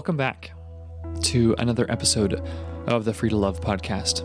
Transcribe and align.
Welcome 0.00 0.16
back 0.16 0.52
to 1.24 1.54
another 1.58 1.84
episode 1.90 2.42
of 2.86 3.04
the 3.04 3.12
Free 3.12 3.28
to 3.28 3.36
Love 3.36 3.60
podcast. 3.60 4.24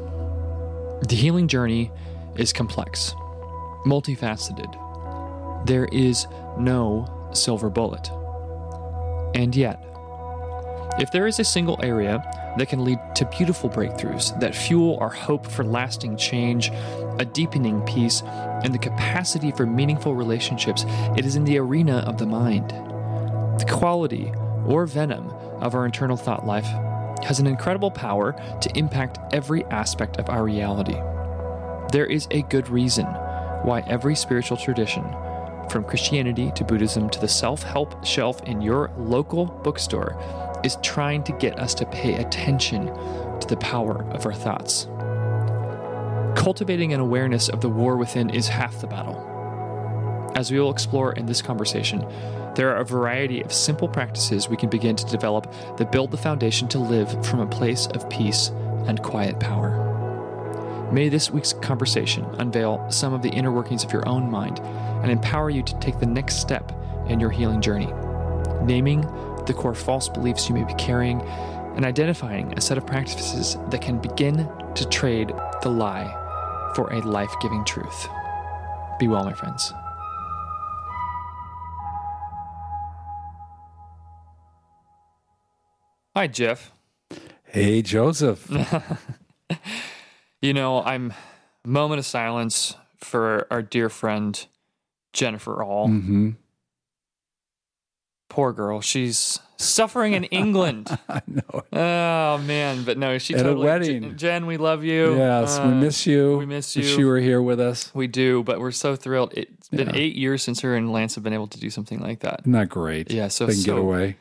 The 1.06 1.16
healing 1.18 1.50
journey 1.50 1.92
is 2.38 2.54
complex, 2.54 3.14
multifaceted. 3.86 5.66
There 5.66 5.90
is 5.92 6.28
no 6.58 7.30
silver 7.34 7.70
bullet. 7.70 8.10
And 9.38 9.54
yet, 9.54 9.84
if 10.98 11.12
there 11.12 11.28
is 11.28 11.42
a 11.42 11.44
single 11.44 11.78
area 11.84 12.24
that 12.58 12.70
can 12.70 12.86
lead 12.86 13.00
to 13.16 13.26
beautiful 13.26 13.70
breakthroughs 13.70 14.40
that 14.40 14.56
fuel 14.56 14.98
our 15.02 15.10
hope 15.10 15.46
for 15.46 15.66
lasting 15.66 16.16
change, 16.16 16.72
a 17.20 17.26
deepening 17.26 17.82
peace, 17.82 18.22
and 18.64 18.74
the 18.74 18.80
capacity 18.80 19.52
for 19.52 19.66
meaningful 19.66 20.16
relationships, 20.16 20.86
it 21.18 21.26
is 21.26 21.36
in 21.36 21.44
the 21.44 21.58
arena 21.58 21.98
of 22.08 22.18
the 22.18 22.26
mind. 22.26 22.70
The 23.60 23.66
quality 23.70 24.32
or 24.66 24.86
venom 24.86 25.30
of 25.62 25.76
our 25.76 25.86
internal 25.86 26.18
thought 26.18 26.46
life 26.46 26.68
has 27.24 27.40
an 27.40 27.48
incredible 27.48 27.92
power 27.92 28.34
to 28.62 28.78
impact 28.78 29.20
every 29.34 29.64
aspect 29.66 30.18
of 30.18 30.30
our 30.30 30.44
reality. 30.44 30.98
There 31.92 32.06
is 32.06 32.28
a 32.32 32.42
good 32.44 32.70
reason 32.70 33.06
why 33.64 33.84
every 33.88 34.16
spiritual 34.16 34.58
tradition, 34.58 35.04
from 35.70 35.84
Christianity 35.84 36.52
to 36.56 36.64
Buddhism 36.64 37.10
to 37.10 37.20
the 37.20 37.28
self 37.28 37.64
help 37.64 38.06
shelf 38.06 38.42
in 38.44 38.62
your 38.62 38.92
local 38.98 39.46
bookstore, 39.46 40.20
is 40.64 40.78
trying 40.84 41.24
to 41.24 41.32
get 41.34 41.60
us 41.60 41.74
to 41.76 41.86
pay 41.86 42.16
attention 42.16 42.88
to 43.40 43.48
the 43.48 43.58
power 43.58 44.04
of 44.12 44.26
our 44.26 44.34
thoughts. 44.34 44.88
Cultivating 46.40 46.94
an 46.94 47.00
awareness 47.00 47.50
of 47.50 47.62
the 47.62 47.70
war 47.70 47.98
within 47.98 48.30
is 48.30 48.48
half 48.48 48.82
the 48.82 48.88
battle. 48.88 49.32
As 50.36 50.52
we 50.52 50.60
will 50.60 50.70
explore 50.70 51.14
in 51.14 51.26
this 51.26 51.42
conversation, 51.42 52.06
there 52.56 52.70
are 52.70 52.78
a 52.78 52.86
variety 52.86 53.42
of 53.42 53.52
simple 53.52 53.88
practices 53.88 54.48
we 54.48 54.58
can 54.58 54.70
begin 54.70 54.96
to 54.96 55.06
develop 55.06 55.54
that 55.78 55.92
build 55.92 56.12
the 56.12 56.18
foundation 56.18 56.68
to 56.70 56.80
live 56.80 57.26
from 57.26 57.42
a 57.42 57.48
place 57.48 57.88
of 57.88 58.10
peace 58.10 58.50
and 58.88 59.04
quiet 59.04 59.40
power. 59.40 59.82
May 60.92 61.10
this 61.10 61.32
week's 61.32 61.52
conversation 61.52 62.24
unveil 62.40 62.90
some 62.90 63.14
of 63.14 63.22
the 63.22 63.30
inner 63.30 63.52
workings 63.52 63.84
of 63.84 63.92
your 63.92 64.08
own 64.08 64.30
mind 64.30 64.60
and 64.60 65.12
empower 65.12 65.50
you 65.50 65.64
to 65.64 65.80
take 65.80 66.00
the 66.00 66.06
next 66.06 66.36
step 66.36 66.72
in 67.08 67.20
your 67.20 67.32
healing 67.32 67.62
journey, 67.62 67.92
naming 68.64 69.02
the 69.46 69.54
core 69.54 69.76
false 69.76 70.08
beliefs 70.08 70.48
you 70.48 70.56
may 70.56 70.64
be 70.64 70.74
carrying 70.76 71.22
and 71.76 71.84
identifying 71.84 72.54
a 72.54 72.62
set 72.62 72.78
of 72.78 72.88
practices 72.88 73.58
that 73.70 73.82
can 73.82 74.00
begin 74.00 74.48
to 74.76 74.88
trade 74.88 75.34
the 75.62 75.70
lie 75.70 76.22
for 76.76 76.92
a 76.94 77.02
life 77.02 77.34
giving 77.42 77.66
truth. 77.66 78.08
Be 79.00 79.08
well, 79.08 79.26
my 79.26 79.34
friends. 79.34 79.74
Hi, 86.16 86.28
Jeff. 86.28 86.72
Hey, 87.46 87.82
Joseph. 87.82 88.50
You 90.42 90.54
know, 90.54 90.84
I'm 90.84 91.12
moment 91.66 91.98
of 91.98 92.06
silence 92.06 92.76
for 92.98 93.48
our 93.50 93.64
dear 93.64 93.90
friend 93.90 94.46
Jennifer 95.12 95.64
All. 95.64 95.88
hmm 95.88 96.32
Poor 98.30 98.54
girl, 98.54 98.80
she's 98.82 99.40
suffering 99.58 100.14
in 100.14 100.26
England. 100.26 100.96
I 101.10 101.22
know. 101.26 101.64
oh 101.74 102.38
man, 102.44 102.84
but 102.84 103.00
no, 103.00 103.18
she 103.18 103.34
At 103.34 103.48
a 103.48 103.56
wedding. 103.56 104.18
Jen, 104.18 104.46
we 104.46 104.58
love 104.58 104.84
you. 104.84 105.16
Yes, 105.16 105.58
we 105.58 105.64
Uh, 105.66 105.72
miss 105.72 106.06
you. 106.06 106.38
we 106.38 106.46
miss 106.46 106.76
Wish 106.76 106.92
you. 106.92 106.98
you 107.00 107.08
were 107.08 107.20
here 107.20 107.42
with 107.42 107.60
us. 107.60 107.90
We 107.96 108.06
do, 108.06 108.44
but 108.44 108.60
we're 108.60 108.72
so 108.72 108.96
thrilled. 108.96 109.34
It's 109.36 109.70
been 109.70 109.88
Yeah. 109.88 109.96
eight 109.96 110.16
years 110.16 110.44
since 110.44 110.60
her 110.62 110.76
and 110.76 110.92
Lance 110.92 111.16
have 111.16 111.24
been 111.24 111.34
able 111.34 111.48
to 111.48 111.60
do 111.60 111.72
something 111.72 112.00
like 112.00 112.20
that. 112.20 112.46
Not 112.46 112.70
great? 112.70 113.10
Yeah, 113.12 113.30
so 113.30 113.48
they 113.48 113.54
can 113.54 113.62
so 113.62 113.76
get 113.76 113.82
away. 113.82 114.18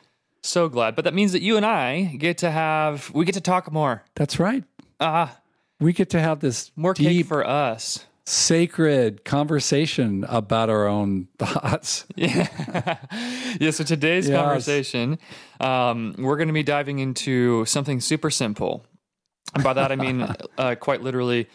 So 0.47 0.69
glad. 0.69 0.95
But 0.95 1.05
that 1.05 1.13
means 1.13 1.31
that 1.33 1.41
you 1.41 1.57
and 1.57 1.65
I 1.65 2.15
get 2.17 2.37
to 2.39 2.51
have 2.51 3.11
we 3.13 3.25
get 3.25 3.35
to 3.35 3.41
talk 3.41 3.71
more. 3.71 4.03
That's 4.15 4.39
right. 4.39 4.63
Ah, 4.99 5.39
We 5.79 5.91
get 5.93 6.09
to 6.11 6.19
have 6.21 6.39
this 6.39 6.71
more 6.75 6.93
cake 6.93 7.07
deep, 7.07 7.27
for 7.27 7.45
us. 7.45 8.05
sacred 8.25 9.25
conversation 9.25 10.23
about 10.29 10.69
our 10.69 10.87
own 10.87 11.27
thoughts. 11.37 12.05
Yeah. 12.15 12.47
yeah. 13.59 13.71
So 13.71 13.83
today's 13.83 14.27
Yes. 14.29 14.41
conversation, 14.41 15.19
um, 15.59 16.15
we're 16.17 16.37
going 16.37 16.47
to 16.47 16.53
be 16.53 16.63
diving 16.63 16.99
into 16.99 17.65
something 17.65 17.99
super 18.01 18.29
simple. 18.31 18.85
And 19.53 19.63
by 19.63 19.73
that, 19.73 19.91
I 19.91 19.95
mean, 19.95 20.21
uh, 20.57 20.75
quite 20.75 21.01
literally, 21.01 21.47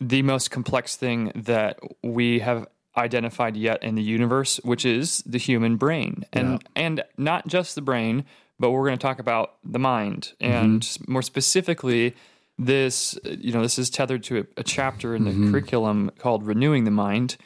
the 0.00 0.22
most 0.22 0.50
complex 0.50 0.96
thing 0.96 1.32
that 1.34 1.78
we 2.02 2.40
have 2.40 2.66
identified 2.96 3.56
yet 3.56 3.82
in 3.82 3.94
the 3.94 4.02
universe, 4.02 4.60
which 4.64 4.84
is 4.84 5.22
the 5.24 5.38
human 5.38 5.76
brain. 5.76 6.24
And, 6.32 6.62
and 6.76 7.04
not 7.16 7.46
just 7.46 7.74
the 7.74 7.82
brain, 7.82 8.24
but 8.58 8.70
we're 8.70 8.86
going 8.86 8.98
to 8.98 9.02
talk 9.02 9.18
about 9.18 9.54
the 9.64 9.78
mind. 9.78 10.32
And 10.40 10.86
more 11.08 11.22
specifically, 11.22 12.14
this, 12.58 13.18
you 13.24 13.52
know, 13.52 13.62
this 13.62 13.78
is 13.78 13.90
tethered 13.90 14.22
to 14.24 14.40
a, 14.40 14.44
a 14.58 14.62
chapter 14.62 15.14
in 15.14 15.24
the 15.24 15.50
curriculum 15.50 16.10
called 16.18 16.46
Renewing 16.46 16.84
the 16.84 16.90
Mind, 16.90 17.36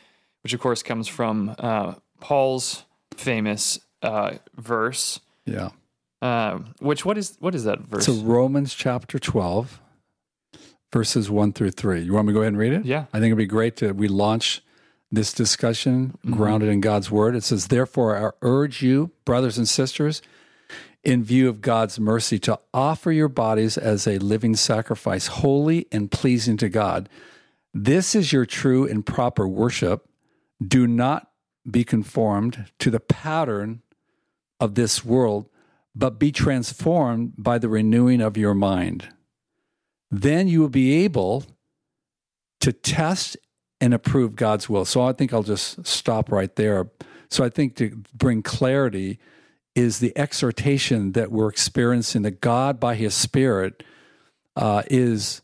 which 0.43 0.53
of 0.53 0.61
course 0.61 0.83
comes 0.83 1.09
from 1.09 1.55
uh, 1.59 1.95
Paul's 2.21 2.85
famous 3.15 3.79
uh, 4.03 4.35
verse. 4.57 5.21
Yeah. 5.45 5.71
Uh, 6.23 6.59
which 6.81 7.05
what 7.05 7.19
is 7.19 7.37
what 7.41 7.55
is 7.55 7.65
that 7.65 7.81
verse? 7.81 8.07
So 8.07 8.15
Romans 8.15 8.75
chapter 8.75 9.19
12, 9.19 9.81
verses 10.93 11.31
1 11.31 11.53
through 11.53 11.71
3. 11.73 12.03
You 12.03 12.15
want 12.15 12.27
me 12.27 12.33
to 12.33 12.35
go 12.35 12.41
ahead 12.41 12.53
and 12.53 12.59
read 12.59 12.73
it? 12.73 12.85
Yeah. 12.85 13.05
I 13.13 13.21
think 13.21 13.27
it'd 13.27 13.39
be 13.39 13.47
great 13.47 13.77
to 13.77 13.93
we 13.93 14.09
launch 14.09 14.63
this 15.11 15.33
discussion 15.33 16.09
mm-hmm. 16.09 16.33
grounded 16.33 16.69
in 16.69 16.81
God's 16.81 17.11
word. 17.11 17.37
It 17.37 17.45
says, 17.45 17.69
Therefore, 17.69 18.17
I 18.17 18.31
urge 18.43 18.83
you, 18.83 19.13
brothers 19.25 19.59
and 19.59 19.69
sisters, 19.69 20.23
in 21.05 21.23
view 21.23 21.49
of 21.49 21.61
God's 21.61 22.01
mercy, 22.01 22.39
to 22.41 22.59
offer 22.75 23.13
your 23.13 23.29
bodies 23.29 23.79
as 23.79 24.07
a 24.07 24.19
living 24.19 24.57
sacrifice, 24.57 25.29
holy 25.29 25.87
and 25.93 26.11
pleasing 26.11 26.57
to 26.59 26.69
God. 26.69 27.09
This 27.73 28.15
is 28.15 28.33
your 28.33 28.47
true 28.47 28.89
and 28.89 29.05
proper 29.05 29.47
worship. 29.47 30.09
Do 30.67 30.87
not 30.87 31.31
be 31.71 31.85
conformed 31.85 32.71
to 32.79 32.91
the 32.91 33.01
pattern 33.01 33.83
of 34.59 34.75
this 34.75 35.05
world, 35.05 35.49
but 35.95 36.19
be 36.19 36.33
transformed 36.33 37.35
by 37.37 37.59
the 37.59 37.69
renewing 37.69 38.21
of 38.21 38.37
your 38.37 38.55
mind. 38.55 39.09
Then 40.11 40.49
you 40.49 40.61
will 40.61 40.69
be 40.69 41.05
able 41.05 41.45
to 42.61 42.73
test 42.73 43.37
and 43.81 43.93
approve 43.95 44.37
God's 44.37 44.69
will. 44.69 44.85
So 44.85 45.03
I 45.03 45.13
think 45.13 45.33
I'll 45.33 45.43
just 45.43 45.87
stop 45.87 46.31
right 46.31 46.55
there. 46.57 46.89
So 47.29 47.45
I 47.45 47.49
think 47.49 47.77
to 47.77 48.03
bring 48.15 48.43
clarity 48.43 49.19
is 49.75 49.99
the 49.99 50.17
exhortation 50.17 51.13
that 51.13 51.31
we're 51.31 51.49
experiencing 51.49 52.23
that 52.23 52.41
God, 52.41 52.81
by 52.81 52.95
His 52.95 53.15
Spirit, 53.15 53.83
uh, 54.55 54.83
is 54.91 55.43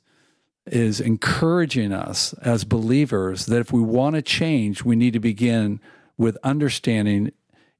is 0.66 1.00
encouraging 1.00 1.92
us 1.92 2.34
as 2.34 2.62
believers 2.62 3.46
that 3.46 3.58
if 3.58 3.72
we 3.72 3.80
want 3.80 4.14
to 4.14 4.22
change, 4.22 4.84
we 4.84 4.94
need 4.94 5.12
to 5.12 5.18
begin 5.18 5.80
with 6.16 6.38
understanding, 6.44 7.32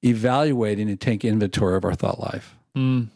evaluating, 0.05 0.91
and 0.91 1.01
take 1.01 1.25
inventory 1.25 1.77
of 1.77 1.85
our 1.85 1.95
thought 1.95 2.19
life. 2.19 2.57
Mm, 2.77 3.09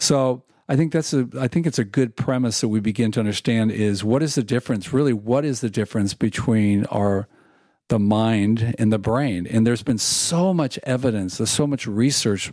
So 0.00 0.42
I 0.68 0.76
think 0.76 0.92
that's 0.92 1.14
a 1.14 1.28
I 1.38 1.48
think 1.48 1.66
it's 1.66 1.78
a 1.78 1.84
good 1.84 2.16
premise 2.16 2.60
that 2.60 2.68
we 2.68 2.80
begin 2.80 3.10
to 3.12 3.20
understand 3.20 3.72
is 3.72 4.04
what 4.04 4.22
is 4.22 4.34
the 4.34 4.42
difference? 4.42 4.92
Really 4.92 5.12
what 5.12 5.44
is 5.44 5.60
the 5.60 5.70
difference 5.70 6.14
between 6.14 6.84
our 6.86 7.26
the 7.88 7.98
mind 7.98 8.74
and 8.78 8.92
the 8.92 8.98
brain? 8.98 9.46
And 9.46 9.66
there's 9.66 9.82
been 9.82 9.98
so 9.98 10.52
much 10.52 10.78
evidence 10.82 11.38
there's 11.38 11.50
so 11.50 11.66
much 11.66 11.86
research 11.86 12.52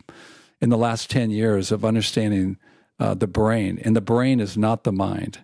in 0.62 0.70
the 0.70 0.78
last 0.78 1.10
10 1.10 1.30
years 1.30 1.72
of 1.72 1.84
understanding 1.84 2.58
uh, 3.00 3.14
the 3.14 3.28
brain 3.28 3.80
and 3.84 3.96
the 3.96 4.02
brain 4.02 4.40
is 4.40 4.58
not 4.58 4.86
the 4.86 4.94
mind. 4.94 5.40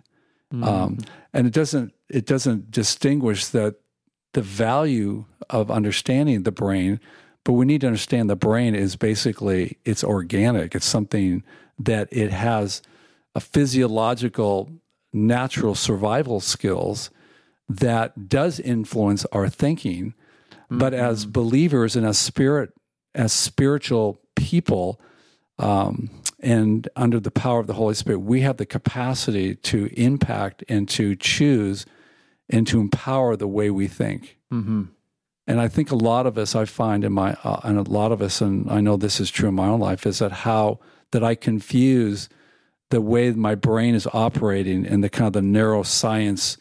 Um, 0.52 0.98
and 1.32 1.46
it 1.46 1.52
doesn't 1.52 1.92
it 2.08 2.26
doesn't 2.26 2.70
distinguish 2.70 3.46
that 3.46 3.76
the 4.32 4.42
value 4.42 5.26
of 5.50 5.70
understanding 5.70 6.42
the 6.42 6.52
brain 6.52 7.00
but 7.44 7.54
we 7.54 7.66
need 7.66 7.80
to 7.80 7.86
understand 7.86 8.30
the 8.30 8.36
brain 8.36 8.74
is 8.74 8.96
basically 8.96 9.78
it's 9.84 10.04
organic. 10.04 10.74
It's 10.74 10.86
something 10.86 11.42
that 11.78 12.08
it 12.10 12.30
has 12.30 12.82
a 13.34 13.40
physiological 13.40 14.70
natural 15.12 15.74
survival 15.74 16.40
skills 16.40 17.10
that 17.68 18.28
does 18.28 18.60
influence 18.60 19.24
our 19.26 19.48
thinking. 19.48 20.14
But 20.70 20.94
as 20.94 21.26
believers 21.26 21.96
and 21.96 22.06
as 22.06 22.18
spirit 22.18 22.72
as 23.14 23.32
spiritual 23.32 24.18
people 24.36 24.98
um, 25.58 26.08
and 26.40 26.88
under 26.96 27.20
the 27.20 27.30
power 27.30 27.60
of 27.60 27.66
the 27.66 27.74
holy 27.74 27.94
spirit 27.94 28.20
we 28.20 28.40
have 28.40 28.56
the 28.56 28.66
capacity 28.66 29.54
to 29.54 29.90
impact 29.94 30.64
and 30.68 30.88
to 30.88 31.14
choose 31.14 31.84
and 32.48 32.66
to 32.66 32.80
empower 32.80 33.36
the 33.36 33.46
way 33.46 33.70
we 33.70 33.86
think. 33.86 34.38
Mm-hmm. 34.52 34.84
and 35.46 35.60
I 35.60 35.68
think 35.68 35.90
a 35.90 35.96
lot 35.96 36.26
of 36.26 36.36
us, 36.36 36.54
I 36.54 36.66
find 36.66 37.04
in 37.04 37.12
my, 37.12 37.34
uh, 37.42 37.60
and 37.64 37.78
a 37.78 37.82
lot 37.82 38.12
of 38.12 38.20
us, 38.20 38.42
and 38.42 38.70
I 38.70 38.82
know 38.82 38.98
this 38.98 39.18
is 39.18 39.30
true 39.30 39.48
in 39.48 39.54
my 39.54 39.66
own 39.66 39.80
life, 39.80 40.06
is 40.06 40.18
that 40.18 40.32
how 40.32 40.78
that 41.12 41.24
I 41.24 41.34
confuse 41.34 42.28
the 42.90 43.00
way 43.00 43.30
my 43.30 43.54
brain 43.54 43.94
is 43.94 44.06
operating 44.12 44.86
and 44.86 45.02
the 45.02 45.08
kind 45.08 45.28
of 45.28 45.32
the 45.32 45.40
neuroscience 45.40 46.58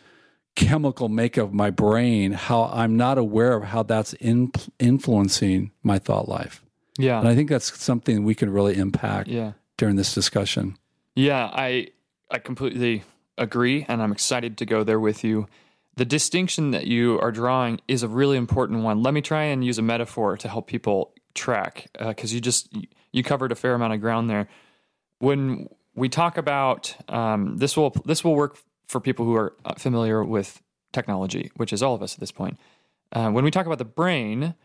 chemical 0.55 1.09
makeup 1.09 1.47
of 1.47 1.53
my 1.53 1.69
brain, 1.69 2.33
how 2.33 2.69
I'm 2.73 2.95
not 2.95 3.17
aware 3.17 3.53
of 3.57 3.63
how 3.63 3.83
that's 3.83 4.13
in, 4.13 4.51
influencing 4.79 5.71
my 5.83 5.99
thought 5.99 6.29
life. 6.29 6.63
Yeah. 6.97 7.19
And 7.19 7.27
I 7.27 7.35
think 7.35 7.49
that's 7.49 7.81
something 7.81 8.23
we 8.23 8.35
can 8.35 8.49
really 8.49 8.77
impact 8.77 9.29
yeah. 9.29 9.53
during 9.77 9.95
this 9.95 10.13
discussion. 10.13 10.77
Yeah, 11.15 11.49
I 11.51 11.87
I 12.29 12.39
completely 12.39 13.03
agree, 13.37 13.85
and 13.87 14.01
I'm 14.01 14.11
excited 14.11 14.57
to 14.57 14.65
go 14.65 14.83
there 14.83 14.99
with 14.99 15.23
you. 15.23 15.47
The 15.97 16.05
distinction 16.05 16.71
that 16.71 16.87
you 16.87 17.19
are 17.19 17.31
drawing 17.31 17.81
is 17.87 18.03
a 18.03 18.07
really 18.07 18.37
important 18.37 18.83
one. 18.83 19.03
Let 19.03 19.13
me 19.13 19.21
try 19.21 19.43
and 19.43 19.65
use 19.65 19.77
a 19.77 19.81
metaphor 19.81 20.37
to 20.37 20.47
help 20.47 20.67
people 20.67 21.13
track, 21.33 21.87
because 21.99 22.31
uh, 22.31 22.35
you 22.35 22.41
just 22.41 22.73
you 23.11 23.23
covered 23.23 23.51
a 23.51 23.55
fair 23.55 23.73
amount 23.73 23.93
of 23.93 24.01
ground 24.01 24.29
there. 24.29 24.47
When 25.19 25.69
we 25.95 26.09
talk 26.09 26.37
about 26.37 26.95
um, 27.09 27.57
this, 27.57 27.75
will 27.75 27.91
this 28.05 28.23
will 28.23 28.35
work 28.35 28.57
for 28.87 28.99
people 28.99 29.25
who 29.25 29.35
are 29.35 29.53
uh, 29.65 29.73
familiar 29.75 30.23
with 30.23 30.61
technology, 30.91 31.51
which 31.55 31.73
is 31.73 31.81
all 31.81 31.95
of 31.95 32.01
us 32.01 32.13
at 32.13 32.19
this 32.19 32.31
point. 32.31 32.59
Uh, 33.11 33.29
when 33.29 33.43
we 33.43 33.51
talk 33.51 33.65
about 33.65 33.77
the 33.77 33.85
brain, 33.85 34.55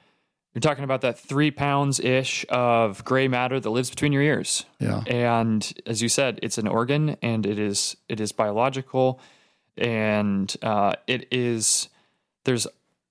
you're 0.54 0.60
talking 0.60 0.84
about 0.84 1.02
that 1.02 1.18
three 1.18 1.50
pounds 1.50 2.00
ish 2.00 2.46
of 2.48 3.04
gray 3.04 3.28
matter 3.28 3.60
that 3.60 3.68
lives 3.68 3.90
between 3.90 4.12
your 4.12 4.22
ears. 4.22 4.64
Yeah. 4.78 5.02
And 5.06 5.70
as 5.84 6.00
you 6.00 6.08
said, 6.08 6.40
it's 6.42 6.58
an 6.58 6.66
organ 6.66 7.16
and 7.22 7.44
it 7.44 7.58
is 7.58 7.96
it 8.08 8.20
is 8.20 8.32
biological, 8.32 9.20
and 9.76 10.54
uh, 10.62 10.94
it 11.06 11.28
is 11.30 11.88
there's 12.44 12.66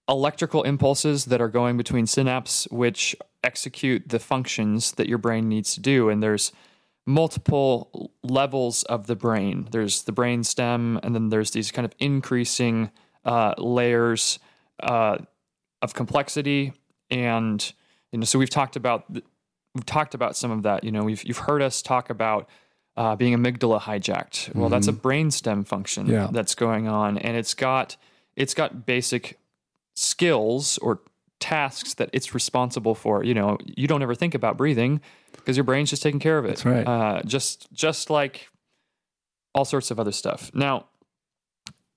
electrical 0.07 0.63
impulses 0.63 1.25
that 1.25 1.41
are 1.41 1.47
going 1.47 1.77
between 1.77 2.05
synapses 2.05 2.71
which 2.71 3.15
execute 3.45 4.09
the 4.09 4.19
functions 4.19 4.93
that 4.93 5.07
your 5.07 5.17
brain 5.17 5.47
needs 5.47 5.73
to 5.75 5.79
do, 5.79 6.09
and 6.09 6.21
there's 6.21 6.51
multiple 7.05 8.11
levels 8.23 8.83
of 8.83 9.07
the 9.07 9.15
brain. 9.15 9.67
There's 9.71 10.03
the 10.03 10.11
brain 10.11 10.43
stem, 10.43 10.99
and 11.03 11.13
then 11.13 11.29
there's 11.29 11.51
these 11.51 11.71
kind 11.71 11.85
of 11.85 11.93
increasing 11.99 12.91
uh, 13.23 13.53
layers 13.57 14.39
uh, 14.81 15.17
of 15.81 15.93
complexity 15.93 16.73
and 17.09 17.73
you 18.11 18.19
know 18.19 18.25
so 18.25 18.39
we've 18.39 18.49
talked 18.49 18.75
about 18.75 19.05
we've 19.09 19.85
talked 19.85 20.13
about 20.13 20.35
some 20.35 20.51
of 20.51 20.63
that 20.63 20.83
you 20.83 20.91
know 20.91 21.03
we've 21.03 21.23
you've 21.23 21.37
heard 21.37 21.61
us 21.61 21.81
talk 21.81 22.09
about 22.09 22.49
uh, 22.97 23.15
being 23.15 23.35
amygdala 23.37 23.79
hijacked 23.79 24.53
well 24.53 24.65
mm-hmm. 24.65 24.73
that's 24.73 24.87
a 24.87 24.93
mm-hmm. 24.93 25.07
brainstem 25.07 25.65
function 25.65 26.07
yeah. 26.07 26.27
that's 26.31 26.55
going 26.55 26.87
on 26.87 27.17
and 27.17 27.37
it's 27.37 27.53
got 27.53 27.97
it's 28.35 28.53
got 28.53 28.85
basic 28.85 29.39
skills 29.95 30.77
or 30.79 30.99
tasks 31.45 31.93
that 31.95 32.09
it's 32.11 32.33
responsible 32.33 32.95
for 32.95 33.23
you 33.23 33.33
know 33.33 33.57
you 33.65 33.87
don't 33.87 34.01
ever 34.01 34.15
think 34.15 34.33
about 34.33 34.57
breathing 34.57 34.99
because 35.33 35.55
your 35.55 35.63
brain's 35.63 35.89
just 35.89 36.01
taking 36.01 36.19
care 36.19 36.37
of 36.37 36.45
it 36.45 36.49
that's 36.49 36.65
right 36.65 36.87
uh, 36.87 37.21
just 37.23 37.71
just 37.71 38.09
like 38.09 38.49
all 39.53 39.65
sorts 39.65 39.91
of 39.91 39.99
other 39.99 40.11
stuff 40.11 40.49
now 40.53 40.85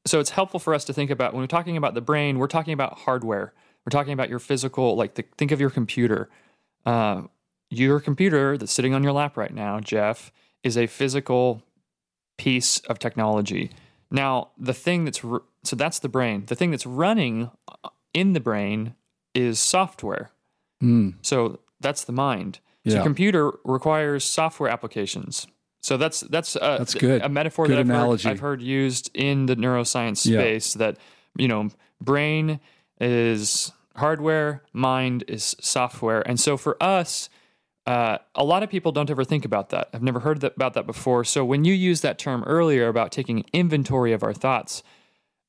so 0.06 0.20
it's 0.20 0.30
helpful 0.30 0.60
for 0.60 0.74
us 0.74 0.84
to 0.84 0.92
think 0.92 1.10
about 1.10 1.32
when 1.32 1.40
we're 1.42 1.46
talking 1.46 1.76
about 1.76 1.94
the 1.94 2.00
brain 2.00 2.38
we're 2.38 2.46
talking 2.46 2.74
about 2.74 2.98
hardware 2.98 3.52
we're 3.88 3.98
talking 3.98 4.12
about 4.12 4.28
your 4.28 4.38
physical, 4.38 4.96
like 4.96 5.14
the, 5.14 5.24
think 5.38 5.50
of 5.50 5.60
your 5.62 5.70
computer. 5.70 6.28
Uh, 6.84 7.22
your 7.70 8.00
computer 8.00 8.58
that's 8.58 8.70
sitting 8.70 8.92
on 8.92 9.02
your 9.02 9.12
lap 9.12 9.38
right 9.38 9.54
now, 9.54 9.80
Jeff, 9.80 10.30
is 10.62 10.76
a 10.76 10.86
physical 10.86 11.62
piece 12.36 12.80
of 12.80 12.98
technology. 12.98 13.70
Now, 14.10 14.50
the 14.58 14.74
thing 14.74 15.06
that's 15.06 15.22
so 15.62 15.74
that's 15.74 16.00
the 16.00 16.08
brain. 16.10 16.44
The 16.48 16.54
thing 16.54 16.70
that's 16.70 16.84
running 16.84 17.50
in 18.12 18.34
the 18.34 18.40
brain 18.40 18.94
is 19.38 19.58
software. 19.58 20.30
Mm. 20.82 21.14
So 21.22 21.60
that's 21.80 22.04
the 22.04 22.12
mind. 22.12 22.60
Yeah. 22.84 22.98
So 22.98 23.02
computer 23.02 23.52
requires 23.64 24.24
software 24.24 24.70
applications. 24.70 25.46
So 25.80 25.96
that's 25.96 26.20
that's 26.20 26.56
a, 26.56 26.76
that's 26.78 26.94
good. 26.94 27.22
a 27.22 27.28
metaphor 27.28 27.66
good 27.66 27.76
that 27.76 27.80
I've 27.80 28.08
heard. 28.08 28.26
I've 28.26 28.40
heard, 28.40 28.62
used 28.62 29.10
in 29.14 29.46
the 29.46 29.56
neuroscience 29.56 30.18
space. 30.18 30.74
Yeah. 30.74 30.78
That 30.78 30.98
you 31.36 31.48
know, 31.48 31.70
brain 32.00 32.60
is 33.00 33.72
hardware, 33.96 34.62
mind 34.72 35.24
is 35.28 35.56
software. 35.60 36.26
And 36.28 36.38
so 36.38 36.56
for 36.56 36.80
us, 36.82 37.28
uh, 37.86 38.18
a 38.34 38.44
lot 38.44 38.62
of 38.62 38.70
people 38.70 38.92
don't 38.92 39.10
ever 39.10 39.24
think 39.24 39.44
about 39.44 39.70
that. 39.70 39.88
I've 39.94 40.02
never 40.02 40.20
heard 40.20 40.40
that, 40.40 40.54
about 40.56 40.74
that 40.74 40.86
before. 40.86 41.24
So 41.24 41.44
when 41.44 41.64
you 41.64 41.72
use 41.72 42.00
that 42.02 42.18
term 42.18 42.44
earlier 42.44 42.88
about 42.88 43.12
taking 43.12 43.44
inventory 43.52 44.12
of 44.12 44.22
our 44.22 44.34
thoughts, 44.34 44.82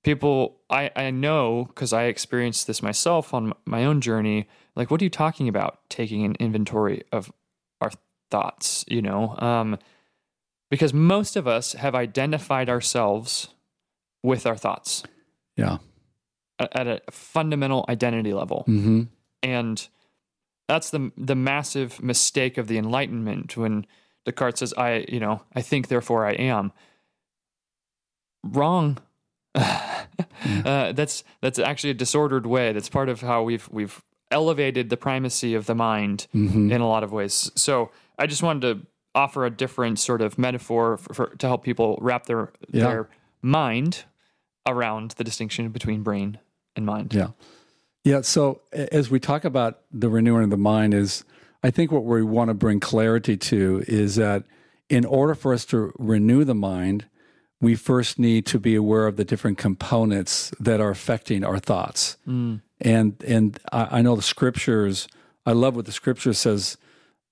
people, 0.04 0.60
I, 0.70 0.92
I 0.96 1.12
know 1.12 1.66
because 1.68 1.94
I 1.94 2.04
experienced 2.04 2.68
this 2.68 2.82
myself 2.82 3.34
on 3.34 3.54
my 3.66 3.86
own 3.86 4.02
journey. 4.02 4.48
Like, 4.76 4.92
what 4.92 5.02
are 5.02 5.06
you 5.06 5.10
talking 5.10 5.48
about? 5.48 5.80
Taking 5.90 6.24
an 6.26 6.36
inventory 6.40 7.04
of 7.12 7.32
our 7.82 7.92
thoughts, 8.32 8.86
you 8.88 9.02
know? 9.02 9.36
Um, 9.40 9.78
because 10.70 10.94
most 10.94 11.36
of 11.36 11.48
us 11.48 11.74
have 11.74 11.96
identified 11.96 12.70
ourselves 12.70 13.50
with 14.24 14.46
our 14.46 14.58
thoughts. 14.58 15.04
Yeah 15.56 15.80
at 16.60 16.88
a 16.88 17.02
fundamental 17.10 17.86
identity 17.90 18.34
level. 18.34 18.66
Mm-hmm. 18.68 19.04
And 19.44 19.88
that's 20.68 20.90
the 20.90 21.12
the 21.18 21.36
massive 21.36 22.04
mistake 22.04 22.58
of 22.58 22.68
the 22.68 22.78
Enlightenment 22.78 23.56
when 23.56 23.86
Descartes 24.26 24.60
says, 24.60 24.74
"I, 24.78 25.06
you 25.08 25.20
know, 25.20 25.42
I 25.56 25.62
think, 25.62 25.88
therefore 25.88 26.26
I 26.26 26.34
am." 26.34 26.72
Wrong. 28.44 28.98
uh, 29.56 30.92
that's 30.92 31.24
that's 31.42 31.60
actually 31.60 31.92
a 31.92 31.96
disordered 31.96 32.46
way. 32.46 32.72
That's 32.72 32.90
part 32.90 33.10
of 33.10 33.22
how 33.22 33.44
we've 33.44 33.68
we've 33.72 34.02
elevated 34.32 34.90
the 34.90 34.98
primacy 34.98 35.56
of 35.56 35.66
the 35.66 35.76
mind 35.76 36.28
mm-hmm. 36.36 36.72
in 36.72 36.82
a 36.82 36.88
lot 36.88 37.04
of 37.04 37.12
ways. 37.12 37.52
So 37.56 37.92
I 38.18 38.28
just 38.28 38.44
wanted 38.44 38.62
to 38.62 38.88
offer 39.16 39.46
a 39.46 39.50
different 39.50 40.00
sort 40.00 40.22
of 40.22 40.38
metaphor 40.38 40.98
for, 40.98 41.14
for, 41.14 41.28
to 41.38 41.48
help 41.48 41.64
people 41.64 41.98
wrap 42.02 42.26
their 42.26 42.52
yeah. 42.70 42.84
their 42.84 43.10
mind 43.42 44.04
around 44.68 45.12
the 45.12 45.24
distinction 45.24 45.70
between 45.70 46.04
brain 46.04 46.40
and 46.76 46.86
mind. 46.86 47.14
Yeah. 47.14 47.30
Yeah. 48.04 48.22
So 48.22 48.62
as 48.72 49.10
we 49.10 49.20
talk 49.20 49.46
about 49.46 49.82
the 49.92 50.10
renewing 50.10 50.46
of 50.46 50.50
the 50.50 50.58
mind, 50.58 50.94
is 50.94 51.24
I 51.64 51.72
think 51.72 51.92
what 51.92 52.06
we 52.06 52.24
want 52.24 52.50
to 52.50 52.54
bring 52.54 52.80
clarity 52.80 53.36
to 53.36 53.84
is 53.88 54.16
that 54.16 54.44
in 54.90 55.06
order 55.06 55.36
for 55.36 55.54
us 55.54 55.66
to 55.66 55.92
renew 55.98 56.44
the 56.44 56.56
mind, 56.56 57.06
we 57.62 57.76
first 57.76 58.20
need 58.20 58.46
to 58.48 58.60
be 58.60 58.76
aware 58.76 59.08
of 59.08 59.18
the 59.18 59.26
different 59.26 59.58
components 59.58 60.52
that 60.60 60.80
are 60.80 60.90
affecting 60.90 61.44
our 61.44 61.60
thoughts. 61.60 62.18
Mm. 62.28 62.62
And 62.82 63.24
and 63.26 63.60
I, 63.72 64.00
I, 64.00 64.02
know 64.02 64.16
the 64.16 64.22
scriptures. 64.22 65.08
I 65.46 65.52
love 65.52 65.76
what 65.76 65.86
the 65.86 65.92
scripture 65.92 66.34
says. 66.34 66.78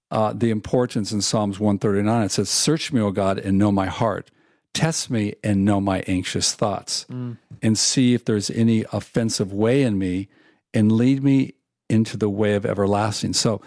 Uh, 0.10 0.32
the 0.34 0.52
importance 0.52 1.12
in 1.12 1.22
Psalms 1.22 1.60
one 1.60 1.80
thirty 1.80 2.02
nine. 2.02 2.26
It 2.26 2.32
says, 2.32 2.50
"Search 2.50 2.94
me, 2.94 3.02
O 3.02 3.12
God, 3.12 3.38
and 3.40 3.58
know 3.58 3.72
my 3.72 3.88
heart." 3.88 4.32
test 4.78 5.10
me 5.10 5.34
and 5.44 5.66
know 5.66 5.82
my 5.82 6.04
anxious 6.06 6.54
thoughts 6.54 7.08
mm. 7.10 7.36
and 7.64 7.76
see 7.76 8.14
if 8.14 8.26
there's 8.26 8.52
any 8.52 8.86
offensive 8.94 9.52
way 9.52 9.82
in 9.82 9.98
me 9.98 10.28
and 10.72 10.92
lead 10.92 11.24
me 11.24 11.56
into 11.90 12.16
the 12.16 12.30
way 12.30 12.54
of 12.54 12.64
everlasting. 12.64 13.34
So 13.34 13.60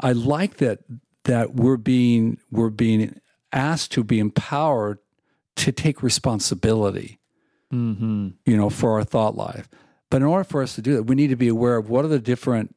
I 0.00 0.12
like 0.12 0.58
that 0.58 0.80
that 1.24 1.54
we're 1.54 1.78
being 1.78 2.38
we're 2.50 2.68
being 2.68 3.18
asked 3.50 3.92
to 3.92 4.04
be 4.04 4.18
empowered 4.18 4.98
to 5.58 5.72
take 5.72 6.02
responsibility. 6.02 7.18
Mm-hmm. 7.72 8.28
You 8.46 8.56
know, 8.56 8.70
for 8.70 8.92
our 8.92 9.04
thought 9.04 9.36
life. 9.36 9.68
But 10.10 10.22
in 10.22 10.28
order 10.28 10.44
for 10.44 10.62
us 10.62 10.74
to 10.76 10.82
do 10.82 10.94
that, 10.94 11.02
we 11.02 11.14
need 11.14 11.26
to 11.28 11.36
be 11.36 11.48
aware 11.48 11.76
of 11.76 11.90
what 11.90 12.02
are 12.02 12.08
the 12.08 12.18
different 12.18 12.74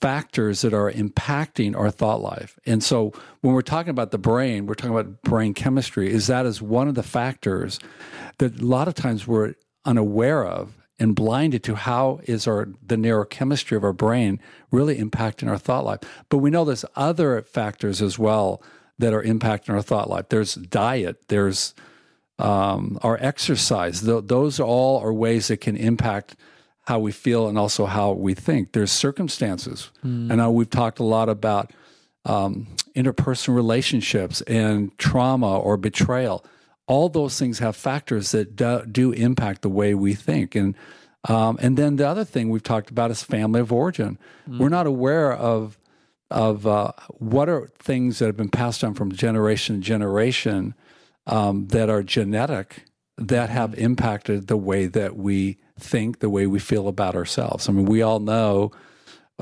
factors 0.00 0.60
that 0.60 0.74
are 0.74 0.92
impacting 0.92 1.74
our 1.74 1.90
thought 1.90 2.20
life. 2.20 2.58
And 2.66 2.84
so 2.84 3.12
when 3.40 3.54
we're 3.54 3.62
talking 3.62 3.90
about 3.90 4.10
the 4.10 4.18
brain, 4.18 4.66
we're 4.66 4.74
talking 4.74 4.94
about 4.94 5.22
brain 5.22 5.54
chemistry, 5.54 6.10
is 6.12 6.26
that 6.26 6.46
is 6.46 6.60
one 6.60 6.88
of 6.88 6.94
the 6.94 7.02
factors 7.02 7.80
that 8.38 8.60
a 8.60 8.64
lot 8.64 8.86
of 8.86 8.94
times 8.94 9.26
we're 9.26 9.54
unaware 9.84 10.44
of 10.44 10.76
and 10.98 11.14
blinded 11.14 11.62
to 11.64 11.74
how 11.74 12.20
is 12.24 12.46
our 12.46 12.68
the 12.84 12.96
neurochemistry 12.96 13.76
of 13.76 13.84
our 13.84 13.92
brain 13.92 14.40
really 14.70 14.98
impacting 14.98 15.48
our 15.48 15.58
thought 15.58 15.84
life. 15.84 16.00
But 16.28 16.38
we 16.38 16.50
know 16.50 16.64
there's 16.64 16.84
other 16.96 17.42
factors 17.42 18.02
as 18.02 18.18
well 18.18 18.62
that 18.98 19.14
are 19.14 19.22
impacting 19.22 19.70
our 19.70 19.82
thought 19.82 20.10
life. 20.10 20.28
There's 20.28 20.54
diet, 20.54 21.28
there's 21.28 21.74
um, 22.38 22.98
our 23.02 23.18
exercise. 23.20 24.02
Th- 24.02 24.24
those 24.24 24.60
all 24.60 25.00
are 25.00 25.12
ways 25.12 25.48
that 25.48 25.60
can 25.60 25.76
impact 25.76 26.36
how 26.86 26.98
we 26.98 27.12
feel 27.12 27.48
and 27.48 27.58
also 27.58 27.86
how 27.86 28.12
we 28.12 28.34
think. 28.34 28.72
There's 28.72 28.90
circumstances. 28.90 29.90
Mm. 30.04 30.30
And 30.30 30.36
now 30.36 30.50
we've 30.50 30.70
talked 30.70 30.98
a 30.98 31.04
lot 31.04 31.28
about 31.28 31.72
um, 32.24 32.66
interpersonal 32.96 33.54
relationships 33.54 34.40
and 34.42 34.96
trauma 34.98 35.58
or 35.58 35.76
betrayal. 35.76 36.44
All 36.86 37.08
those 37.08 37.38
things 37.38 37.58
have 37.58 37.76
factors 37.76 38.30
that 38.30 38.56
do, 38.56 38.84
do 38.90 39.12
impact 39.12 39.62
the 39.62 39.68
way 39.68 39.94
we 39.94 40.14
think. 40.14 40.54
And 40.54 40.74
um, 41.24 41.58
and 41.60 41.76
then 41.76 41.96
the 41.96 42.06
other 42.06 42.24
thing 42.24 42.48
we've 42.48 42.62
talked 42.62 42.90
about 42.90 43.10
is 43.10 43.22
family 43.22 43.60
of 43.60 43.72
origin. 43.72 44.18
Mm. 44.48 44.58
We're 44.58 44.68
not 44.68 44.86
aware 44.86 45.32
of 45.32 45.76
of 46.30 46.66
uh, 46.66 46.92
what 47.08 47.48
are 47.48 47.68
things 47.78 48.18
that 48.18 48.26
have 48.26 48.36
been 48.36 48.50
passed 48.50 48.84
on 48.84 48.94
from 48.94 49.12
generation 49.12 49.76
to 49.76 49.82
generation 49.82 50.74
um, 51.28 51.68
that 51.68 51.88
are 51.88 52.02
genetic 52.02 52.84
that 53.18 53.50
have 53.50 53.74
impacted 53.76 54.46
the 54.46 54.56
way 54.56 54.86
that 54.86 55.16
we 55.16 55.58
think, 55.78 56.20
the 56.20 56.30
way 56.30 56.46
we 56.46 56.58
feel 56.58 56.88
about 56.88 57.16
ourselves. 57.16 57.68
I 57.68 57.72
mean, 57.72 57.84
we 57.84 58.00
all 58.00 58.20
know 58.20 58.70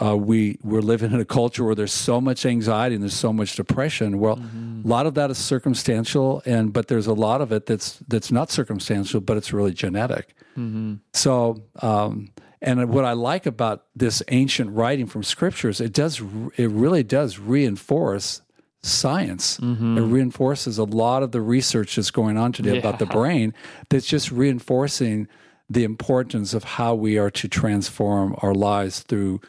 uh, 0.03 0.17
we 0.17 0.59
we're 0.63 0.81
living 0.81 1.13
in 1.13 1.21
a 1.21 1.25
culture 1.25 1.65
where 1.65 1.75
there's 1.75 1.93
so 1.93 2.21
much 2.21 2.45
anxiety 2.45 2.95
and 2.95 3.03
there's 3.03 3.15
so 3.15 3.33
much 3.33 3.57
depression. 3.57 4.19
Well, 4.19 4.37
mm-hmm. 4.37 4.83
a 4.85 4.89
lot 4.89 5.07
of 5.07 5.15
that 5.15 5.31
is 5.31 5.39
circumstantial, 5.39 6.43
and 6.45 6.73
but 6.73 6.89
there's 6.89 7.07
a 7.07 7.15
lot 7.15 7.41
of 7.41 7.53
it 7.53 7.67
that's 7.67 7.99
that's 8.09 8.31
not 8.31 8.51
circumstantial, 8.51 9.21
but 9.21 9.37
it's 9.37 9.53
really 9.53 9.73
genetic. 9.73 10.35
Mm-hmm. 10.57 10.97
So, 11.15 11.65
um, 11.81 12.31
and 12.61 12.91
what 12.91 13.05
I 13.05 13.13
like 13.13 13.47
about 13.47 13.87
this 13.95 14.23
ancient 14.29 14.71
writing 14.71 15.07
from 15.07 15.23
scriptures, 15.23 15.81
it 15.81 15.93
does 15.93 16.21
it 16.57 16.71
really 16.71 17.03
does 17.03 17.39
reinforce 17.39 18.43
science. 18.87 19.59
Mm-hmm. 19.59 19.99
It 19.99 20.03
reinforces 20.03 20.79
a 20.79 20.85
lot 20.85 21.23
of 21.23 21.33
the 21.33 21.41
research 21.41 21.97
that's 21.97 22.11
going 22.11 22.37
on 22.37 22.53
today 22.53 22.79
about 22.79 22.99
the 22.99 23.07
brain 23.07 23.55
that's 23.91 24.07
just 24.07 24.31
reinforcing 24.31 25.29
the 25.69 25.85
importance 25.85 26.55
of 26.55 26.65
how 26.65 26.95
we 26.95 27.19
are 27.19 27.31
to 27.31 27.49
transform 27.49 28.37
our 28.39 28.55
lives 28.55 29.01
through 29.01 29.41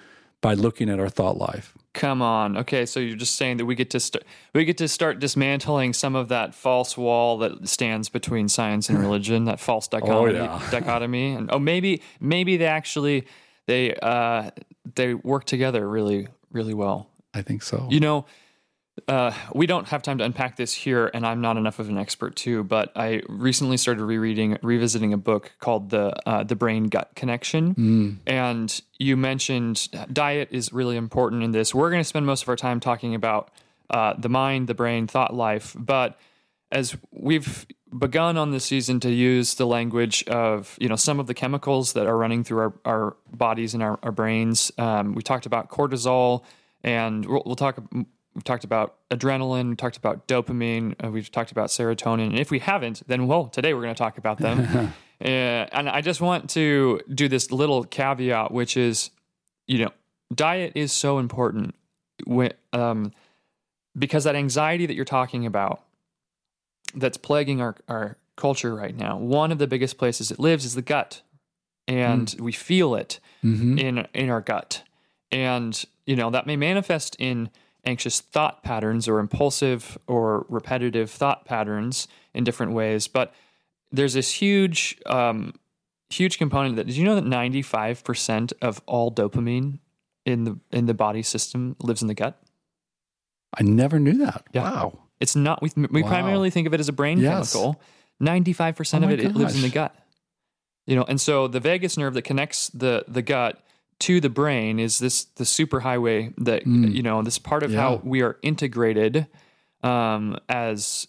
by 0.41 0.53
looking 0.53 0.89
at 0.89 0.99
our 0.99 1.09
thought 1.09 1.37
life. 1.37 1.73
Come 1.93 2.21
on. 2.21 2.57
Okay, 2.57 2.85
so 2.85 2.99
you're 2.99 3.15
just 3.15 3.35
saying 3.35 3.57
that 3.57 3.65
we 3.65 3.73
get 3.73 3.89
to 3.89 3.99
st- 3.99 4.23
we 4.53 4.65
get 4.65 4.77
to 4.77 4.87
start 4.87 5.19
dismantling 5.19 5.93
some 5.93 6.15
of 6.15 6.27
that 6.29 6.53
false 6.53 6.95
wall 6.95 7.39
that 7.39 7.67
stands 7.67 8.07
between 8.07 8.49
science 8.49 8.87
and 8.87 8.99
religion, 9.07 9.45
that 9.45 9.59
false 9.59 9.87
dichotomy, 9.87 10.37
yeah. 10.37 10.61
dichotomy, 10.71 11.33
and 11.33 11.49
oh, 11.51 11.57
maybe 11.57 12.03
maybe 12.19 12.55
they 12.55 12.67
actually 12.67 13.25
they 13.65 13.95
uh, 13.95 14.51
they 14.93 15.15
work 15.15 15.45
together 15.45 15.89
really 15.89 16.27
really 16.51 16.75
well. 16.75 17.09
I 17.33 17.41
think 17.41 17.63
so. 17.63 17.87
You 17.89 17.99
know, 17.99 18.27
uh, 19.07 19.31
we 19.53 19.67
don't 19.67 19.87
have 19.87 20.01
time 20.01 20.17
to 20.17 20.23
unpack 20.23 20.55
this 20.55 20.73
here, 20.73 21.09
and 21.13 21.25
I'm 21.25 21.41
not 21.41 21.57
enough 21.57 21.79
of 21.79 21.89
an 21.89 21.97
expert 21.97 22.35
too. 22.35 22.63
But 22.63 22.91
I 22.95 23.21
recently 23.29 23.77
started 23.77 24.03
rereading, 24.03 24.57
revisiting 24.61 25.13
a 25.13 25.17
book 25.17 25.53
called 25.59 25.89
the 25.89 26.13
uh, 26.27 26.43
the 26.43 26.55
Brain 26.55 26.85
Gut 26.85 27.11
Connection, 27.15 28.19
and 28.25 28.81
you 28.97 29.15
mentioned 29.15 29.89
diet 30.11 30.49
is 30.51 30.73
really 30.73 30.97
important 30.97 31.43
in 31.43 31.51
this. 31.51 31.73
We're 31.73 31.89
going 31.89 32.01
to 32.01 32.07
spend 32.07 32.25
most 32.25 32.43
of 32.43 32.49
our 32.49 32.55
time 32.55 32.79
talking 32.79 33.15
about 33.15 33.51
uh, 33.89 34.13
the 34.17 34.29
mind, 34.29 34.67
the 34.67 34.73
brain, 34.73 35.07
thought 35.07 35.33
life, 35.33 35.75
but 35.77 36.19
as 36.71 36.97
we've 37.11 37.65
begun 37.97 38.37
on 38.37 38.51
this 38.51 38.65
season 38.65 38.99
to 38.99 39.09
use 39.09 39.55
the 39.55 39.65
language 39.65 40.23
of 40.25 40.75
you 40.79 40.89
know 40.89 40.97
some 40.97 41.19
of 41.19 41.27
the 41.27 41.33
chemicals 41.33 41.93
that 41.93 42.05
are 42.05 42.17
running 42.17 42.43
through 42.43 42.59
our, 42.59 42.73
our 42.83 43.17
bodies 43.31 43.73
and 43.73 43.81
our, 43.81 43.97
our 44.03 44.11
brains 44.11 44.71
um, 44.77 45.13
we 45.13 45.21
talked 45.21 45.45
about 45.45 45.69
cortisol 45.69 46.43
and 46.83 47.25
we'll, 47.25 47.43
we'll 47.45 47.55
talk 47.55 47.81
we've 48.37 48.43
talked 48.43 48.63
about 48.63 48.95
adrenaline 49.09 49.69
we 49.69 49.75
talked 49.75 49.97
about 49.97 50.27
dopamine 50.27 50.93
uh, 51.03 51.09
we've 51.09 51.31
talked 51.31 51.51
about 51.51 51.69
serotonin 51.69 52.27
and 52.27 52.39
if 52.39 52.51
we 52.51 52.59
haven't 52.59 53.01
then 53.07 53.25
well 53.25 53.47
today 53.47 53.73
we're 53.73 53.81
going 53.81 53.93
to 53.95 53.97
talk 53.97 54.19
about 54.19 54.37
them 54.37 54.59
uh, 55.21 55.23
and 55.27 55.89
i 55.89 56.01
just 56.01 56.21
want 56.21 56.47
to 56.51 57.01
do 57.13 57.27
this 57.27 57.51
little 57.51 57.83
caveat 57.83 58.51
which 58.51 58.77
is 58.77 59.09
you 59.65 59.79
know 59.83 59.89
diet 60.35 60.71
is 60.75 60.91
so 60.93 61.17
important 61.17 61.73
when, 62.27 62.51
um, 62.73 63.11
because 63.97 64.23
that 64.25 64.35
anxiety 64.35 64.85
that 64.85 64.93
you're 64.93 65.03
talking 65.05 65.45
about 65.47 65.81
that's 66.93 67.17
plaguing 67.17 67.59
our, 67.61 67.75
our 67.87 68.17
culture 68.35 68.73
right 68.75 68.95
now. 68.95 69.17
One 69.17 69.51
of 69.51 69.57
the 69.57 69.67
biggest 69.67 69.97
places 69.97 70.31
it 70.31 70.39
lives 70.39 70.63
is 70.65 70.73
the 70.75 70.81
gut. 70.81 71.21
And 71.87 72.33
we 72.39 72.51
feel 72.51 72.95
it 72.95 73.19
Mhm. 73.43 73.79
in 73.79 74.07
in 74.13 74.29
our 74.29 74.41
gut. 74.41 74.83
And 75.31 75.83
you 76.05 76.15
know, 76.15 76.29
that 76.31 76.45
may 76.47 76.55
manifest 76.55 77.15
in 77.19 77.49
anxious 77.87 78.19
thought 78.21 78.63
patterns 78.63 79.07
or 79.07 79.17
impulsive 79.19 79.97
or 80.07 80.45
repetitive 80.49 81.09
thought 81.09 81.45
patterns 81.45 82.07
in 82.35 82.43
different 82.43 82.73
ways. 82.73 83.07
But 83.07 83.33
there's 83.91 84.13
this 84.13 84.31
huge 84.33 84.99
um, 85.07 85.53
huge 86.09 86.37
component 86.37 86.75
that 86.75 86.85
did 86.85 86.95
you 86.97 87.05
know 87.05 87.15
that 87.15 87.23
95% 87.23 88.53
of 88.61 88.81
all 88.85 89.11
dopamine 89.11 89.79
in 90.25 90.43
the 90.43 90.59
in 90.71 90.85
the 90.85 90.93
body 90.93 91.23
system 91.23 91.75
lives 91.81 92.01
in 92.01 92.07
the 92.07 92.13
gut? 92.13 92.39
I 93.57 93.63
never 93.63 93.99
knew 93.99 94.17
that. 94.19 94.43
Yeah. 94.53 94.63
Wow. 94.63 94.99
It's 95.19 95.35
not. 95.35 95.61
We, 95.63 95.71
we 95.89 96.03
Wow. 96.03 96.09
primarily 96.09 96.49
think 96.51 96.67
of 96.67 96.73
it 96.73 96.79
as 96.79 96.89
a 96.89 96.93
brain 96.93 97.19
Yes. 97.19 97.51
chemical. 97.53 97.81
Ninety-five 98.19 98.75
percent 98.75 99.03
Oh 99.03 99.07
of 99.07 99.13
it, 99.13 99.19
it 99.23 99.35
lives 99.35 99.55
in 99.55 99.61
the 99.61 99.69
gut. 99.69 99.95
You 100.85 100.95
know, 100.95 101.03
and 101.07 101.19
so 101.19 101.47
the 101.47 101.59
vagus 101.59 101.97
nerve 101.97 102.13
that 102.15 102.23
connects 102.23 102.69
the 102.69 103.05
the 103.07 103.21
gut 103.21 103.61
to 103.99 104.19
the 104.19 104.29
brain 104.29 104.79
is 104.79 104.99
this 104.99 105.25
the 105.25 105.43
superhighway 105.43 106.33
that 106.37 106.65
you 106.67 107.01
know 107.01 107.21
this 107.21 107.39
part 107.39 107.63
of 107.63 107.73
how 107.73 107.97
Mm. 107.97 108.03
We 108.03 108.21
are 108.21 108.37
integrated 108.41 109.27
um, 109.83 110.37
as 110.49 111.07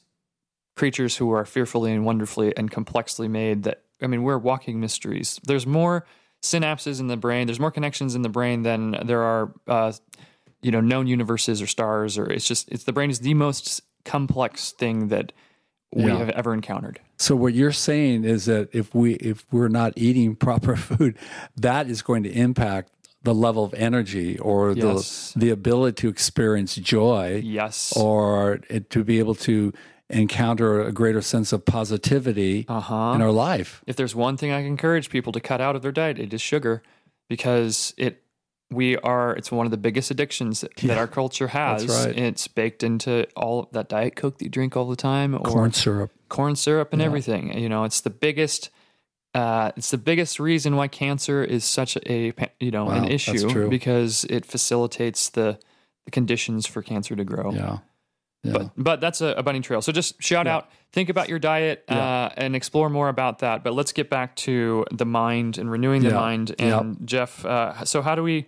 creatures 0.77 1.17
who 1.17 1.33
are 1.33 1.45
fearfully 1.45 1.93
and 1.93 2.05
wonderfully 2.05 2.57
and 2.57 2.71
complexly 2.71 3.29
made. 3.29 3.65
That 3.65 3.83
I 4.01 4.07
mean, 4.07 4.23
we're 4.23 4.39
walking 4.39 4.81
mysteries. 4.81 5.41
There's 5.45 5.67
more 5.67 6.07
synapses 6.43 7.01
in 7.01 7.09
the 7.09 7.17
brain. 7.17 7.47
There's 7.47 7.61
more 7.61 7.71
connections 7.71 8.15
in 8.15 8.23
the 8.23 8.29
brain 8.29 8.63
than 8.63 8.93
there 9.05 9.23
are. 9.23 9.53
Uh, 9.67 9.93
you 10.61 10.73
know 10.73 10.81
known 10.81 11.07
universes 11.07 11.63
or 11.63 11.67
stars 11.67 12.19
or 12.19 12.31
it's 12.31 12.47
just 12.47 12.69
it's 12.69 12.85
the 12.85 12.93
brain 12.93 13.11
is 13.11 13.21
the 13.21 13.35
most 13.35 13.81
complex 14.05 14.73
thing 14.73 15.09
that 15.09 15.33
we 15.95 16.05
Yeah. 16.05 16.19
have 16.19 16.31
ever 16.31 16.53
encountered 16.55 17.01
So 17.17 17.35
what 17.35 17.55
you're 17.55 17.73
saying 17.73 18.25
is 18.25 18.45
that 18.45 18.69
if 18.73 18.95
we 18.95 19.15
if 19.15 19.45
we're 19.51 19.69
not 19.69 19.93
eating 19.97 20.37
proper 20.47 20.77
food, 20.77 21.17
that 21.57 21.89
is 21.89 22.03
going 22.03 22.23
to 22.25 22.31
impact 22.31 22.93
the 23.23 23.35
level 23.35 23.65
of 23.65 23.75
energy 23.75 24.39
or 24.39 24.73
Yes. 24.73 25.33
the 25.33 25.47
the 25.47 25.51
ability 25.51 25.95
to 26.03 26.09
experience 26.09 26.75
joy 26.77 27.41
yes 27.45 27.93
or 27.97 28.61
it, 28.71 28.91
to 28.91 29.03
be 29.05 29.19
able 29.19 29.35
to 29.35 29.73
encounter 30.11 30.81
a 30.83 30.93
greater 30.93 31.21
sense 31.21 31.53
of 31.53 31.65
positivity 31.65 32.65
uh-huh 32.69 33.13
in 33.15 33.21
our 33.23 33.31
life. 33.33 33.83
if 33.87 33.97
there's 33.97 34.15
one 34.15 34.37
thing 34.39 34.51
i 34.53 34.61
can 34.63 34.67
encourage 34.69 35.11
people 35.11 35.33
to 35.33 35.41
cut 35.41 35.61
out 35.61 35.75
of 35.77 35.83
their 35.83 35.93
diet 35.93 36.19
it 36.19 36.33
is 36.33 36.41
sugar 36.41 36.83
because 37.29 37.93
it 37.99 38.23
we 38.71 38.97
are 38.99 39.35
it's 39.37 39.51
one 39.51 39.67
of 39.67 39.71
the 39.71 39.77
biggest 39.79 40.11
addictions 40.11 40.61
that 40.61 40.83
Yeah, 40.83 40.97
our 40.99 41.07
culture 41.07 41.49
has 41.49 41.87
right. 42.07 42.17
it's 42.19 42.47
baked 42.49 42.83
into 42.83 43.27
all 43.35 43.69
that 43.73 43.89
diet 43.89 44.15
coke 44.17 44.39
that 44.39 44.45
you 44.45 44.51
drink 44.51 44.77
all 44.77 44.87
the 44.89 44.97
time 44.97 45.35
or 45.35 45.39
Corn 45.41 45.73
syrup. 45.73 46.11
corn 46.29 46.55
syrup 46.57 46.93
and 46.93 47.01
everything. 47.01 47.59
You 47.59 47.69
know, 47.69 47.85
it's 47.85 48.01
the 48.03 48.11
biggest. 48.11 48.71
Uh, 49.35 49.73
it's 49.77 49.91
the 49.91 49.99
biggest 49.99 50.41
reason 50.41 50.75
why 50.75 50.89
cancer 50.89 51.45
is 51.45 51.65
such 51.65 51.97
a 52.07 52.33
you 52.61 52.71
know 52.71 52.87
Wow, 52.87 53.03
an 53.03 53.05
issue 53.05 53.69
because 53.69 54.25
it 54.25 54.45
facilitates 54.47 55.29
the, 55.31 55.59
the 56.07 56.11
conditions 56.11 56.67
for 56.67 56.83
cancer 56.83 57.15
to 57.15 57.25
grow. 57.25 57.53
Yeah. 57.53 57.79
Yeah. 58.43 58.53
But 58.53 58.71
but 58.77 59.01
that's 59.01 59.21
a, 59.21 59.29
a 59.37 59.43
bunny 59.43 59.61
trail. 59.61 59.83
So 59.83 59.93
just 59.93 60.23
shout 60.23 60.47
out, 60.47 60.71
think 60.93 61.09
about 61.09 61.29
your 61.29 61.39
diet 61.39 61.85
Yeah. 61.89 61.99
uh, 61.99 62.31
and 62.37 62.55
explore 62.57 62.89
more 62.89 63.09
about 63.09 63.41
that. 63.41 63.65
But 63.65 63.75
let's 63.75 63.93
get 63.93 64.09
back 64.09 64.35
to 64.37 64.85
the 64.93 65.05
mind 65.07 65.59
and 65.59 65.71
renewing 65.71 66.03
the 66.03 66.11
Yeah. 66.11 66.15
mind. 66.15 66.55
And 66.59 66.99
Jeff, 67.07 67.45
uh, 67.45 67.85
so 67.85 68.01
how 68.01 68.15
do 68.15 68.23
we 68.23 68.47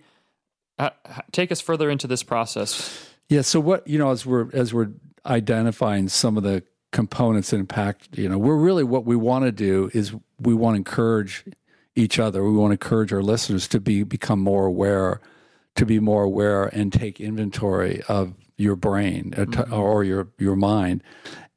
take 1.31 1.51
us 1.51 1.61
further 1.61 1.89
into 1.89 2.07
this 2.07 2.23
process? 2.23 3.09
Yeah. 3.29 3.41
So 3.41 3.59
what 3.59 3.87
you 3.87 3.97
know, 3.97 4.11
as 4.11 4.25
we're 4.25 4.49
as 4.53 4.73
we're 4.73 4.89
identifying 5.25 6.09
some 6.09 6.37
of 6.37 6.43
the 6.43 6.63
components 6.91 7.51
that 7.51 7.57
impact, 7.57 8.17
you 8.17 8.27
know, 8.27 8.37
we're 8.37 8.57
really 8.57 8.83
what 8.83 9.05
we 9.05 9.15
want 9.15 9.45
to 9.45 9.51
do 9.51 9.89
is 9.93 10.13
we 10.39 10.53
want 10.53 10.75
to 10.75 10.77
encourage 10.77 11.45
each 11.95 12.19
other. 12.19 12.43
We 12.43 12.51
want 12.51 12.71
to 12.71 12.73
encourage 12.73 13.13
our 13.13 13.23
listeners 13.23 13.67
to 13.69 13.79
be 13.79 14.03
become 14.03 14.39
more 14.39 14.65
aware, 14.65 15.21
to 15.75 15.85
be 15.85 15.99
more 15.99 16.23
aware 16.23 16.65
and 16.65 16.91
take 16.91 17.19
inventory 17.19 18.01
of 18.07 18.33
your 18.57 18.75
brain 18.75 19.33
uh, 19.37 19.45
to- 19.45 19.71
or 19.71 20.03
your 20.03 20.27
your 20.37 20.55
mind. 20.55 21.03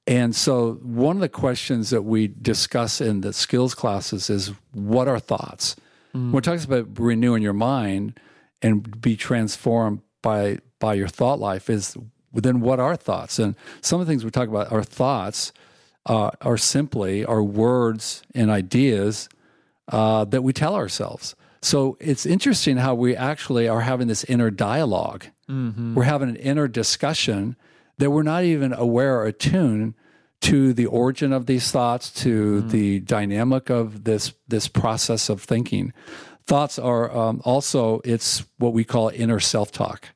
And 0.06 0.36
so 0.36 0.74
one 0.82 1.16
of 1.16 1.20
the 1.20 1.28
questions 1.30 1.90
that 1.90 2.02
we 2.02 2.28
discuss 2.28 3.00
in 3.00 3.22
the 3.22 3.32
skills 3.32 3.74
classes 3.74 4.28
is 4.28 4.52
what 4.72 5.08
are 5.08 5.18
thoughts? 5.18 5.76
When 6.12 6.36
it 6.36 6.44
talks 6.44 6.64
about 6.64 6.96
renewing 6.96 7.42
your 7.42 7.54
mind 7.54 8.20
and 8.64 9.00
be 9.00 9.16
transformed 9.16 10.00
by 10.22 10.58
by 10.80 10.94
your 10.94 11.08
thought 11.08 11.38
life 11.38 11.70
is 11.70 11.96
then 12.32 12.60
what 12.60 12.80
are 12.80 12.96
thoughts? 12.96 13.38
And 13.38 13.54
some 13.80 14.00
of 14.00 14.06
the 14.06 14.10
things 14.10 14.24
we 14.24 14.30
talk 14.30 14.48
about 14.48 14.72
are 14.72 14.82
thoughts 14.82 15.52
uh, 16.06 16.30
are 16.40 16.56
simply 16.56 17.24
are 17.24 17.42
words 17.42 18.22
and 18.34 18.50
ideas 18.50 19.28
uh, 19.88 20.24
that 20.24 20.42
we 20.42 20.52
tell 20.52 20.74
ourselves. 20.74 21.36
So 21.62 21.96
it's 22.00 22.26
interesting 22.26 22.78
how 22.78 22.94
we 22.94 23.14
actually 23.16 23.68
are 23.68 23.82
having 23.82 24.08
this 24.08 24.24
inner 24.24 24.50
dialog 24.50 25.24
We're 25.94 26.04
having 26.04 26.28
an 26.30 26.36
inner 26.36 26.68
discussion 26.68 27.56
that 27.98 28.10
we're 28.10 28.22
not 28.22 28.44
even 28.44 28.72
aware 28.72 29.20
or 29.20 29.26
attuned 29.26 29.94
to 30.40 30.72
the 30.72 30.86
origin 30.86 31.32
of 31.32 31.46
these 31.46 31.70
thoughts, 31.70 32.10
to 32.22 32.62
the 32.62 33.00
dynamic 33.00 33.70
of 33.70 34.04
this 34.04 34.32
this 34.48 34.68
process 34.68 35.28
of 35.28 35.42
thinking. 35.42 35.92
Thoughts 36.46 36.78
are 36.78 37.10
um, 37.16 37.40
also 37.44 38.00
it's 38.04 38.44
what 38.58 38.72
we 38.72 38.84
call 38.84 39.08
inner 39.08 39.40
self 39.40 39.72
talk. 39.72 40.08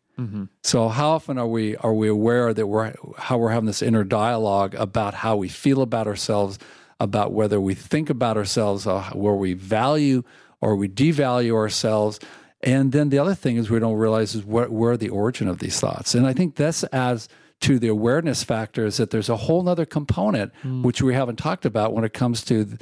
So 0.65 0.89
how 0.89 1.11
often 1.11 1.39
are 1.39 1.47
we 1.47 1.77
are 1.77 1.95
we 1.95 2.09
aware 2.09 2.53
that 2.53 2.67
we're 2.67 2.93
how 3.17 3.39
we're 3.39 3.51
having 3.51 3.67
this 3.67 3.83
inner 3.83 4.03
dialogue 4.05 4.75
about 4.75 5.15
how 5.15 5.37
we 5.37 5.49
feel 5.49 5.81
about 5.81 6.07
ourselves, 6.09 6.59
about 6.99 7.33
whether 7.33 7.61
we 7.61 7.75
think 7.75 8.11
about 8.11 8.37
ourselves, 8.37 8.87
uh, 8.87 9.11
where 9.13 9.35
we 9.35 9.53
value 9.55 10.23
or 10.61 10.75
we 10.75 10.89
devalue 10.89 11.55
ourselves, 11.55 12.19
and 12.63 12.91
then 12.91 13.11
the 13.11 13.19
other 13.19 13.35
thing 13.37 13.57
is 13.59 13.71
we 13.71 13.79
don't 13.79 13.95
realize 13.95 14.35
is 14.35 14.45
what 14.45 14.71
where 14.73 14.97
the 14.97 15.09
origin 15.09 15.47
of 15.47 15.61
these 15.61 15.79
thoughts, 15.79 16.17
and 16.17 16.27
I 16.27 16.33
think 16.33 16.57
this 16.57 16.83
as 16.85 17.29
to 17.61 17.79
the 17.79 17.89
awareness 17.89 18.43
factor 18.43 18.87
is 18.87 18.97
that 18.97 19.11
there's 19.11 19.29
a 19.29 19.37
whole 19.37 19.69
other 19.69 19.87
component 19.87 20.53
which 20.83 21.01
we 21.01 21.15
haven't 21.15 21.37
talked 21.37 21.65
about 21.65 21.93
when 21.93 22.05
it 22.05 22.13
comes 22.13 22.45
to 22.45 22.77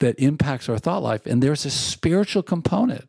that 0.00 0.18
impacts 0.18 0.68
our 0.68 0.78
thought 0.78 1.02
life, 1.02 1.26
and 1.26 1.42
there's 1.42 1.64
a 1.64 1.70
spiritual 1.70 2.42
component 2.42 3.08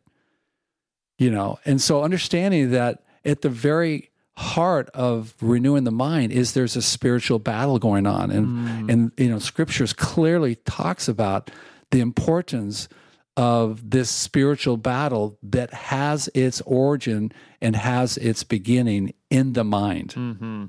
you 1.18 1.30
know? 1.30 1.58
And 1.64 1.80
so 1.80 2.02
understanding 2.02 2.70
that 2.70 3.02
at 3.24 3.42
the 3.42 3.48
very 3.48 4.10
heart 4.36 4.90
of 4.90 5.34
renewing 5.40 5.84
the 5.84 5.90
mind 5.90 6.32
is 6.32 6.52
there's 6.52 6.76
a 6.76 6.82
spiritual 6.82 7.38
battle 7.38 7.78
going 7.78 8.06
on. 8.06 8.30
And 8.30 8.90
and 8.90 9.12
you 9.16 9.30
know 9.30 9.38
scriptures 9.38 9.92
clearly 9.92 10.56
talks 10.56 11.08
about 11.08 11.50
the 11.90 12.00
importance 12.00 12.88
of 13.36 13.90
this 13.90 14.10
spiritual 14.10 14.76
battle 14.76 15.38
that 15.42 15.72
has 15.72 16.28
its 16.34 16.60
origin 16.62 17.32
and 17.60 17.76
has 17.76 18.16
its 18.16 18.44
beginning 18.44 19.14
in 19.30 19.52
the 19.52 19.64
mind. 19.64 20.14
Mm-hmm. 20.14 20.64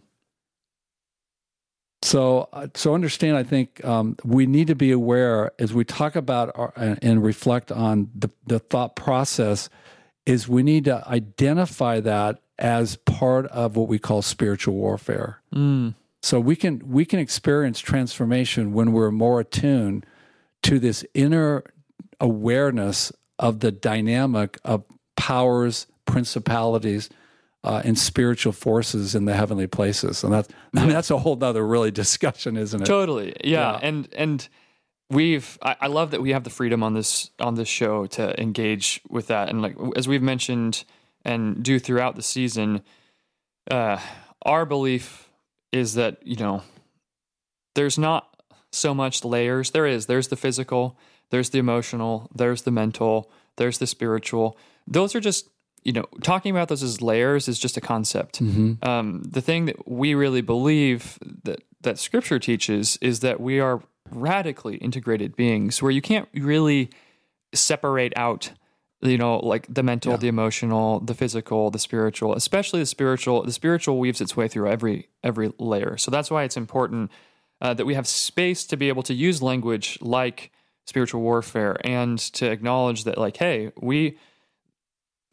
So, 2.01 2.49
uh, 2.53 2.67
so 2.75 2.93
understand. 2.93 3.37
I 3.37 3.43
think 3.43 3.83
um, 3.83 4.15
we 4.23 4.45
need 4.45 4.67
to 4.67 4.75
be 4.75 4.91
aware 4.91 5.51
as 5.59 5.73
we 5.73 5.83
talk 5.83 6.15
about 6.15 6.51
our, 6.55 6.73
and 6.75 7.23
reflect 7.23 7.71
on 7.71 8.09
the, 8.13 8.29
the 8.45 8.59
thought 8.59 8.95
process. 8.95 9.69
Is 10.25 10.47
we 10.47 10.61
need 10.61 10.85
to 10.85 11.07
identify 11.07 12.01
that 12.01 12.41
as 12.59 12.97
part 12.97 13.45
of 13.47 13.75
what 13.75 13.87
we 13.87 13.97
call 13.97 14.21
spiritual 14.21 14.75
warfare. 14.75 15.41
Mm. 15.53 15.95
So 16.21 16.39
we 16.39 16.55
can 16.55 16.81
we 16.85 17.05
can 17.05 17.19
experience 17.19 17.79
transformation 17.79 18.73
when 18.73 18.91
we're 18.91 19.11
more 19.11 19.39
attuned 19.39 20.05
to 20.63 20.79
this 20.79 21.05
inner 21.13 21.63
awareness 22.19 23.13
of 23.39 23.59
the 23.59 23.71
dynamic 23.71 24.57
of 24.65 24.83
powers, 25.15 25.87
principalities, 26.05 27.09
uh, 27.63 27.81
and 27.83 27.97
spiritual 27.97 28.53
forces 28.53 29.15
in 29.15 29.25
the 29.25 29.33
heavenly 29.33 29.67
places. 29.67 30.23
And 30.23 30.33
that's 30.33 30.49
I 30.75 30.81
mean, 30.81 30.89
that's 30.89 31.11
a 31.11 31.17
whole 31.17 31.41
other 31.43 31.65
really 31.65 31.91
discussion, 32.03 32.57
isn't 32.57 32.81
it? 32.81 32.85
Totally. 32.85 33.35
Yeah. 33.43 33.73
yeah. 33.73 33.79
And 33.81 34.07
and 34.15 34.47
we've 35.09 35.57
I, 35.61 35.75
I, 35.81 35.87
love 35.87 36.11
that 36.11 36.21
we 36.21 36.31
have 36.31 36.43
the 36.43 36.49
freedom 36.49 36.83
on 36.83 36.93
this 36.93 37.31
on 37.39 37.55
this 37.55 37.67
show 37.67 38.05
to 38.07 38.39
engage 38.39 39.01
with 39.09 39.27
that. 39.27 39.49
And 39.49 39.61
like 39.61 39.75
as 39.95 40.07
we've 40.07 40.21
mentioned 40.21 40.83
and 41.23 41.63
do 41.63 41.79
throughout 41.79 42.15
the 42.15 42.23
season, 42.23 42.81
uh, 43.69 43.99
our 44.43 44.65
belief 44.65 45.29
is 45.71 45.95
that, 45.95 46.25
you 46.25 46.37
know, 46.37 46.63
there's 47.75 47.97
not 47.97 48.41
so 48.71 48.93
much 48.93 49.23
layers. 49.23 49.71
There 49.71 49.85
is. 49.85 50.05
There's 50.05 50.29
the 50.29 50.35
physical, 50.35 50.97
there's 51.29 51.49
the 51.49 51.59
emotional, 51.59 52.29
there's 52.33 52.61
the 52.63 52.71
mental, 52.71 53.31
there's 53.57 53.77
the 53.77 53.87
spiritual. 53.87 54.57
Those 54.87 55.15
are 55.15 55.19
just 55.19 55.49
you 55.87 55.93
know, 55.93 56.03
talking 56.21 56.51
about 56.51 56.67
those 56.67 56.83
as 56.83 57.01
layers 57.01 57.47
is 57.47 57.57
just 57.57 57.77
a 57.77 57.81
concept. 57.81 58.41
Mm-hmm. 58.41 58.85
Um, 58.85 59.23
the 59.23 59.39
thing 59.39 59.67
that 59.67 59.87
we 59.89 60.15
really 60.15 60.41
believe 60.41 61.17
that 61.45 61.63
that 61.79 61.97
Scripture 61.97 62.39
teaches 62.39 62.97
is 63.01 63.21
that 63.21 63.39
we 63.39 63.61
are 63.61 63.81
radically 64.11 64.75
integrated 64.75 65.37
beings, 65.37 65.81
where 65.81 65.89
you 65.89 66.01
can't 66.01 66.27
really 66.33 66.89
separate 67.53 68.11
out, 68.17 68.51
you 68.99 69.17
know, 69.17 69.37
like 69.37 69.65
the 69.73 69.81
mental, 69.81 70.11
yeah. 70.11 70.17
the 70.17 70.27
emotional, 70.27 70.99
the 70.99 71.13
physical, 71.13 71.71
the 71.71 71.79
spiritual. 71.79 72.33
Especially 72.33 72.81
the 72.81 72.85
spiritual. 72.85 73.43
The 73.43 73.53
spiritual 73.53 73.97
weaves 73.97 74.19
its 74.19 74.35
way 74.35 74.49
through 74.49 74.67
every 74.67 75.07
every 75.23 75.53
layer. 75.57 75.95
So 75.95 76.11
that's 76.11 76.29
why 76.29 76.43
it's 76.43 76.57
important 76.57 77.11
uh, 77.61 77.73
that 77.75 77.85
we 77.85 77.93
have 77.93 78.07
space 78.07 78.65
to 78.65 78.75
be 78.75 78.89
able 78.89 79.03
to 79.03 79.13
use 79.13 79.41
language 79.41 79.99
like 80.01 80.51
spiritual 80.83 81.21
warfare 81.21 81.77
and 81.85 82.19
to 82.19 82.51
acknowledge 82.51 83.05
that, 83.05 83.17
like, 83.17 83.37
hey, 83.37 83.71
we 83.79 84.17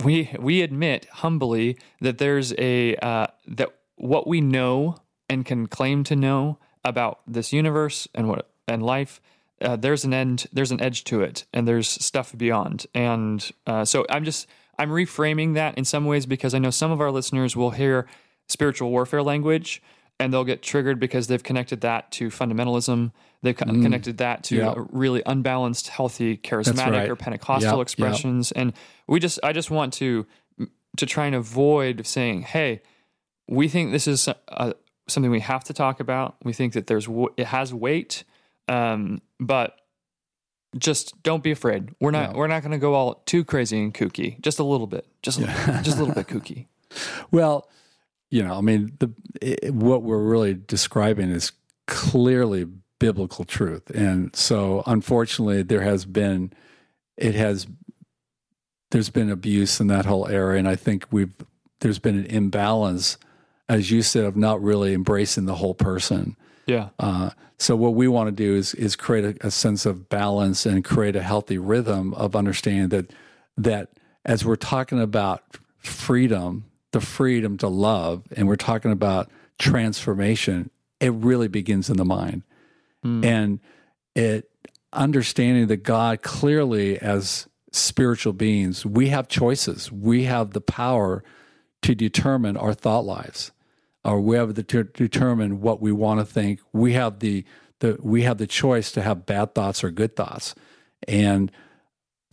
we 0.02 0.30
we 0.38 0.62
admit 0.62 1.06
humbly 1.06 1.78
that 2.00 2.18
there's 2.18 2.52
a 2.58 2.96
uh, 2.96 3.26
that 3.46 3.74
what 3.96 4.26
we 4.26 4.40
know 4.40 4.96
and 5.28 5.44
can 5.46 5.66
claim 5.66 6.04
to 6.04 6.16
know 6.16 6.58
about 6.84 7.20
this 7.26 7.52
universe 7.52 8.08
and 8.14 8.28
what 8.28 8.50
and 8.66 8.82
life 8.82 9.20
uh, 9.60 9.76
there's 9.76 10.04
an 10.04 10.12
end 10.12 10.46
there's 10.52 10.70
an 10.70 10.80
edge 10.80 11.04
to 11.04 11.22
it 11.22 11.44
and 11.52 11.66
there's 11.66 11.88
stuff 11.88 12.36
beyond. 12.36 12.86
And 12.94 13.50
uh, 13.66 13.84
so 13.84 14.04
i'm 14.10 14.24
just 14.24 14.46
i'm 14.78 14.90
reframing 14.90 15.54
that 15.54 15.76
in 15.78 15.84
some 15.84 16.04
ways 16.04 16.26
because 16.26 16.54
i 16.54 16.58
know 16.58 16.70
some 16.70 16.90
of 16.90 17.00
our 17.00 17.10
listeners 17.10 17.56
will 17.56 17.70
hear 17.70 18.06
spiritual 18.48 18.90
warfare 18.90 19.22
language 19.22 19.82
and 20.20 20.32
they'll 20.32 20.44
get 20.44 20.62
triggered 20.62 21.00
because 21.00 21.26
they've 21.26 21.42
connected 21.42 21.80
that 21.80 22.10
to 22.12 22.28
fundamentalism. 22.28 23.12
They've 23.42 23.56
mm. 23.56 23.82
connected 23.82 24.18
that 24.18 24.44
to 24.44 24.86
really 24.90 25.22
unbalanced, 25.26 25.88
healthy, 25.88 26.36
charismatic 26.36 26.92
right. 26.92 27.10
or 27.10 27.16
Pentecostal 27.16 27.80
expressions. 27.80 28.52
And 28.52 28.72
we 29.06 29.20
just, 29.20 29.38
I 29.42 29.52
just 29.52 29.70
want 29.70 29.92
to 29.94 30.26
to 30.96 31.06
try 31.06 31.26
and 31.26 31.34
avoid 31.34 32.06
saying, 32.06 32.42
"Hey, 32.42 32.80
we 33.48 33.68
think 33.68 33.90
this 33.90 34.06
is 34.06 34.28
uh, 34.48 34.72
something 35.08 35.30
we 35.30 35.40
have 35.40 35.64
to 35.64 35.72
talk 35.72 35.98
about. 36.00 36.36
We 36.44 36.52
think 36.52 36.74
that 36.74 36.86
there's 36.86 37.08
it 37.36 37.46
has 37.46 37.72
weight, 37.74 38.24
um, 38.68 39.20
but." 39.38 39.76
Just 40.76 41.22
don't 41.22 41.44
be 41.44 41.52
afraid. 41.52 41.90
We're 42.00 42.10
not. 42.10 42.34
We're 42.34 42.48
not 42.48 42.62
going 42.62 42.72
to 42.72 42.78
go 42.78 42.94
all 42.94 43.22
too 43.26 43.44
crazy 43.44 43.80
and 43.80 43.94
kooky. 43.94 44.40
Just 44.40 44.58
a 44.58 44.64
little 44.64 44.88
bit. 44.88 45.06
Just 45.22 45.38
a, 45.38 45.44
just 45.84 45.98
a 45.98 46.04
little 46.04 46.16
bit 46.16 46.26
kooky. 46.26 46.66
Well, 47.30 47.68
you 48.34 48.42
know, 48.42 48.58
I 48.58 48.62
mean, 48.62 48.90
the 48.98 49.12
it, 49.40 49.72
what 49.72 50.02
we're 50.02 50.18
really 50.18 50.54
describing 50.54 51.30
is 51.30 51.52
clearly 51.86 52.66
biblical 52.98 53.44
truth, 53.44 53.88
and 53.90 54.34
so 54.34 54.82
unfortunately, 54.86 55.62
there 55.62 55.82
has 55.82 56.04
been 56.04 56.52
it 57.16 57.36
has 57.36 57.68
there's 58.90 59.08
been 59.08 59.30
abuse 59.30 59.78
in 59.78 59.86
that 59.86 60.04
whole 60.04 60.26
area, 60.26 60.58
and 60.58 60.66
I 60.66 60.74
think 60.74 61.06
we've 61.12 61.32
there's 61.78 62.00
been 62.00 62.18
an 62.18 62.26
imbalance, 62.26 63.18
as 63.68 63.92
you 63.92 64.02
said, 64.02 64.24
of 64.24 64.36
not 64.36 64.60
really 64.60 64.94
embracing 64.94 65.44
the 65.44 65.54
whole 65.54 65.74
person. 65.74 66.36
Yeah. 66.66 66.88
Uh, 66.98 67.30
so 67.56 67.76
what 67.76 67.94
we 67.94 68.08
want 68.08 68.26
to 68.26 68.32
do 68.32 68.56
is 68.56 68.74
is 68.74 68.96
create 68.96 69.24
a, 69.24 69.46
a 69.46 69.50
sense 69.52 69.86
of 69.86 70.08
balance 70.08 70.66
and 70.66 70.84
create 70.84 71.14
a 71.14 71.22
healthy 71.22 71.58
rhythm 71.58 72.12
of 72.14 72.34
understanding 72.34 72.88
that 72.88 73.12
that 73.56 73.90
as 74.24 74.44
we're 74.44 74.56
talking 74.56 75.00
about 75.00 75.44
freedom 75.78 76.64
the 76.94 77.00
freedom 77.00 77.58
to 77.58 77.68
love 77.68 78.22
and 78.36 78.48
we're 78.48 78.56
talking 78.56 78.92
about 78.92 79.28
transformation, 79.58 80.70
it 81.00 81.12
really 81.12 81.48
begins 81.48 81.90
in 81.90 81.96
the 81.96 82.04
mind. 82.04 82.42
Mm. 83.04 83.24
And 83.24 83.60
it 84.14 84.48
understanding 84.92 85.66
that 85.66 85.78
God 85.78 86.22
clearly 86.22 86.98
as 86.98 87.48
spiritual 87.72 88.32
beings, 88.32 88.86
we 88.86 89.08
have 89.08 89.26
choices. 89.26 89.90
We 89.90 90.24
have 90.24 90.52
the 90.52 90.60
power 90.60 91.24
to 91.82 91.96
determine 91.96 92.56
our 92.56 92.72
thought 92.72 93.04
lives, 93.04 93.50
or 94.04 94.20
we 94.20 94.36
have 94.36 94.54
the 94.54 94.62
to 94.62 94.84
determine 94.84 95.60
what 95.60 95.80
we 95.80 95.90
want 95.90 96.20
to 96.20 96.24
think. 96.24 96.60
We 96.72 96.92
have 96.92 97.18
the 97.18 97.44
the 97.80 97.98
we 98.00 98.22
have 98.22 98.38
the 98.38 98.46
choice 98.46 98.92
to 98.92 99.02
have 99.02 99.26
bad 99.26 99.54
thoughts 99.54 99.82
or 99.82 99.90
good 99.90 100.14
thoughts, 100.14 100.54
and 101.08 101.50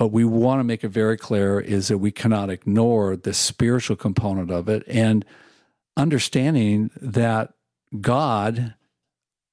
but 0.01 0.07
we 0.07 0.25
want 0.25 0.59
to 0.59 0.63
make 0.63 0.83
it 0.83 0.89
very 0.89 1.15
clear 1.15 1.59
is 1.59 1.89
that 1.89 1.99
we 1.99 2.11
cannot 2.11 2.49
ignore 2.49 3.15
the 3.15 3.35
spiritual 3.35 3.95
component 3.95 4.49
of 4.49 4.67
it 4.67 4.81
and 4.87 5.23
understanding 5.95 6.89
that 6.99 7.53
God, 7.99 8.73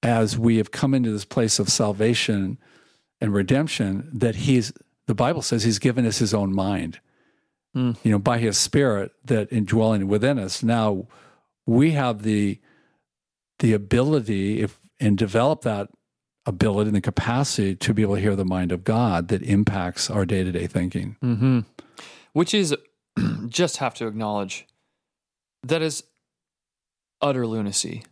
as 0.02 0.38
we 0.38 0.56
have 0.56 0.70
come 0.70 0.94
into 0.94 1.11
this 1.11 1.26
place 1.26 1.58
of 1.58 1.68
salvation 1.68 2.56
and 3.20 3.34
redemption, 3.34 4.08
that 4.11 4.37
He's, 4.37 4.72
the 5.06 5.14
Bible 5.14 5.42
says 5.42 5.64
He's 5.64 5.78
given 5.78 6.06
us 6.06 6.16
His 6.16 6.32
own 6.32 6.54
mind, 6.54 6.98
mm. 7.76 7.94
you 8.02 8.11
know, 8.11 8.18
by 8.18 8.38
His 8.38 8.56
Spirit 8.56 9.12
that 9.26 9.52
indwelling 9.52 10.08
within 10.08 10.38
us. 10.38 10.62
Now, 10.62 11.08
we 11.66 11.90
have 11.90 12.22
the 12.22 12.58
the 13.58 13.74
ability 13.74 14.62
if 14.62 14.80
and 14.98 15.18
develop 15.18 15.61
that 15.61 15.90
ability 16.48 16.88
and 16.88 16.96
the 16.96 17.00
capacity 17.02 17.76
to 17.76 17.92
be 17.92 18.02
able 18.02 18.14
to 18.14 18.20
hear 18.20 18.34
the 18.34 18.44
mind 18.44 18.72
of 18.72 18.82
God 18.82 19.28
that 19.28 19.42
impacts 19.42 20.08
our 20.08 20.24
day 20.24 20.42
to 20.42 20.50
day 20.50 20.66
thinking. 20.66 21.16
Mm-hmm. 21.22 21.61
Which 22.32 22.54
is 22.54 22.74
just 23.48 23.76
have 23.76 23.94
to 23.94 24.06
acknowledge 24.06 24.66
that 25.62 25.82
is 25.82 26.04
utter 27.20 27.46
lunacy. 27.46 28.02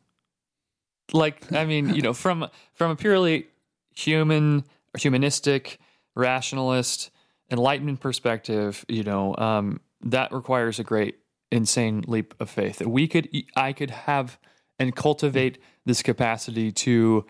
Like, 1.12 1.50
I 1.52 1.64
mean, 1.64 1.94
you 1.94 2.02
know, 2.02 2.12
from 2.12 2.48
from 2.74 2.90
a 2.90 2.96
purely 2.96 3.46
human, 3.94 4.64
humanistic, 4.98 5.78
rationalist, 6.14 7.10
enlightenment 7.50 8.00
perspective, 8.00 8.84
you 8.88 9.02
know, 9.02 9.34
um, 9.36 9.80
that 10.02 10.32
requires 10.32 10.78
a 10.78 10.84
great, 10.84 11.16
insane 11.50 12.04
leap 12.06 12.34
of 12.38 12.50
faith. 12.50 12.82
We 12.82 13.08
could, 13.08 13.28
I 13.54 13.72
could 13.72 13.90
have 13.90 14.38
and 14.78 14.94
cultivate 14.94 15.58
this 15.86 16.02
capacity 16.02 16.70
to 16.70 17.24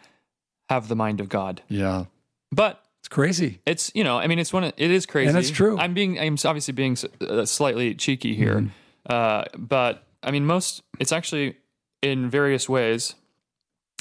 have 0.68 0.88
the 0.88 0.96
mind 0.96 1.20
of 1.20 1.29
God. 1.29 1.62
Yeah. 1.68 2.05
But 2.50 2.83
it's 3.00 3.09
crazy. 3.09 3.61
It's, 3.66 3.92
you 3.94 4.05
know, 4.05 4.18
I 4.18 4.26
mean, 4.26 4.38
it's 4.38 4.52
one, 4.52 4.64
it 4.64 4.79
is 4.79 5.07
crazy. 5.07 5.29
And 5.29 5.38
it's 5.38 5.50
true. 5.50 5.79
I'm 5.79 5.94
being, 5.94 6.18
I'm 6.18 6.37
obviously 6.44 6.72
being 6.72 6.96
uh, 7.20 7.44
slightly 7.44 7.94
cheeky 7.94 8.35
here. 8.35 8.57
Mm-hmm. 8.57 8.68
Uh, 9.09 9.44
but 9.57 10.05
I 10.22 10.31
mean, 10.31 10.44
most, 10.44 10.83
it's 10.98 11.12
actually 11.12 11.57
in 12.02 12.29
various 12.29 12.68
ways, 12.68 13.14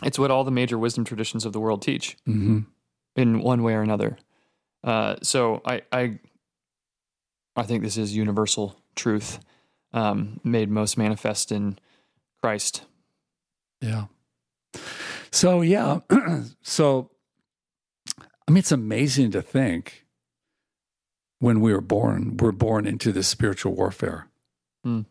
it's 0.04 0.18
what 0.18 0.32
all 0.32 0.44
the 0.44 0.52
major 0.52 0.78
wisdom 0.78 1.06
traditions 1.06 1.46
of 1.46 1.54
the 1.54 1.60
world 1.60 1.82
teach 1.82 2.18
mm-hmm. 2.28 2.60
in 3.16 3.40
one 3.42 3.64
way 3.64 3.74
or 3.74 3.82
another. 3.82 4.18
Uh, 4.84 5.16
so 5.22 5.62
I, 5.66 5.84
I, 5.92 6.20
I 7.56 7.64
think 7.64 7.84
this 7.84 7.98
is 7.98 8.16
universal 8.16 8.76
truth, 8.96 9.40
um, 9.94 10.40
made 10.44 10.70
most 10.70 10.98
manifest 10.98 11.52
in 11.52 11.80
Christ. 12.42 12.84
Yeah. 13.82 14.06
So 15.36 15.60
yeah, 15.60 16.00
so 16.62 17.12
I 18.48 18.52
mean, 18.52 18.60
it's 18.60 18.72
amazing 18.72 19.32
to 19.32 19.42
think 19.42 20.06
when 21.40 21.60
we 21.60 21.74
were 21.74 21.82
born, 21.82 22.38
we're 22.38 22.54
born 22.54 22.88
into 22.88 23.12
this 23.12 23.28
spiritual 23.28 23.76
warfare, 23.76 24.30
mm. 24.88 25.06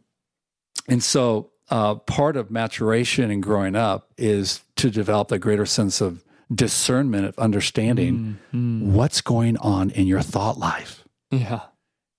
and 0.88 1.02
so 1.02 1.50
uh, 1.68 1.96
part 1.96 2.38
of 2.38 2.50
maturation 2.50 3.30
and 3.30 3.42
growing 3.42 3.76
up 3.76 4.14
is 4.16 4.62
to 4.76 4.90
develop 4.90 5.30
a 5.30 5.38
greater 5.38 5.66
sense 5.66 6.00
of 6.00 6.24
discernment 6.50 7.26
of 7.26 7.38
understanding 7.38 8.38
mm, 8.50 8.58
mm. 8.58 8.80
what's 8.80 9.20
going 9.20 9.58
on 9.58 9.90
in 9.90 10.06
your 10.06 10.22
thought 10.22 10.58
life. 10.58 11.04
Yeah, 11.30 11.60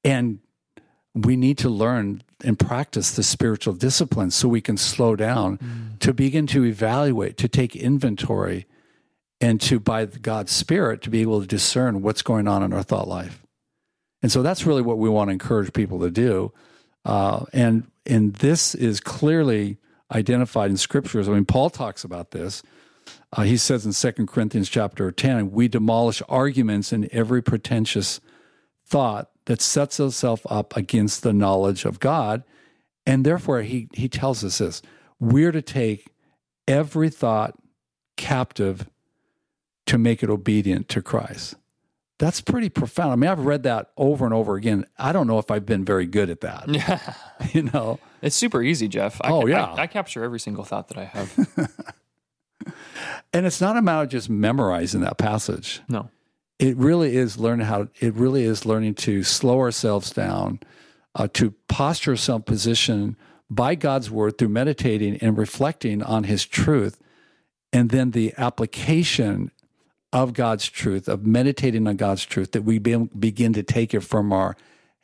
and 0.03 0.37
we 1.15 1.35
need 1.35 1.57
to 1.59 1.69
learn 1.69 2.21
and 2.43 2.59
practice 2.59 3.11
the 3.11 3.23
spiritual 3.23 3.73
disciplines 3.73 4.35
so 4.35 4.47
we 4.47 4.61
can 4.61 4.77
slow 4.77 5.15
down 5.15 5.97
to 5.99 6.13
begin 6.13 6.47
to 6.47 6.65
evaluate, 6.65 7.37
to 7.37 7.47
take 7.47 7.75
inventory, 7.75 8.65
and 9.39 9.61
to, 9.61 9.79
by 9.79 10.05
God's 10.05 10.51
Spirit, 10.51 11.01
to 11.03 11.09
be 11.09 11.21
able 11.21 11.41
to 11.41 11.47
discern 11.47 12.01
what's 12.01 12.21
going 12.21 12.47
on 12.47 12.63
in 12.63 12.73
our 12.73 12.83
thought 12.83 13.07
life. 13.07 13.43
And 14.21 14.31
so 14.31 14.41
that's 14.41 14.65
really 14.65 14.81
what 14.81 14.97
we 14.97 15.09
want 15.09 15.29
to 15.29 15.33
encourage 15.33 15.73
people 15.73 15.99
to 15.99 16.11
do. 16.11 16.51
Uh, 17.03 17.45
and 17.53 17.89
and 18.05 18.33
this 18.35 18.75
is 18.75 18.99
clearly 18.99 19.77
identified 20.11 20.69
in 20.69 20.77
scriptures. 20.77 21.27
I 21.27 21.33
mean, 21.33 21.45
Paul 21.45 21.69
talks 21.69 22.03
about 22.03 22.31
this. 22.31 22.61
Uh, 23.33 23.43
he 23.43 23.57
says 23.57 23.85
in 23.85 23.93
Second 23.93 24.27
Corinthians 24.27 24.69
chapter 24.69 25.11
10, 25.11 25.51
we 25.51 25.67
demolish 25.67 26.21
arguments 26.29 26.91
and 26.91 27.05
every 27.11 27.41
pretentious 27.41 28.21
thought 28.85 29.29
that 29.45 29.61
sets 29.61 29.99
itself 29.99 30.45
up 30.49 30.75
against 30.75 31.23
the 31.23 31.33
knowledge 31.33 31.85
of 31.85 31.99
God. 31.99 32.43
And 33.05 33.25
therefore, 33.25 33.61
he, 33.61 33.87
he 33.93 34.07
tells 34.09 34.43
us 34.43 34.57
this 34.57 34.81
we're 35.19 35.51
to 35.51 35.61
take 35.61 36.07
every 36.67 37.09
thought 37.09 37.55
captive 38.17 38.89
to 39.85 39.97
make 39.97 40.23
it 40.23 40.29
obedient 40.29 40.89
to 40.89 41.01
Christ. 41.01 41.55
That's 42.17 42.39
pretty 42.39 42.69
profound. 42.69 43.11
I 43.11 43.15
mean, 43.17 43.29
I've 43.29 43.45
read 43.45 43.63
that 43.63 43.91
over 43.97 44.23
and 44.25 44.33
over 44.33 44.55
again. 44.55 44.85
I 44.97 45.11
don't 45.11 45.27
know 45.27 45.37
if 45.37 45.51
I've 45.51 45.65
been 45.65 45.83
very 45.83 46.05
good 46.05 46.29
at 46.29 46.41
that. 46.41 46.67
Yeah. 46.69 46.99
You 47.53 47.63
know, 47.63 47.99
It's 48.21 48.35
super 48.35 48.63
easy, 48.63 48.87
Jeff. 48.87 49.19
I 49.21 49.29
Oh, 49.29 49.45
yeah. 49.45 49.65
I, 49.65 49.83
I 49.83 49.87
capture 49.87 50.23
every 50.23 50.39
single 50.39 50.63
thought 50.63 50.87
that 50.87 50.97
I 50.97 51.03
have. 51.03 51.37
and 53.33 53.45
it's 53.45 53.59
not 53.59 53.75
a 53.77 53.81
matter 53.81 54.03
of 54.03 54.09
just 54.09 54.29
memorizing 54.29 55.01
that 55.01 55.17
passage. 55.17 55.81
No. 55.89 56.09
It 56.59 56.77
really 56.77 57.17
is 57.17 57.37
learning 57.37 57.67
how. 57.67 57.87
It 57.99 58.13
really 58.13 58.43
is 58.43 58.65
learning 58.65 58.95
to 58.95 59.23
slow 59.23 59.59
ourselves 59.59 60.11
down, 60.11 60.59
uh, 61.13 61.27
to 61.33 61.53
posture 61.67 62.11
ourselves 62.11 62.45
position 62.45 63.17
by 63.49 63.75
God's 63.75 64.09
word 64.09 64.37
through 64.37 64.49
meditating 64.49 65.17
and 65.17 65.37
reflecting 65.37 66.01
on 66.01 66.23
His 66.23 66.45
truth, 66.45 66.99
and 67.73 67.89
then 67.89 68.11
the 68.11 68.33
application 68.37 69.51
of 70.13 70.31
God's 70.33 70.69
truth, 70.69 71.09
of 71.09 71.25
meditating 71.25 71.87
on 71.87 71.97
God's 71.97 72.23
truth, 72.25 72.53
that 72.53 72.61
we 72.61 72.79
be, 72.79 72.95
begin 72.95 73.51
to 73.53 73.63
take 73.63 73.93
it 73.93 73.99
from 73.99 74.31
our 74.31 74.55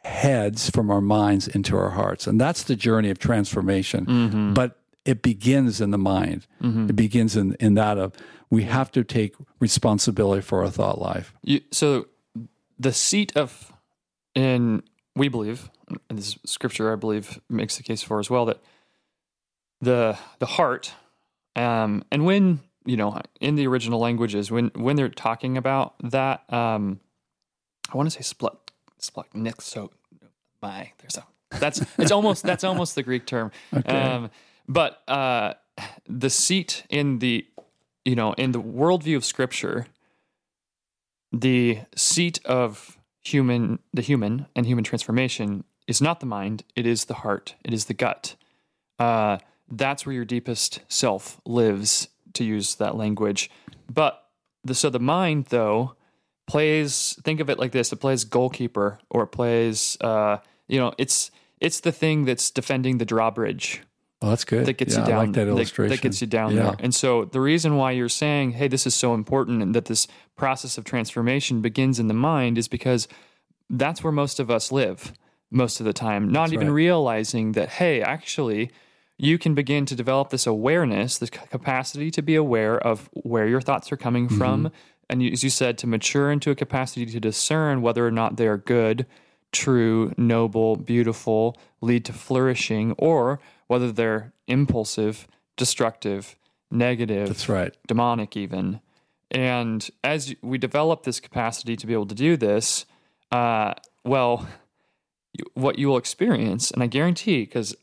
heads, 0.05 0.69
from 0.69 0.89
our 0.89 1.01
minds 1.01 1.49
into 1.49 1.75
our 1.75 1.89
hearts. 1.89 2.27
And 2.27 2.39
that's 2.39 2.63
the 2.63 2.77
journey 2.77 3.09
of 3.09 3.19
transformation. 3.19 4.05
But 4.53 4.79
it 5.03 5.21
begins 5.21 5.81
in 5.81 5.91
the 5.91 5.97
mind. 5.97 6.47
It 6.89 6.95
begins 6.95 7.35
in, 7.35 7.55
in 7.59 7.73
that 7.73 7.97
of 7.97 8.13
we 8.51 8.63
have 8.63 8.91
to 8.91 9.03
take 9.03 9.33
responsibility 9.59 10.41
for 10.41 10.63
our 10.63 10.69
thought 10.69 10.99
life. 10.99 11.33
You, 11.41 11.61
so 11.71 12.07
the 12.77 12.93
seat 12.93 13.35
of, 13.35 13.73
and 14.35 14.83
we 15.15 15.29
believe, 15.29 15.71
and 16.09 16.19
this 16.19 16.37
scripture 16.45 16.91
I 16.91 16.97
believe 16.97 17.39
makes 17.49 17.77
the 17.77 17.83
case 17.83 18.03
for 18.03 18.19
as 18.19 18.29
well 18.29 18.45
that 18.45 18.61
the 19.79 20.17
the 20.39 20.45
heart, 20.45 20.93
um, 21.55 22.03
and 22.11 22.25
when 22.25 22.59
you 22.85 22.97
know 22.97 23.19
in 23.39 23.55
the 23.55 23.65
original 23.67 23.99
languages 23.99 24.51
when 24.51 24.69
when 24.75 24.95
they're 24.95 25.09
talking 25.09 25.57
about 25.57 25.95
that, 26.11 26.51
um, 26.53 26.99
I 27.91 27.97
want 27.97 28.11
to 28.11 28.21
say 28.21 28.21
splut 28.21 28.57
splut 29.01 29.61
so 29.61 29.91
My 30.61 30.91
there's 30.99 31.17
a 31.17 31.25
that's 31.59 31.81
it's 31.97 32.11
almost 32.11 32.43
that's 32.43 32.63
almost 32.63 32.95
the 32.95 33.03
Greek 33.03 33.25
term. 33.25 33.51
Um, 33.85 34.29
but 34.67 35.01
uh, 35.07 35.55
the 36.07 36.29
seat 36.29 36.85
in 36.89 37.19
the 37.19 37.45
you 38.05 38.15
know 38.15 38.33
in 38.33 38.51
the 38.51 38.61
worldview 38.61 39.15
of 39.15 39.25
Scripture, 39.25 39.87
the 41.31 41.79
seat 41.95 42.39
of 42.45 42.97
human 43.23 43.79
the 43.93 44.01
human 44.01 44.47
and 44.55 44.65
human 44.65 44.83
transformation 44.83 45.63
is 45.87 46.01
not 46.01 46.19
the 46.19 46.25
mind 46.25 46.63
it 46.75 46.85
is 46.85 47.05
the 47.05 47.15
heart 47.15 47.55
it 47.63 47.73
is 47.73 47.85
the 47.85 47.93
gut. 47.93 48.35
Uh, 48.99 49.37
that's 49.69 50.05
where 50.05 50.13
your 50.13 50.25
deepest 50.25 50.81
self 50.87 51.39
lives 51.45 52.09
to 52.33 52.43
use 52.43 52.75
that 52.75 52.95
language. 52.95 53.49
But 53.91 54.23
the 54.63 54.75
so 54.75 54.89
the 54.89 54.99
mind 54.99 55.45
though 55.49 55.95
plays 56.47 57.17
think 57.23 57.39
of 57.39 57.49
it 57.49 57.57
like 57.57 57.71
this 57.71 57.91
it 57.93 57.97
plays 57.97 58.23
goalkeeper 58.23 58.99
or 59.09 59.23
it 59.23 59.27
plays 59.27 59.97
uh, 60.01 60.37
you 60.67 60.79
know 60.79 60.93
it's 60.97 61.31
it's 61.59 61.79
the 61.79 61.91
thing 61.91 62.25
that's 62.25 62.51
defending 62.51 62.97
the 62.97 63.05
drawbridge 63.05 63.81
Well, 64.21 64.29
that's 64.31 64.43
good. 64.45 64.65
that 64.67 64.77
gets 64.77 64.93
Yeah, 64.93 65.01
you 65.01 65.05
down 65.07 65.15
I 65.15 65.17
like 65.21 65.33
that 65.33 65.45
that- 65.45 65.49
illustration. 65.51 65.89
That, 65.89 66.01
gets 66.01 66.21
you 66.21 66.27
down 66.27 66.55
Yeah. 66.55 66.63
there. 66.63 66.75
And 66.79 66.93
so 66.93 67.25
the 67.25 67.41
reason 67.41 67.75
why 67.75 67.91
you're 67.91 68.07
saying, 68.09 68.51
hey, 68.51 68.67
this 68.67 68.85
is 68.85 68.93
so 68.93 69.13
important 69.15 69.61
and 69.63 69.73
that 69.73 69.85
this 69.85 70.07
process 70.35 70.77
of 70.77 70.83
transformation 70.83 71.61
begins 71.61 71.99
in 71.99 72.07
the 72.07 72.13
mind 72.13 72.57
is 72.59 72.67
because 72.67 73.07
that's 73.69 74.03
where 74.03 74.11
most 74.13 74.39
of 74.39 74.51
us 74.51 74.71
live 74.71 75.13
most 75.49 75.79
of 75.79 75.85
the 75.85 75.93
time, 75.93 76.29
not 76.31 76.43
That's 76.43 76.53
even 76.53 76.67
right. 76.67 76.73
realizing 76.75 77.53
that, 77.53 77.69
hey, 77.69 78.01
actually, 78.01 78.69
you 79.17 79.37
can 79.37 79.53
begin 79.55 79.85
to 79.87 79.95
develop 79.95 80.29
this 80.29 80.45
awareness, 80.47 81.17
this 81.17 81.29
capacity 81.29 82.09
to 82.11 82.21
be 82.21 82.35
aware 82.35 82.77
of 82.77 83.09
where 83.13 83.47
your 83.47 83.61
thoughts 83.61 83.91
are 83.91 83.97
coming 83.97 84.27
Mm-hmm. 84.27 84.37
from. 84.37 84.71
And 85.09 85.21
as 85.23 85.43
you 85.43 85.49
said, 85.49 85.77
to 85.79 85.87
mature 85.87 86.31
into 86.31 86.51
a 86.51 86.55
capacity 86.55 87.05
to 87.07 87.19
discern 87.19 87.81
whether 87.81 88.05
or 88.07 88.11
not 88.11 88.37
they 88.37 88.47
are 88.47 88.57
good, 88.57 89.05
true, 89.51 90.13
noble, 90.17 90.77
beautiful, 90.77 91.57
lead 91.81 92.05
to 92.05 92.13
flourishing, 92.13 92.93
or 92.97 93.39
whether 93.71 93.89
they're 93.89 94.33
impulsive, 94.47 95.29
destructive, 95.55 96.35
negative, 96.69 97.29
That's 97.29 97.47
right. 97.47 97.73
demonic, 97.87 98.35
even. 98.35 98.81
And 99.31 99.89
as 100.03 100.35
we 100.41 100.57
develop 100.57 101.03
this 101.03 101.21
capacity 101.21 101.77
to 101.77 101.87
be 101.87 101.93
able 101.93 102.07
to 102.07 102.15
do 102.15 102.35
this, 102.35 102.85
uh, 103.31 103.75
well, 104.03 104.45
what 105.53 105.79
you 105.79 105.87
will 105.87 105.95
experience, 105.95 106.69
and 106.71 106.83
I 106.83 106.87
guarantee, 106.87 107.45
because 107.45 107.73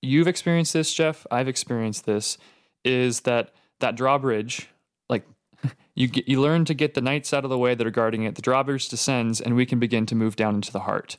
you've 0.00 0.28
experienced 0.28 0.74
this, 0.74 0.94
Jeff, 0.94 1.26
I've 1.28 1.48
experienced 1.48 2.06
this, 2.06 2.38
is 2.84 3.22
that 3.22 3.52
that 3.80 3.96
drawbridge, 3.96 4.68
like 5.08 5.26
you 5.96 6.06
get, 6.06 6.28
you 6.28 6.40
learn 6.40 6.64
to 6.66 6.74
get 6.74 6.94
the 6.94 7.00
knights 7.00 7.34
out 7.34 7.42
of 7.42 7.50
the 7.50 7.58
way 7.58 7.74
that 7.74 7.84
are 7.84 7.90
guarding 7.90 8.22
it. 8.22 8.36
The 8.36 8.42
drawbridge 8.42 8.88
descends, 8.88 9.40
and 9.40 9.56
we 9.56 9.66
can 9.66 9.80
begin 9.80 10.06
to 10.06 10.14
move 10.14 10.36
down 10.36 10.54
into 10.54 10.70
the 10.70 10.86
heart. 10.86 11.18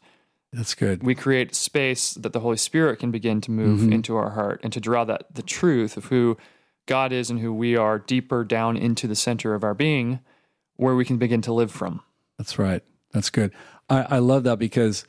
That's 0.53 0.75
good. 0.75 1.03
We 1.03 1.15
create 1.15 1.55
space 1.55 2.13
that 2.13 2.31
the 2.31 2.39
Holy 2.39 2.57
Spirit 2.57 2.99
can 2.99 3.09
begin 3.09 3.41
to 3.41 3.51
move 3.51 3.91
into 3.91 4.15
our 4.15 4.29
heart 4.31 4.61
and 4.63 4.71
to 4.71 4.79
draw 4.79 5.03
that 5.05 5.33
the 5.33 5.41
truth 5.41 5.97
of 5.97 6.05
who 6.05 6.37
God 6.85 7.11
is 7.11 7.29
and 7.29 7.39
who 7.39 7.51
we 7.51 7.75
are 7.75 7.97
deeper 7.97 8.43
down 8.43 8.77
into 8.77 9.07
the 9.07 9.15
center 9.15 9.55
of 9.55 9.63
our 9.63 9.73
being, 9.73 10.19
where 10.75 10.95
we 10.95 11.05
can 11.05 11.17
begin 11.17 11.41
to 11.41 11.53
live 11.53 11.71
from. 11.71 12.01
That's 12.37 12.59
right. 12.59 12.83
That's 13.11 13.29
good. 13.29 13.51
I, 13.89 14.01
I 14.15 14.17
love 14.19 14.43
that 14.43 14.59
because, 14.59 15.05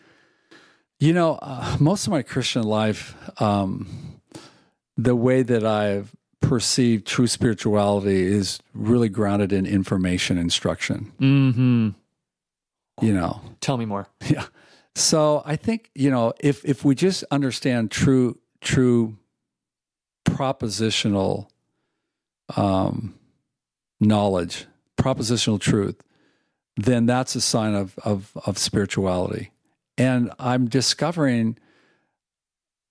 you 0.99 1.13
know, 1.13 1.39
uh, 1.43 1.77
most 1.79 2.07
of 2.07 2.11
my 2.11 2.23
Christian 2.23 2.63
life, 2.63 3.15
um, 3.41 4.21
the 4.97 5.17
way 5.17 5.43
that 5.43 5.65
I've 5.65 6.15
perceived 6.41 7.07
true 7.07 7.27
spirituality 7.27 8.23
is 8.23 8.61
really 8.73 9.09
grounded 9.09 9.53
in 9.53 9.67
information 9.67 10.39
instruction. 10.39 11.13
Mm-hmm. 11.21 11.89
You 13.05 13.13
know, 13.13 13.41
Tell 13.61 13.77
me 13.77 13.87
more. 13.87 14.07
yeah. 14.29 14.47
So 14.97 15.43
I 15.45 15.57
think 15.57 15.91
you 15.95 16.11
know 16.11 16.33
if 16.41 16.65
if 16.65 16.85
we 16.85 16.95
just 16.95 17.25
understand 17.31 17.91
true 17.91 18.39
true 18.61 19.17
propositional 20.25 21.49
um, 22.57 23.15
knowledge, 24.01 24.67
propositional 24.97 25.61
truth, 25.61 26.03
then 26.77 27.07
that's 27.07 27.35
a 27.35 27.41
sign 27.41 27.75
of, 27.75 27.99
of, 28.05 28.37
of 28.47 28.59
spirituality. 28.59 29.51
And 29.97 30.33
I'm 30.39 30.69
discovering 30.69 31.57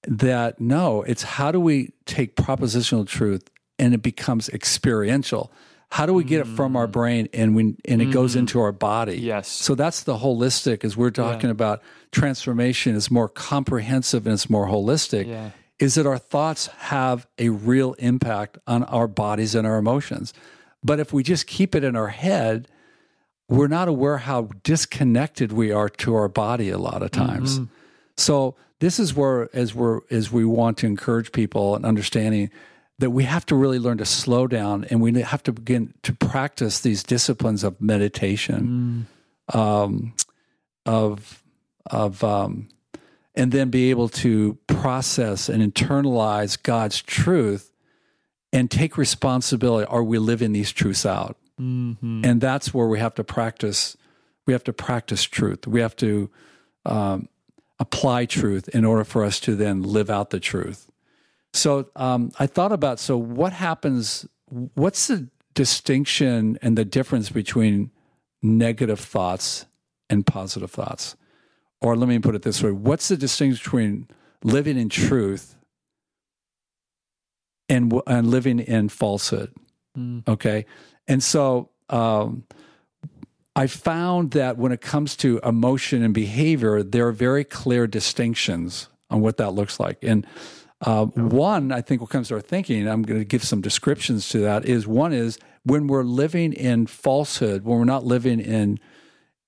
that 0.08 0.60
no, 0.60 1.04
it's 1.04 1.24
how 1.24 1.52
do 1.52 1.60
we 1.60 1.94
take 2.06 2.36
propositional 2.36 3.08
truth 3.08 3.50
and 3.78 3.94
it 3.94 4.02
becomes 4.02 4.50
experiential? 4.50 5.52
How 5.94 6.08
do 6.08 6.14
we 6.16 6.24
get 6.24 6.40
it 6.40 6.48
from 6.48 6.76
our 6.76 6.88
mm. 6.88 6.92
brain 6.92 7.30
and 7.34 7.56
we, 7.56 7.76
and 7.86 8.02
it 8.02 8.10
goes 8.10 8.32
mm-hmm. 8.32 8.40
into 8.40 8.60
our 8.60 8.72
body? 8.72 9.20
Yes. 9.20 9.48
So 9.48 9.76
that's 9.76 10.02
the 10.02 10.18
holistic 10.18 10.84
as 10.84 10.98
we're 10.98 11.12
talking 11.12 11.52
about 11.52 11.84
transformation 12.12 12.96
is 12.96 13.12
more 13.12 13.30
comprehensive 13.30 14.26
and 14.26 14.34
it's 14.34 14.50
more 14.50 14.68
holistic 14.68 15.28
Yeah. 15.28 15.52
is 15.78 15.94
that 15.94 16.08
our 16.08 16.18
thoughts 16.18 16.66
have 16.80 17.28
a 17.38 17.50
real 17.50 17.94
impact 18.00 18.58
on 18.66 18.86
our 18.86 19.08
bodies 19.08 19.54
and 19.54 19.68
our 19.68 19.78
emotions. 19.78 20.34
But 20.84 21.00
if 21.00 21.14
we 21.14 21.22
just 21.22 21.46
keep 21.46 21.76
it 21.76 21.84
in 21.84 21.96
our 21.96 22.08
head, 22.08 22.68
we're 23.48 23.68
not 23.68 23.88
aware 23.88 24.18
how 24.18 24.50
disconnected 24.64 25.52
we 25.52 25.72
are 25.72 25.90
to 25.90 26.16
our 26.16 26.28
body 26.28 26.72
a 26.72 26.80
lot 26.80 27.04
of 27.04 27.12
mm-hmm. 27.12 27.28
times. 27.28 27.60
So 28.18 28.56
this 28.80 29.00
is 29.00 29.14
where 29.14 29.48
as 29.56 29.76
we're 29.76 30.00
as 30.10 30.32
we 30.32 30.44
want 30.44 30.80
to 30.80 30.88
encourage 30.88 31.32
people 31.32 31.76
and 31.76 31.86
understanding 31.86 32.50
that 33.00 33.10
we 33.10 33.24
have 33.24 33.46
to 33.48 33.56
really 33.56 33.80
learn 33.80 33.98
to 33.98 34.06
slow 34.06 34.48
down 34.48 34.86
and 34.86 35.02
we 35.02 35.20
have 35.22 35.44
to 35.44 35.52
begin 35.52 35.94
to 36.04 36.14
practice 36.14 36.80
these 36.82 37.04
disciplines 37.04 37.64
of 37.64 37.82
meditation 37.82 39.08
um, 39.54 40.14
of 40.86 41.44
of 41.88 42.24
um, 42.24 42.70
and 43.36 43.52
then 43.52 43.70
be 43.70 43.90
able 43.90 44.10
to 44.10 44.58
process 44.68 45.50
and 45.50 45.62
internalize 45.62 46.62
God's 46.62 47.02
truth 47.02 47.72
and 48.52 48.70
take 48.70 48.98
responsibility. 48.98 49.86
Are 49.88 50.04
we 50.04 50.20
living 50.20 50.54
these 50.54 50.72
truths 50.72 51.06
out? 51.06 51.38
Mm-hmm. 51.60 52.22
And 52.24 52.40
that's 52.40 52.74
where 52.74 52.88
we 52.88 53.00
have 53.00 53.16
to 53.16 53.24
practice. 53.24 53.98
We 54.46 54.54
have 54.54 54.64
to 54.66 54.74
practice 54.74 55.24
truth. 55.24 55.66
We 55.66 55.82
have 55.82 55.96
to 55.98 56.30
um, 56.86 57.28
apply 57.80 58.26
truth 58.26 58.70
in 58.70 58.86
order 58.86 59.04
for 59.04 59.24
us 59.24 59.40
to 59.42 59.56
then 59.56 59.82
live 59.82 60.10
out 60.10 60.30
the 60.30 60.40
truth. 60.40 60.90
So 61.54 61.90
um, 61.96 62.32
I 62.40 62.48
thought 62.48 62.72
about 62.72 63.00
so 63.00 63.18
what 63.18 63.54
happens? 63.54 64.28
What's 64.50 65.08
the 65.08 65.30
distinction 65.54 66.58
and 66.62 66.78
the 66.78 66.86
difference 66.86 67.30
between 67.30 67.92
negative 68.42 69.00
thoughts 69.00 69.66
and 70.10 70.26
positive 70.26 70.72
thoughts? 70.72 71.16
Or 71.82 71.96
let 71.96 72.10
me 72.10 72.20
put 72.20 72.36
it 72.36 72.42
this 72.42 72.64
way: 72.64 72.72
What's 72.72 73.08
the 73.08 73.18
distinction 73.18 73.62
between 73.64 74.08
living 74.44 74.78
in 74.78 74.90
truth 74.90 75.56
and 77.70 77.94
and 78.08 78.28
living 78.28 78.60
in 78.60 78.90
falsehood? 78.90 79.54
Mm. 79.98 80.28
Okay, 80.28 80.66
and 81.08 81.22
so 81.22 81.70
um, 81.90 82.46
I 83.56 83.68
found 83.68 84.32
that 84.32 84.58
when 84.58 84.72
it 84.72 84.82
comes 84.82 85.16
to 85.18 85.40
emotion 85.44 86.04
and 86.04 86.14
behavior, 86.14 86.82
there 86.82 87.08
are 87.08 87.12
very 87.12 87.44
clear 87.44 87.86
distinctions 87.86 88.88
on 89.12 89.22
what 89.22 89.38
that 89.38 89.52
looks 89.52 89.80
like. 89.80 90.00
And 90.02 90.26
uh, 90.84 91.06
one, 91.06 91.72
I 91.72 91.82
think, 91.82 92.02
what 92.02 92.10
comes 92.10 92.28
to 92.28 92.36
our 92.36 92.42
thinking, 92.42 92.88
I'm 92.88 93.04
going 93.04 93.20
to 93.20 93.26
give 93.26 93.44
some 93.44 93.62
descriptions 93.62 94.28
to 94.30 94.40
that. 94.40 94.66
Is 94.66 94.86
one 94.86 95.14
is 95.14 95.40
when 95.64 95.88
we're 95.88 96.04
living 96.04 96.52
in 96.52 96.88
falsehood, 96.88 97.64
when 97.64 97.78
we're 97.78 97.86
not 97.86 98.06
living 98.06 98.40
in 98.40 98.80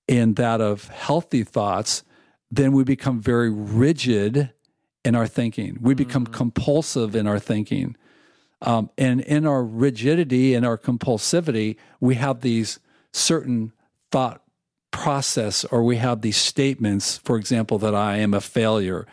in 0.08 0.34
that 0.34 0.60
of 0.60 0.88
healthy 0.88 1.42
thoughts, 1.42 2.04
then 2.50 2.72
we 2.72 2.84
become 2.84 3.20
very 3.20 3.50
rigid 3.50 4.50
in 5.04 5.14
our 5.14 5.26
thinking. 5.26 5.78
We 5.80 5.94
become 5.94 6.24
mm-hmm. 6.24 6.34
compulsive 6.34 7.14
in 7.14 7.26
our 7.26 7.38
thinking, 7.38 7.96
um, 8.62 8.88
and 8.96 9.20
in 9.20 9.46
our 9.46 9.62
rigidity 9.62 10.54
and 10.54 10.64
our 10.64 10.78
compulsivity, 10.78 11.76
we 12.00 12.14
have 12.14 12.40
these 12.40 12.78
certain 13.12 13.72
thought 14.10 14.42
process, 14.90 15.64
or 15.64 15.82
we 15.82 15.96
have 15.96 16.22
these 16.22 16.38
statements. 16.38 17.18
For 17.18 17.36
example, 17.36 17.78
that 17.80 17.94
I 17.94 18.16
am 18.16 18.32
a 18.32 18.40
failure 18.40 19.06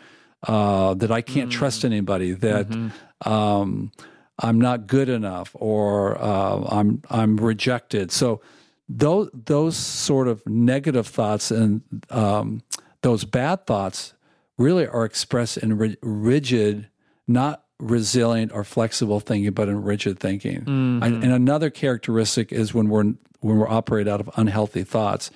uh, 0.46 0.94
that 0.94 1.10
I 1.10 1.22
can't 1.22 1.50
mm 1.50 1.52
trust 1.52 1.84
anybody, 1.84 2.32
that 2.32 2.68
mm-hmm. 2.68 3.32
um, 3.32 3.92
I'm 4.38 4.60
not 4.60 4.86
good 4.86 5.08
enough, 5.08 5.50
or 5.54 6.20
uh, 6.20 6.64
I'm 6.70 7.02
I'm 7.10 7.36
rejected. 7.36 8.12
So 8.12 8.40
those 8.88 9.30
those 9.32 9.76
sort 9.76 10.28
of 10.28 10.46
negative 10.46 11.06
thoughts 11.06 11.50
and 11.50 11.82
um, 12.10 12.62
those 13.02 13.24
bad 13.24 13.66
thoughts 13.66 14.14
really 14.58 14.86
are 14.86 15.04
expressed 15.04 15.56
in 15.56 15.78
ri- 15.78 15.96
rigid, 16.02 16.88
not 17.26 17.64
resilient 17.78 18.52
or 18.52 18.64
flexible 18.64 19.20
thinking, 19.20 19.52
but 19.52 19.68
in 19.68 19.82
rigid 19.82 20.18
thinking. 20.18 20.60
Mm-hmm. 20.60 21.02
I, 21.02 21.06
and 21.08 21.32
another 21.32 21.70
characteristic 21.70 22.52
is 22.52 22.74
when 22.74 22.88
we're 22.88 23.14
when 23.40 23.58
we're 23.58 23.68
operating 23.68 24.12
out 24.12 24.20
of 24.20 24.30
unhealthy 24.36 24.84
thoughts, 24.84 25.30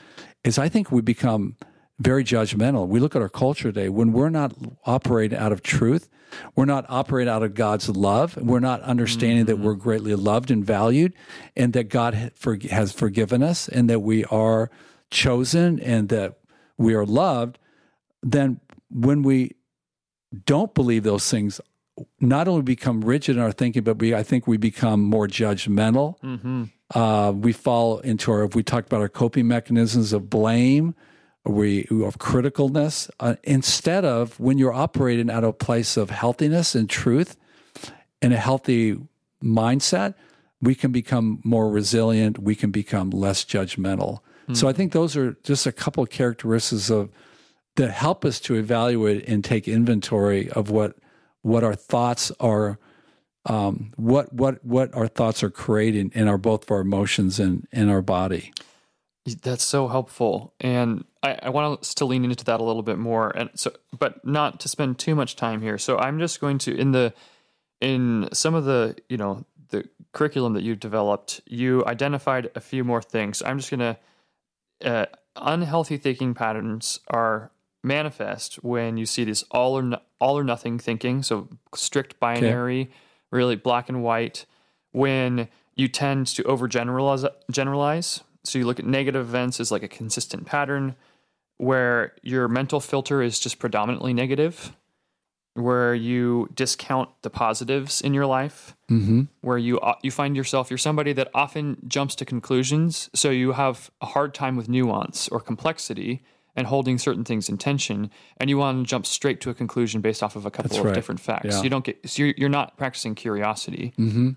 is 0.44 0.58
I 0.58 0.68
think 0.68 0.90
we 0.90 1.02
become 1.02 1.56
very 1.98 2.22
judgmental. 2.22 2.86
We 2.86 3.00
look 3.00 3.16
at 3.16 3.22
our 3.22 3.28
culture 3.28 3.72
today 3.72 3.88
when 3.88 4.12
we're 4.12 4.28
not 4.28 4.54
operating 4.84 5.38
out 5.38 5.52
of 5.52 5.62
truth, 5.62 6.08
we're 6.54 6.64
not 6.64 6.84
operating 6.88 7.32
out 7.32 7.42
of 7.42 7.54
God's 7.54 7.88
love, 7.88 8.36
and 8.36 8.48
we're 8.48 8.60
not 8.60 8.80
understanding 8.82 9.46
mm-hmm. 9.46 9.46
that 9.46 9.66
we're 9.66 9.74
greatly 9.74 10.14
loved 10.14 10.50
and 10.50 10.64
valued, 10.64 11.12
and 11.56 11.72
that 11.72 11.84
God 11.84 12.14
has 12.14 12.92
forgiven 12.92 13.42
us, 13.42 13.68
and 13.68 13.90
that 13.90 14.00
we 14.00 14.24
are 14.26 14.70
chosen, 15.10 15.80
and 15.80 16.08
that 16.10 16.38
we 16.76 16.94
are 16.94 17.06
loved. 17.06 17.58
Then, 18.22 18.60
when 18.90 19.22
we 19.22 19.52
don't 20.44 20.74
believe 20.74 21.02
those 21.02 21.28
things, 21.28 21.60
not 22.20 22.46
only 22.46 22.62
become 22.62 23.00
rigid 23.00 23.36
in 23.36 23.42
our 23.42 23.52
thinking, 23.52 23.82
but 23.82 23.98
we 23.98 24.14
I 24.14 24.22
think 24.22 24.46
we 24.46 24.56
become 24.56 25.02
more 25.02 25.26
judgmental. 25.26 26.20
Mm-hmm. 26.20 26.64
Uh, 26.96 27.32
we 27.32 27.52
fall 27.52 27.98
into 28.00 28.30
our. 28.30 28.46
We 28.46 28.62
talked 28.62 28.86
about 28.86 29.00
our 29.00 29.08
coping 29.08 29.48
mechanisms 29.48 30.12
of 30.12 30.30
blame 30.30 30.94
we 31.48 31.82
of 31.90 32.18
criticalness 32.18 33.10
uh, 33.20 33.36
instead 33.42 34.04
of 34.04 34.38
when 34.38 34.58
you're 34.58 34.72
operating 34.72 35.30
at 35.30 35.44
a 35.44 35.52
place 35.52 35.96
of 35.96 36.10
healthiness 36.10 36.74
and 36.74 36.88
truth 36.88 37.36
and 38.20 38.32
a 38.32 38.36
healthy 38.36 38.98
mindset 39.42 40.14
we 40.60 40.74
can 40.74 40.92
become 40.92 41.40
more 41.44 41.70
resilient 41.70 42.38
we 42.38 42.54
can 42.54 42.70
become 42.70 43.10
less 43.10 43.44
judgmental 43.44 44.18
mm. 44.48 44.56
so 44.56 44.68
i 44.68 44.72
think 44.72 44.92
those 44.92 45.16
are 45.16 45.36
just 45.42 45.66
a 45.66 45.72
couple 45.72 46.02
of 46.02 46.10
characteristics 46.10 46.90
of 46.90 47.10
that 47.76 47.92
help 47.92 48.24
us 48.24 48.40
to 48.40 48.56
evaluate 48.56 49.26
and 49.28 49.44
take 49.44 49.68
inventory 49.68 50.50
of 50.50 50.70
what 50.70 50.96
what 51.42 51.62
our 51.62 51.74
thoughts 51.74 52.32
are 52.40 52.78
um, 53.46 53.92
what 53.96 54.32
what 54.32 54.62
what 54.64 54.94
our 54.94 55.06
thoughts 55.06 55.42
are 55.42 55.50
creating 55.50 56.10
in 56.14 56.28
our 56.28 56.36
both 56.36 56.64
of 56.64 56.70
our 56.70 56.80
emotions 56.80 57.38
and 57.38 57.66
in 57.72 57.88
our 57.88 58.02
body 58.02 58.52
that's 59.34 59.64
so 59.64 59.88
helpful, 59.88 60.54
and 60.60 61.04
I, 61.22 61.38
I 61.44 61.48
want 61.50 61.80
us 61.80 61.94
to 61.94 62.04
lean 62.04 62.24
into 62.24 62.44
that 62.44 62.60
a 62.60 62.64
little 62.64 62.82
bit 62.82 62.98
more, 62.98 63.30
and 63.36 63.50
so, 63.54 63.72
but 63.98 64.24
not 64.24 64.60
to 64.60 64.68
spend 64.68 64.98
too 64.98 65.14
much 65.14 65.36
time 65.36 65.62
here. 65.62 65.78
So 65.78 65.98
I'm 65.98 66.18
just 66.18 66.40
going 66.40 66.58
to 66.58 66.76
in 66.76 66.92
the 66.92 67.12
in 67.80 68.28
some 68.32 68.54
of 68.54 68.64
the 68.64 68.96
you 69.08 69.16
know 69.16 69.44
the 69.70 69.88
curriculum 70.12 70.54
that 70.54 70.62
you've 70.62 70.80
developed, 70.80 71.40
you 71.46 71.84
identified 71.86 72.50
a 72.54 72.60
few 72.60 72.84
more 72.84 73.02
things. 73.02 73.42
I'm 73.42 73.58
just 73.58 73.70
going 73.70 73.80
to 73.80 73.96
uh, 74.84 75.06
unhealthy 75.36 75.96
thinking 75.96 76.34
patterns 76.34 77.00
are 77.08 77.50
manifest 77.82 78.56
when 78.64 78.96
you 78.96 79.06
see 79.06 79.24
this 79.24 79.44
all 79.50 79.78
or 79.78 79.82
no, 79.82 80.00
all 80.20 80.38
or 80.38 80.44
nothing 80.44 80.78
thinking, 80.78 81.22
so 81.22 81.48
strict 81.74 82.18
binary, 82.18 82.82
okay. 82.82 82.92
really 83.30 83.56
black 83.56 83.88
and 83.88 84.02
white. 84.02 84.46
When 84.90 85.48
you 85.76 85.88
tend 85.88 86.26
to 86.28 86.42
overgeneralize 86.44 87.28
generalize 87.50 88.22
so 88.48 88.58
you 88.58 88.66
look 88.66 88.78
at 88.78 88.86
negative 88.86 89.26
events 89.26 89.60
as 89.60 89.70
like 89.70 89.82
a 89.82 89.88
consistent 89.88 90.46
pattern 90.46 90.96
where 91.58 92.14
your 92.22 92.48
mental 92.48 92.80
filter 92.80 93.20
is 93.20 93.38
just 93.38 93.58
predominantly 93.58 94.14
negative, 94.14 94.72
where 95.54 95.94
you 95.94 96.48
discount 96.54 97.10
the 97.22 97.30
positives 97.30 98.00
in 98.00 98.14
your 98.14 98.26
life, 98.26 98.76
mm-hmm. 98.90 99.22
where 99.40 99.58
you 99.58 99.78
uh, 99.80 99.94
you 100.02 100.10
find 100.10 100.36
yourself 100.36 100.70
you're 100.70 100.78
somebody 100.78 101.12
that 101.12 101.28
often 101.34 101.76
jumps 101.86 102.14
to 102.14 102.24
conclusions, 102.24 103.10
so 103.14 103.30
you 103.30 103.52
have 103.52 103.90
a 104.00 104.06
hard 104.06 104.34
time 104.34 104.56
with 104.56 104.68
nuance 104.68 105.28
or 105.28 105.40
complexity 105.40 106.22
and 106.56 106.66
holding 106.66 106.98
certain 106.98 107.24
things 107.24 107.48
in 107.48 107.56
tension, 107.58 108.10
and 108.38 108.50
you 108.50 108.58
want 108.58 108.84
to 108.84 108.88
jump 108.88 109.06
straight 109.06 109.40
to 109.40 109.50
a 109.50 109.54
conclusion 109.54 110.00
based 110.00 110.22
off 110.22 110.34
of 110.34 110.46
a 110.46 110.50
couple 110.50 110.70
That's 110.70 110.78
of 110.78 110.86
right. 110.86 110.94
different 110.94 111.20
facts. 111.20 111.56
Yeah. 111.56 111.62
You 111.62 111.70
don't 111.70 111.84
get 111.84 112.08
so 112.08 112.22
you're, 112.22 112.34
you're 112.36 112.48
not 112.48 112.76
practicing 112.76 113.14
curiosity. 113.14 113.92
Mm-hmm 113.98 114.30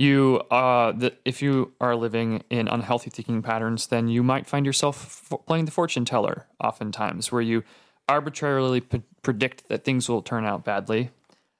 you 0.00 0.40
uh, 0.50 0.92
the, 0.92 1.12
if 1.26 1.42
you 1.42 1.74
are 1.78 1.94
living 1.94 2.42
in 2.48 2.68
unhealthy 2.68 3.10
thinking 3.10 3.42
patterns, 3.42 3.88
then 3.88 4.08
you 4.08 4.22
might 4.22 4.46
find 4.46 4.64
yourself 4.64 5.28
f- 5.30 5.44
playing 5.46 5.66
the 5.66 5.70
fortune 5.70 6.06
teller 6.06 6.46
oftentimes, 6.58 7.30
where 7.30 7.42
you 7.42 7.62
arbitrarily 8.08 8.80
p- 8.80 9.02
predict 9.20 9.68
that 9.68 9.84
things 9.84 10.08
will 10.08 10.22
turn 10.22 10.46
out 10.46 10.64
badly. 10.64 11.10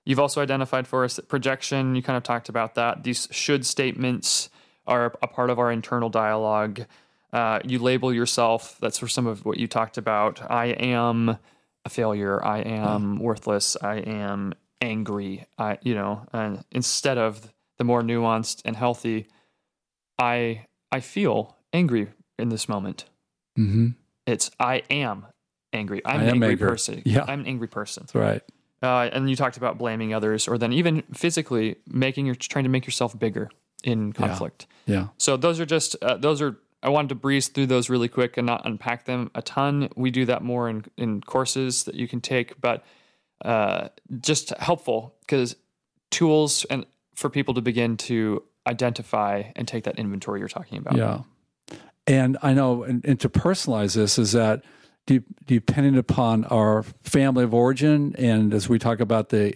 You've 0.06 0.18
also 0.18 0.40
identified 0.40 0.88
for 0.88 1.04
us 1.04 1.16
that 1.16 1.28
projection. 1.28 1.94
You 1.94 2.02
kind 2.02 2.16
of 2.16 2.22
talked 2.22 2.48
about 2.48 2.76
that. 2.76 3.04
These 3.04 3.28
should 3.30 3.66
statements 3.66 4.48
are 4.86 5.12
a 5.20 5.28
part 5.28 5.50
of 5.50 5.58
our 5.58 5.70
internal 5.70 6.08
dialogue. 6.08 6.86
Uh, 7.34 7.60
you 7.62 7.78
label 7.78 8.10
yourself. 8.10 8.78
That's 8.80 8.98
for 8.98 9.06
some 9.06 9.26
of 9.26 9.44
what 9.44 9.58
you 9.58 9.68
talked 9.68 9.98
about. 9.98 10.40
I 10.50 10.68
am 10.68 11.36
a 11.84 11.90
failure. 11.90 12.42
I 12.42 12.60
am 12.60 13.18
mm. 13.18 13.20
worthless. 13.20 13.76
I 13.82 13.96
am 13.96 14.54
angry. 14.80 15.44
I, 15.58 15.76
you 15.82 15.94
know, 15.94 16.26
and 16.32 16.64
instead 16.72 17.18
of 17.18 17.52
the 17.80 17.84
more 17.84 18.02
nuanced 18.02 18.60
and 18.66 18.76
healthy, 18.76 19.26
I 20.18 20.66
I 20.92 21.00
feel 21.00 21.56
angry 21.72 22.08
in 22.38 22.50
this 22.50 22.68
moment. 22.68 23.06
Mm-hmm. 23.58 23.88
It's 24.26 24.50
I 24.60 24.82
am 24.90 25.24
angry. 25.72 26.02
I'm 26.04 26.20
I 26.20 26.24
an 26.24 26.28
angry, 26.28 26.50
angry, 26.50 26.68
person. 26.68 27.02
Yeah, 27.06 27.24
I'm 27.26 27.40
an 27.40 27.46
angry 27.46 27.68
person. 27.68 28.02
That's 28.02 28.14
right. 28.14 28.42
Uh, 28.82 29.08
and 29.14 29.30
you 29.30 29.34
talked 29.34 29.56
about 29.56 29.78
blaming 29.78 30.12
others, 30.12 30.46
or 30.46 30.58
then 30.58 30.74
even 30.74 31.04
physically 31.14 31.76
making 31.86 32.26
your 32.26 32.34
trying 32.34 32.64
to 32.64 32.70
make 32.70 32.84
yourself 32.84 33.18
bigger 33.18 33.48
in 33.82 34.12
conflict. 34.12 34.66
Yeah. 34.84 34.94
yeah. 34.94 35.06
So 35.16 35.38
those 35.38 35.58
are 35.58 35.66
just 35.66 35.96
uh, 36.02 36.18
those 36.18 36.42
are. 36.42 36.58
I 36.82 36.90
wanted 36.90 37.08
to 37.08 37.14
breeze 37.14 37.48
through 37.48 37.66
those 37.66 37.88
really 37.88 38.08
quick 38.08 38.36
and 38.36 38.46
not 38.46 38.66
unpack 38.66 39.06
them 39.06 39.30
a 39.34 39.40
ton. 39.40 39.88
We 39.96 40.10
do 40.10 40.26
that 40.26 40.42
more 40.42 40.68
in 40.68 40.84
in 40.98 41.22
courses 41.22 41.84
that 41.84 41.94
you 41.94 42.06
can 42.06 42.20
take, 42.20 42.60
but 42.60 42.84
uh, 43.42 43.88
just 44.20 44.50
helpful 44.58 45.14
because 45.20 45.56
tools 46.10 46.66
and 46.66 46.84
for 47.20 47.28
people 47.28 47.52
to 47.52 47.60
begin 47.60 47.98
to 47.98 48.42
identify 48.66 49.42
and 49.54 49.68
take 49.68 49.84
that 49.84 49.98
inventory 49.98 50.40
you're 50.40 50.48
talking 50.48 50.78
about. 50.78 50.96
Yeah. 50.96 51.20
And 52.06 52.38
I 52.42 52.54
know, 52.54 52.82
and, 52.82 53.04
and 53.04 53.20
to 53.20 53.28
personalize 53.28 53.94
this, 53.94 54.18
is 54.18 54.32
that 54.32 54.64
de- 55.04 55.22
depending 55.46 55.98
upon 55.98 56.46
our 56.46 56.82
family 57.02 57.44
of 57.44 57.52
origin, 57.52 58.14
and 58.16 58.54
as 58.54 58.70
we 58.70 58.78
talk 58.78 59.00
about 59.00 59.28
the 59.28 59.54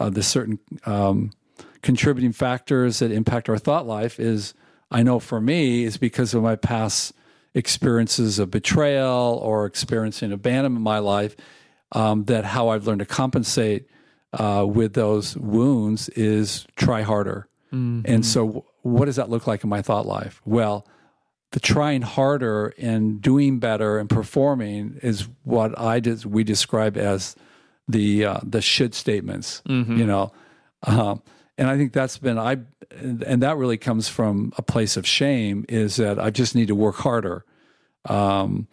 uh, 0.00 0.10
the 0.10 0.22
certain 0.22 0.58
um, 0.86 1.30
contributing 1.82 2.32
factors 2.32 2.98
that 2.98 3.12
impact 3.12 3.48
our 3.48 3.58
thought 3.58 3.86
life, 3.86 4.18
is 4.18 4.54
I 4.90 5.04
know 5.04 5.20
for 5.20 5.40
me 5.40 5.84
is 5.84 5.96
because 5.96 6.34
of 6.34 6.42
my 6.42 6.56
past 6.56 7.12
experiences 7.54 8.40
of 8.40 8.50
betrayal 8.50 9.40
or 9.42 9.66
experiencing 9.66 10.32
abandonment 10.32 10.78
in 10.78 10.82
my 10.82 10.98
life, 10.98 11.36
um, 11.92 12.24
that 12.24 12.44
how 12.44 12.68
I've 12.68 12.86
learned 12.86 13.00
to 13.00 13.06
compensate 13.06 13.88
uh, 14.32 14.66
with 14.68 14.94
those 14.94 15.36
wounds 15.36 16.08
is 16.10 16.66
try 16.76 17.02
harder. 17.02 17.48
Mm-hmm. 17.72 18.10
And 18.10 18.24
so, 18.24 18.66
what 18.82 19.06
does 19.06 19.16
that 19.16 19.30
look 19.30 19.46
like 19.46 19.62
in 19.64 19.70
my 19.70 19.82
thought 19.82 20.06
life? 20.06 20.40
Well, 20.44 20.86
the 21.52 21.60
trying 21.60 22.02
harder 22.02 22.74
and 22.78 23.22
doing 23.22 23.58
better 23.58 23.98
and 23.98 24.08
performing 24.08 24.98
is 25.02 25.28
what 25.44 25.78
I 25.78 26.00
did, 26.00 26.24
we 26.24 26.44
describe 26.44 26.96
as 26.96 27.36
the 27.86 28.24
uh, 28.24 28.40
the 28.42 28.60
should 28.60 28.94
statements. 28.94 29.62
You 29.98 30.06
know, 30.06 30.32
um, 30.86 31.22
and 31.56 31.68
I 31.68 31.76
think 31.76 31.92
that's 31.92 32.18
been 32.18 32.38
I, 32.38 32.58
and 32.90 33.42
that 33.42 33.56
really 33.56 33.78
comes 33.78 34.08
from 34.08 34.52
a 34.56 34.62
place 34.62 34.96
of 34.96 35.06
shame. 35.06 35.64
Is 35.68 35.96
that 35.96 36.18
I 36.18 36.30
just 36.30 36.54
need 36.54 36.68
to 36.68 36.74
work 36.74 36.96
harder, 36.96 37.44
um, 38.04 38.68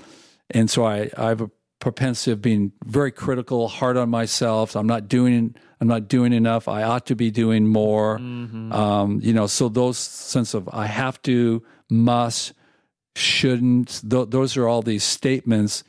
and 0.49 0.69
so 0.69 0.85
I 0.85 1.09
I 1.17 1.29
have 1.29 1.41
a 1.41 1.49
propensity 1.85 2.31
of 2.31 2.41
being 2.41 2.71
very 2.83 3.11
critical, 3.11 3.67
hard 3.67 3.95
on 3.95 4.09
myself. 4.09 4.75
I'm 4.75 4.87
not 4.87 5.07
doing 5.07 5.55
I'm 5.79 5.87
not 5.87 6.07
doing 6.07 6.33
enough. 6.33 6.67
I 6.67 6.81
ought 6.81 7.05
to 7.05 7.15
be 7.15 7.29
doing 7.29 7.67
more. 7.67 8.15
Um, 8.17 9.19
you 9.21 9.31
know, 9.33 9.45
so 9.45 9.69
those 9.69 9.99
sense 9.99 10.55
of 10.55 10.67
I 10.73 10.87
have 10.87 11.21
to, 11.21 11.63
must, 11.91 12.53
shouldn't. 13.15 14.01
Th- 14.09 14.27
those 14.31 14.57
are 14.57 14.67
all 14.67 14.81
these 14.81 15.03
statements 15.03 15.83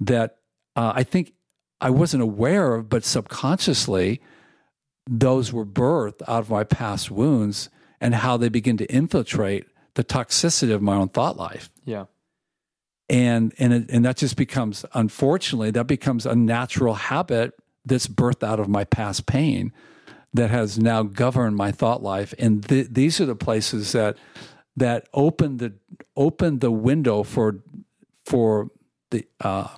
that 0.00 0.36
uh, 0.76 0.92
I 0.94 1.02
think 1.02 1.32
I 1.80 1.88
wasn't 1.88 2.22
aware 2.22 2.74
of, 2.74 2.90
but 2.90 3.02
subconsciously, 3.02 4.20
those 5.08 5.50
were 5.50 5.64
birthed 5.64 6.20
out 6.28 6.40
of 6.40 6.50
my 6.50 6.64
past 6.64 7.10
wounds 7.10 7.70
and 8.02 8.16
how 8.16 8.36
they 8.36 8.50
begin 8.50 8.76
to 8.76 8.86
infiltrate 8.92 9.64
the 9.94 10.04
toxicity 10.04 10.74
of 10.74 10.82
my 10.82 10.94
own 10.94 11.08
thought 11.08 11.38
life 11.38 11.70
Yeah. 11.86 12.04
And 13.10 13.54
and 13.58 13.72
it, 13.72 13.90
and 13.90 14.04
that 14.04 14.16
just 14.16 14.36
becomes 14.36 14.84
unfortunately 14.94 15.70
that 15.70 15.86
becomes 15.86 16.26
a 16.26 16.34
natural 16.34 16.94
habit 16.94 17.52
that's 17.84 18.06
birthed 18.06 18.42
out 18.46 18.60
of 18.60 18.68
my 18.68 18.84
past 18.84 19.26
pain 19.26 19.72
that 20.34 20.50
has 20.50 20.78
now 20.78 21.02
governed 21.02 21.56
my 21.56 21.72
thought 21.72 22.02
life 22.02 22.34
and 22.38 22.68
th- 22.68 22.88
these 22.90 23.20
are 23.20 23.26
the 23.26 23.34
places 23.36 23.92
that 23.92 24.16
that 24.76 25.08
open 25.14 25.56
the 25.56 25.72
open 26.16 26.58
the 26.58 26.70
window 26.70 27.22
for 27.22 27.60
for 28.26 28.68
the 29.10 29.24
uh, 29.40 29.68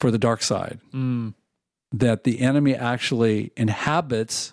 for 0.00 0.10
the 0.10 0.18
dark 0.18 0.42
side 0.42 0.80
Mm. 0.92 1.34
that 1.92 2.24
the 2.24 2.40
enemy 2.40 2.74
actually 2.74 3.52
inhabits 3.56 4.52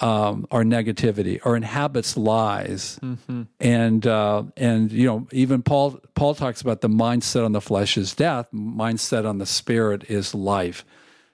um, 0.00 0.46
our 0.50 0.64
negativity 0.64 1.40
or 1.44 1.56
inhabits 1.56 2.16
lies 2.16 2.98
hmm 3.00 3.42
and 3.60 4.06
uh, 4.06 4.42
and 4.56 4.90
you 4.90 5.06
know 5.06 5.26
even 5.32 5.62
Paul 5.62 6.00
Paul 6.14 6.34
talks 6.34 6.60
about 6.60 6.80
the 6.80 6.88
mindset 6.88 7.44
on 7.44 7.52
the 7.52 7.60
flesh 7.60 7.96
is 7.96 8.14
death, 8.14 8.48
mindset 8.52 9.28
on 9.28 9.38
the 9.38 9.46
spirit 9.46 10.04
is 10.10 10.34
life. 10.34 10.84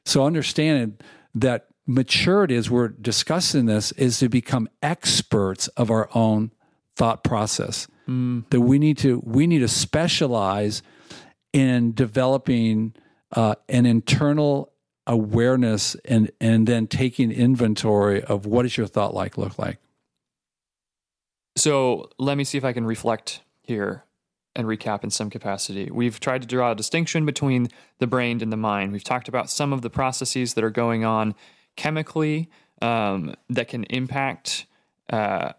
So 0.05 0.25
understanding 0.25 0.99
that 1.35 1.69
maturity, 1.87 2.57
as 2.57 2.71
we're 2.71 2.89
discussing 2.89 3.67
this, 3.67 3.93
is 3.93 4.19
to 4.21 4.29
become 4.29 4.69
experts 4.83 5.69
of 5.69 5.91
our 5.91 6.09
own 6.15 6.53
thought 6.97 7.25
process. 7.25 7.87
That 8.51 8.61
we 8.61 8.79
need 8.79 8.99
to 8.99 9.23
we 9.25 9.47
need 9.47 9.61
to 9.61 9.69
specialize 9.69 10.83
in 11.53 11.93
developing 11.95 12.95
uh, 13.33 13.55
an 13.69 13.87
internal 13.87 14.73
awareness 15.07 15.97
and 16.05 16.31
and 16.41 16.67
then 16.67 16.87
taking 16.87 17.33
inventory 17.33 18.23
of 18.23 18.47
what 18.47 18.63
does 18.63 18.77
your 18.77 18.87
thought 18.87 19.15
like 19.15 19.39
look 19.39 19.59
like. 19.59 19.79
So 21.57 22.11
let 22.19 22.37
me 22.37 22.45
see 22.45 22.59
if 22.59 22.65
I 22.65 22.73
can 22.73 22.85
reflect 22.85 23.43
here 23.63 24.05
and 24.57 24.67
recap 24.67 25.05
in 25.05 25.11
some 25.11 25.31
capacity. 25.31 25.91
We've 25.91 26.19
tried 26.19 26.43
to 26.43 26.49
draw 26.49 26.73
a 26.73 26.75
distinction 26.75 27.25
between 27.25 27.69
the 27.99 28.07
brain 28.07 28.43
and 28.43 28.53
the 28.53 28.57
mind. 28.57 28.93
We've 28.93 29.05
talked 29.05 29.29
about 29.29 29.51
some 29.51 29.73
of 29.73 29.83
the 29.83 29.91
processes 29.91 30.55
that 30.55 30.65
are 30.65 30.71
going 30.71 31.05
on 31.05 31.35
chemically 31.77 32.51
um, 32.83 33.35
that 33.49 33.69
can 33.69 33.85
impact 33.85 34.67
uh, 35.13 35.53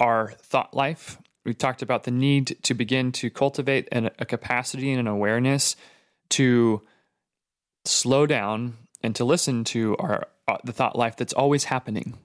our 0.00 0.32
thought 0.32 0.74
life. 0.74 1.18
We've 1.44 1.58
talked 1.58 1.82
about 1.82 2.04
the 2.04 2.10
need 2.10 2.56
to 2.62 2.74
begin 2.74 3.12
to 3.12 3.30
cultivate 3.30 3.88
an, 3.92 4.10
a 4.18 4.24
capacity 4.24 4.90
and 4.90 5.00
an 5.00 5.06
awareness 5.06 5.76
to 6.30 6.82
slow 7.84 8.26
down 8.26 8.76
and 9.02 9.14
to 9.16 9.24
listen 9.24 9.64
to 9.64 9.96
our 9.98 10.26
uh, 10.48 10.58
the 10.64 10.72
thought 10.72 10.96
life 10.96 11.16
that's 11.16 11.32
always 11.32 11.64
happening. 11.64 12.18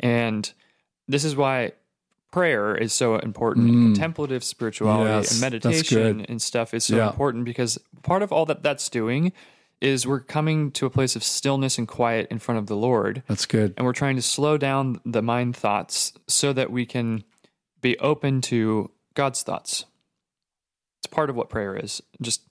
And 0.00 0.50
this 1.08 1.24
is 1.24 1.36
why 1.36 1.72
prayer 2.32 2.74
is 2.76 2.92
so 2.92 3.16
important 3.16 3.68
and 3.68 3.94
contemplative 3.94 4.42
spirituality 4.44 5.10
Mm. 5.10 5.16
Yes, 5.22 5.32
and 5.32 5.40
meditation 5.40 6.20
and 6.28 6.42
stuff 6.42 6.74
is 6.74 6.84
so 6.84 6.96
Yeah. 6.96 7.08
important 7.10 7.44
because 7.44 7.78
part 8.02 8.22
of 8.22 8.32
all 8.32 8.44
that 8.46 8.62
that's 8.62 8.88
doing 8.90 9.32
is 9.80 10.06
we're 10.06 10.20
coming 10.20 10.70
to 10.72 10.86
a 10.86 10.90
place 10.90 11.14
of 11.16 11.22
stillness 11.22 11.78
and 11.78 11.86
quiet 11.86 12.26
in 12.30 12.38
front 12.38 12.58
of 12.58 12.66
the 12.66 12.76
Lord 12.76 13.22
That's 13.28 13.46
good. 13.46 13.74
and 13.76 13.86
we're 13.86 13.92
trying 13.92 14.16
to 14.16 14.22
slow 14.22 14.56
down 14.58 15.00
the 15.04 15.22
mind 15.22 15.56
thoughts 15.56 16.12
so 16.26 16.52
that 16.52 16.70
we 16.70 16.86
can 16.86 17.22
be 17.80 17.98
open 17.98 18.40
to 18.42 18.90
God's 19.14 19.42
thoughts. 19.42 19.84
It's 21.00 21.06
part 21.06 21.28
of 21.30 21.36
what 21.36 21.48
prayer 21.50 21.76
is. 21.76 22.02
Just 22.20 22.42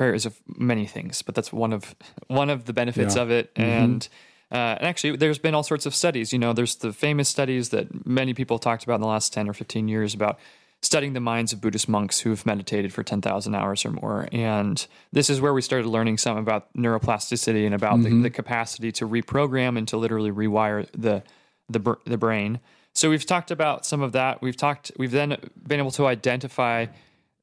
prayer 0.00 0.14
is 0.14 0.24
of 0.24 0.40
many 0.56 0.86
things, 0.86 1.20
but 1.22 1.34
that's 1.34 1.52
one 1.52 1.74
of 1.74 1.94
one 2.28 2.48
of 2.48 2.64
the 2.64 2.72
benefits 2.72 3.16
Yeah. 3.16 3.22
of 3.22 3.30
it. 3.30 3.50
And 3.56 4.08
uh, 4.52 4.74
and 4.78 4.86
actually, 4.88 5.16
there's 5.16 5.38
been 5.38 5.54
all 5.54 5.62
sorts 5.62 5.86
of 5.86 5.94
studies. 5.94 6.32
You 6.32 6.38
know, 6.38 6.52
there's 6.54 6.76
the 6.76 6.92
famous 6.92 7.28
studies 7.28 7.68
that 7.68 7.86
many 8.06 8.32
people 8.34 8.58
talked 8.58 8.82
about 8.84 8.96
in 8.96 9.00
the 9.02 9.06
last 9.16 9.32
ten 9.34 9.48
or 9.48 9.52
fifteen 9.52 9.86
years 9.88 10.14
about 10.14 10.38
studying 10.82 11.12
the 11.12 11.20
minds 11.20 11.52
of 11.52 11.60
Buddhist 11.60 11.88
monks 11.90 12.20
who've 12.20 12.46
meditated 12.46 12.90
for 12.90 13.02
10,000 13.02 13.54
hours 13.54 13.84
or 13.84 13.90
more. 13.90 14.26
And 14.32 14.86
this 15.12 15.28
is 15.28 15.38
where 15.38 15.52
we 15.52 15.60
started 15.60 15.86
learning 15.86 16.16
some 16.16 16.38
about 16.38 16.72
neuroplasticity 16.72 17.66
and 17.66 17.74
about 17.74 18.02
the, 18.02 18.08
the 18.22 18.30
capacity 18.30 18.90
to 18.92 19.06
reprogram 19.06 19.76
and 19.76 19.86
to 19.88 19.98
literally 19.98 20.30
rewire 20.32 20.88
the, 20.96 21.22
the, 21.68 21.80
br- 21.80 22.00
the 22.06 22.16
brain. 22.16 22.60
So 22.94 23.10
we've 23.10 23.26
talked 23.26 23.50
about 23.50 23.84
some 23.84 24.00
of 24.00 24.12
that. 24.12 24.40
We've 24.40 24.56
talked, 24.56 24.90
we've 24.96 25.10
then 25.10 25.36
been 25.68 25.80
able 25.80 25.90
to 26.00 26.06
identify 26.06 26.86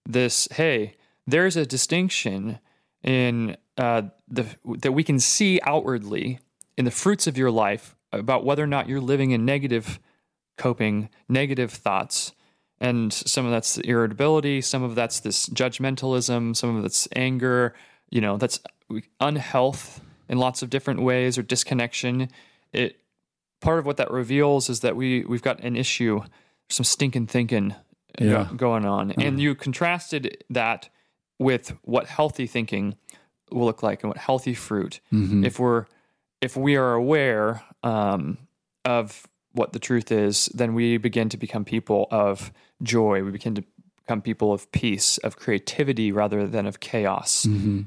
this, 0.07 0.47
hey, 0.53 0.95
there's 1.27 1.55
a 1.57 1.65
distinction 1.65 2.59
in 3.03 3.57
uh, 3.77 4.03
the, 4.27 4.45
that 4.79 4.93
we 4.93 5.03
can 5.03 5.19
see 5.19 5.59
outwardly 5.63 6.39
in 6.77 6.85
the 6.85 6.91
fruits 6.91 7.27
of 7.27 7.37
your 7.37 7.51
life 7.51 7.95
about 8.11 8.45
whether 8.45 8.63
or 8.63 8.67
not 8.67 8.87
you're 8.87 9.01
living 9.01 9.31
in 9.31 9.45
negative 9.45 9.99
coping, 10.57 11.09
negative 11.29 11.71
thoughts, 11.71 12.33
and 12.79 13.11
some 13.11 13.45
of 13.45 13.51
that's 13.51 13.77
irritability, 13.79 14.61
some 14.61 14.83
of 14.83 14.95
that's 14.95 15.19
this 15.19 15.49
judgmentalism, 15.49 16.55
some 16.55 16.75
of 16.77 16.81
that's 16.83 17.07
anger, 17.15 17.75
you 18.09 18.21
know, 18.21 18.37
that's 18.37 18.59
unhealth 19.19 20.01
in 20.29 20.37
lots 20.37 20.61
of 20.61 20.69
different 20.69 21.01
ways 21.01 21.37
or 21.37 21.43
disconnection. 21.43 22.29
It 22.73 22.99
part 23.59 23.79
of 23.79 23.85
what 23.85 23.97
that 23.97 24.11
reveals 24.11 24.69
is 24.69 24.81
that 24.81 24.95
we 24.95 25.25
we've 25.25 25.41
got 25.41 25.59
an 25.61 25.75
issue, 25.75 26.21
some 26.69 26.83
stinking 26.83 27.27
thinking 27.27 27.75
Yeah. 28.19 28.47
going 28.55 28.85
on. 28.85 29.11
And 29.11 29.39
you 29.39 29.55
contrasted 29.55 30.43
that 30.49 30.89
with 31.39 31.73
what 31.83 32.07
healthy 32.07 32.47
thinking 32.47 32.95
will 33.51 33.65
look 33.65 33.83
like 33.83 34.03
and 34.03 34.09
what 34.09 34.17
healthy 34.17 34.53
fruit. 34.53 34.99
If 35.45 35.59
we're 35.59 35.85
if 36.41 36.55
we 36.55 36.75
are 36.75 36.93
aware 36.93 37.63
um, 37.83 38.37
of 38.85 39.27
what 39.53 39.73
the 39.73 39.79
truth 39.79 40.11
is, 40.11 40.47
then 40.53 40.73
we 40.75 40.97
begin 40.97 41.29
to 41.29 41.37
become 41.37 41.65
people 41.65 42.07
of 42.11 42.51
joy. 42.83 43.23
We 43.23 43.31
begin 43.31 43.55
to 43.55 43.63
become 44.05 44.21
people 44.21 44.53
of 44.53 44.71
peace, 44.71 45.17
of 45.19 45.35
creativity 45.37 46.11
rather 46.11 46.45
than 46.47 46.65
of 46.67 46.79
chaos. 46.79 47.45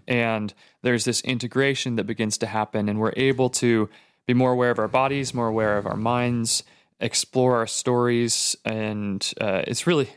And 0.08 0.52
there's 0.82 1.04
this 1.04 1.20
integration 1.22 1.94
that 1.96 2.04
begins 2.04 2.38
to 2.38 2.46
happen, 2.46 2.88
and 2.88 2.98
we're 2.98 3.14
able 3.16 3.50
to 3.50 3.88
be 4.26 4.34
more 4.34 4.52
aware 4.52 4.70
of 4.70 4.78
our 4.78 4.88
bodies, 4.88 5.32
more 5.32 5.46
aware 5.46 5.78
of 5.78 5.86
our 5.86 5.96
minds, 5.96 6.64
explore 6.98 7.56
our 7.56 7.66
stories, 7.66 8.56
and 8.64 9.32
uh, 9.40 9.62
it's 9.66 9.86
really 9.86 10.10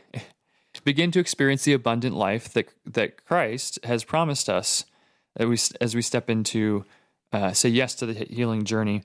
begin 0.84 1.10
to 1.10 1.18
experience 1.20 1.64
the 1.64 1.72
abundant 1.72 2.14
life 2.16 2.52
that 2.52 2.68
that 2.84 3.24
Christ 3.24 3.78
has 3.84 4.04
promised 4.04 4.48
us 4.48 4.84
as 5.36 5.46
we 5.46 5.58
as 5.80 5.94
we 5.94 6.02
step 6.02 6.30
into 6.30 6.84
uh, 7.32 7.52
say 7.52 7.68
yes 7.68 7.94
to 7.96 8.06
the 8.06 8.24
healing 8.24 8.64
journey. 8.64 9.02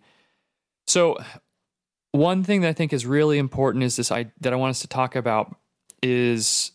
So, 0.86 1.18
one 2.12 2.44
thing 2.44 2.62
that 2.62 2.70
I 2.70 2.74
think 2.74 2.94
is 2.94 3.06
really 3.06 3.38
important 3.38 3.84
is 3.84 3.96
this 3.96 4.12
I, 4.12 4.32
that 4.42 4.54
I 4.54 4.56
want 4.56 4.72
us 4.72 4.82
to 4.82 4.88
talk 4.88 5.16
about 5.16 5.56
is 6.04 6.72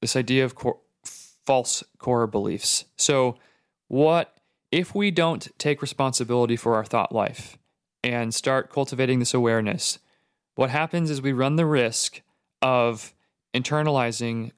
this 0.00 0.16
idea 0.16 0.44
of 0.44 0.54
false 1.46 1.84
core 1.98 2.26
beliefs. 2.26 2.84
So, 2.96 3.36
what 3.88 4.34
if 4.72 4.94
we 4.94 5.10
don't 5.10 5.48
take 5.58 5.82
responsibility 5.82 6.56
for 6.56 6.74
our 6.74 6.84
thought 6.84 7.12
life 7.12 7.58
and 8.02 8.34
start 8.34 8.72
cultivating 8.72 9.18
this 9.18 9.34
awareness? 9.34 9.98
What 10.56 10.70
happens 10.70 11.10
is 11.10 11.20
we 11.20 11.32
run 11.32 11.56
the 11.56 11.66
risk 11.66 12.22
of 12.62 13.12
internalizing 13.54 14.50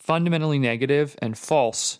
fundamentally 0.00 0.58
negative 0.58 1.16
and 1.20 1.36
false 1.36 1.98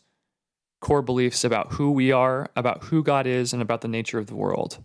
core 0.80 1.02
beliefs 1.02 1.44
about 1.44 1.74
who 1.74 1.90
we 1.90 2.12
are, 2.12 2.48
about 2.56 2.84
who 2.84 3.02
God 3.02 3.26
is, 3.26 3.52
and 3.52 3.60
about 3.60 3.80
the 3.80 3.88
nature 3.88 4.18
of 4.18 4.26
the 4.26 4.36
world. 4.36 4.82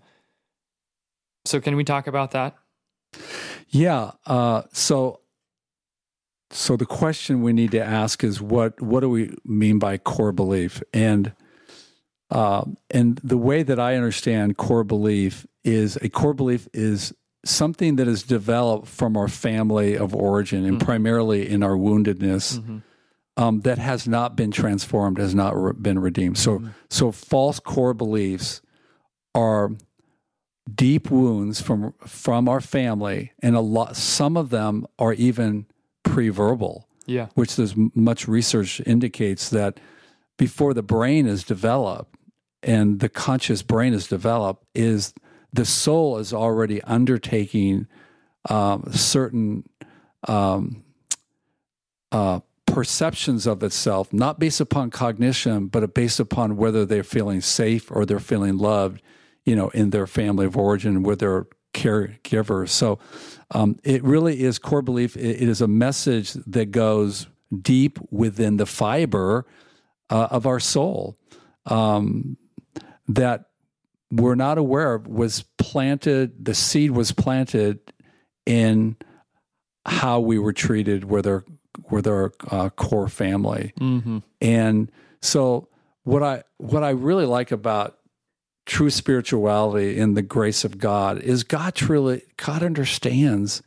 So, 1.46 1.60
can 1.62 1.76
we 1.76 1.84
talk 1.84 2.08
about 2.08 2.32
that? 2.32 2.56
Yeah. 3.70 4.12
Uh, 4.26 4.64
so, 4.74 5.22
so 6.52 6.76
the 6.76 6.86
question 6.86 7.42
we 7.42 7.54
need 7.54 7.72
to 7.72 7.84
ask 7.84 8.24
is 8.24 8.42
what 8.42 8.80
what 8.82 9.00
do 9.00 9.10
we 9.10 9.36
mean 9.46 9.80
by 9.80 9.98
core 9.98 10.32
belief? 10.32 10.84
And 10.94 11.34
um, 12.30 12.78
and 12.90 13.20
the 13.24 13.38
way 13.38 13.64
that 13.64 13.80
I 13.80 13.96
understand 13.96 14.58
core 14.58 14.84
belief 14.84 15.46
is 15.64 15.98
a 16.02 16.10
core 16.10 16.34
belief 16.34 16.68
is 16.74 17.14
something 17.46 17.96
that 17.96 18.08
is 18.08 18.24
developed 18.24 18.88
from 18.88 19.18
our 19.18 19.28
family 19.28 19.98
of 19.98 20.14
origin 20.14 20.66
and 20.66 20.78
mm-hmm. 20.78 20.86
primarily 20.86 21.50
in 21.50 21.64
our 21.64 21.76
woundedness 21.76 22.60
mm-hmm. 22.60 22.78
um, 23.38 23.62
that 23.62 23.78
has 23.78 24.08
not 24.08 24.36
been 24.36 24.52
transformed, 24.52 25.18
has 25.18 25.34
not 25.34 25.56
re- 25.56 25.74
been 25.74 26.00
redeemed. 26.00 26.38
So, 26.38 26.60
mm-hmm. 26.60 26.70
so 26.90 27.12
false 27.12 27.60
core 27.60 27.94
beliefs 27.94 28.62
are 29.34 29.72
deep 30.74 31.10
wounds 31.10 31.62
from 31.62 31.94
from 32.06 32.48
our 32.48 32.62
family, 32.62 33.32
and 33.42 33.56
a 33.56 33.62
lot. 33.62 33.96
Some 33.96 34.38
of 34.38 34.50
them 34.50 34.86
are 35.00 35.14
even 35.14 35.66
pre-verbal, 36.04 36.88
Yeah. 37.06 37.28
which 37.36 37.56
there's 37.56 37.76
much 37.96 38.28
research 38.28 38.82
indicates 38.86 39.50
that 39.50 39.80
before 40.38 40.74
the 40.74 40.84
brain 40.84 41.28
is 41.28 41.44
developed 41.44 42.16
and 42.64 43.00
the 43.00 43.10
conscious 43.10 43.62
brain 43.64 43.94
is 43.94 44.08
developed, 44.08 44.66
is 44.76 45.14
the 45.54 45.66
soul 45.66 46.18
is 46.18 46.34
already 46.34 46.82
undertaking 46.84 47.88
um, 48.50 48.86
certain 48.92 49.68
um, 50.28 50.84
uh, 52.12 52.40
perceptions 52.66 53.46
of 53.46 53.64
itself, 53.64 54.12
not 54.14 54.40
based 54.40 54.62
upon 54.62 54.90
cognition, 54.90 55.68
but 55.68 55.94
based 55.94 56.20
upon 56.20 56.56
whether 56.56 56.86
they're 56.86 57.04
feeling 57.04 57.42
safe 57.42 57.92
or 57.92 58.06
they're 58.06 58.20
feeling 58.20 58.58
loved, 58.58 59.02
you 59.44 59.56
know, 59.56 59.70
in 59.70 59.90
their 59.90 60.08
family 60.08 60.46
of 60.46 60.56
origin 60.56 61.04
with 61.04 61.20
their 61.20 61.48
caregivers. 61.74 62.70
So 62.70 63.00
um, 63.52 63.78
it 63.84 64.04
really 64.04 64.42
is 64.42 64.58
core 64.60 64.82
belief. 64.82 65.16
It, 65.18 65.42
it 65.42 65.50
is 65.50 65.62
a 65.62 65.68
message 65.68 66.34
that 66.34 66.72
goes 66.72 67.28
deep 67.62 68.00
within 68.10 68.58
the 68.58 68.66
fiber 68.66 69.46
uh, 70.10 70.28
of 70.32 70.46
our 70.46 70.60
soul 70.60 71.18
um, 71.66 72.38
that 73.08 73.51
we're 74.12 74.36
not 74.36 74.58
aware 74.58 74.94
of 74.94 75.08
was 75.08 75.44
planted, 75.58 76.46
the 76.46 76.54
seed 76.54 76.92
was 76.92 77.12
planted 77.12 77.80
in 78.46 78.98
how 79.86 80.20
we 80.20 80.38
were 80.38 80.54
treated 80.54 81.06
with 81.06 81.26
our 81.26 81.44
with 81.90 82.06
our 82.06 82.34
uh, 82.50 82.70
core 82.70 83.08
family. 83.08 83.74
Mm-hmm. 83.80 84.20
And 84.42 84.92
so 85.22 85.70
what 86.04 86.22
I 86.22 86.44
what 86.58 86.84
I 86.84 86.90
really 86.90 87.26
like 87.26 87.52
about 87.52 87.98
true 88.66 88.90
spirituality 88.90 89.98
in 89.98 90.14
the 90.14 90.22
grace 90.22 90.64
of 90.64 90.78
God 90.78 91.20
is 91.20 91.44
God 91.44 91.74
truly 91.74 92.24
God 92.38 92.64
understands 92.64 93.64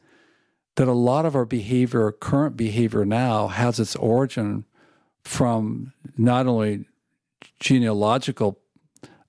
that 0.76 0.88
a 0.88 0.92
lot 0.92 1.24
of 1.24 1.36
our 1.36 1.44
behavior, 1.44 2.10
current 2.12 2.56
behavior 2.56 3.04
now, 3.04 3.48
has 3.48 3.78
its 3.78 3.94
origin 3.96 4.64
from 5.22 5.92
not 6.16 6.46
only 6.46 6.86
genealogical 7.60 8.58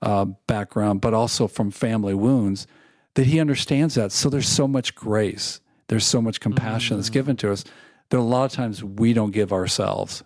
uh, 0.02 0.26
background, 0.48 1.02
but 1.02 1.14
also 1.14 1.48
from 1.48 1.72
family 1.72 2.14
wounds. 2.14 2.68
That 3.16 3.28
He 3.28 3.40
understands 3.40 3.96
that. 3.96 4.12
So 4.12 4.30
there's 4.30 4.48
so 4.48 4.68
much 4.68 4.94
grace, 4.94 5.62
there's 5.88 6.06
so 6.06 6.22
much 6.22 6.40
compassion 6.40 6.98
that's 6.98 7.10
given 7.10 7.38
to 7.38 7.52
us 7.52 7.64
that 8.10 8.20
a 8.20 8.22
lot 8.22 8.46
of 8.46 8.52
times 8.52 8.84
we 8.84 9.14
don't 9.14 9.32
give 9.32 9.52
ourselves. 9.52 10.24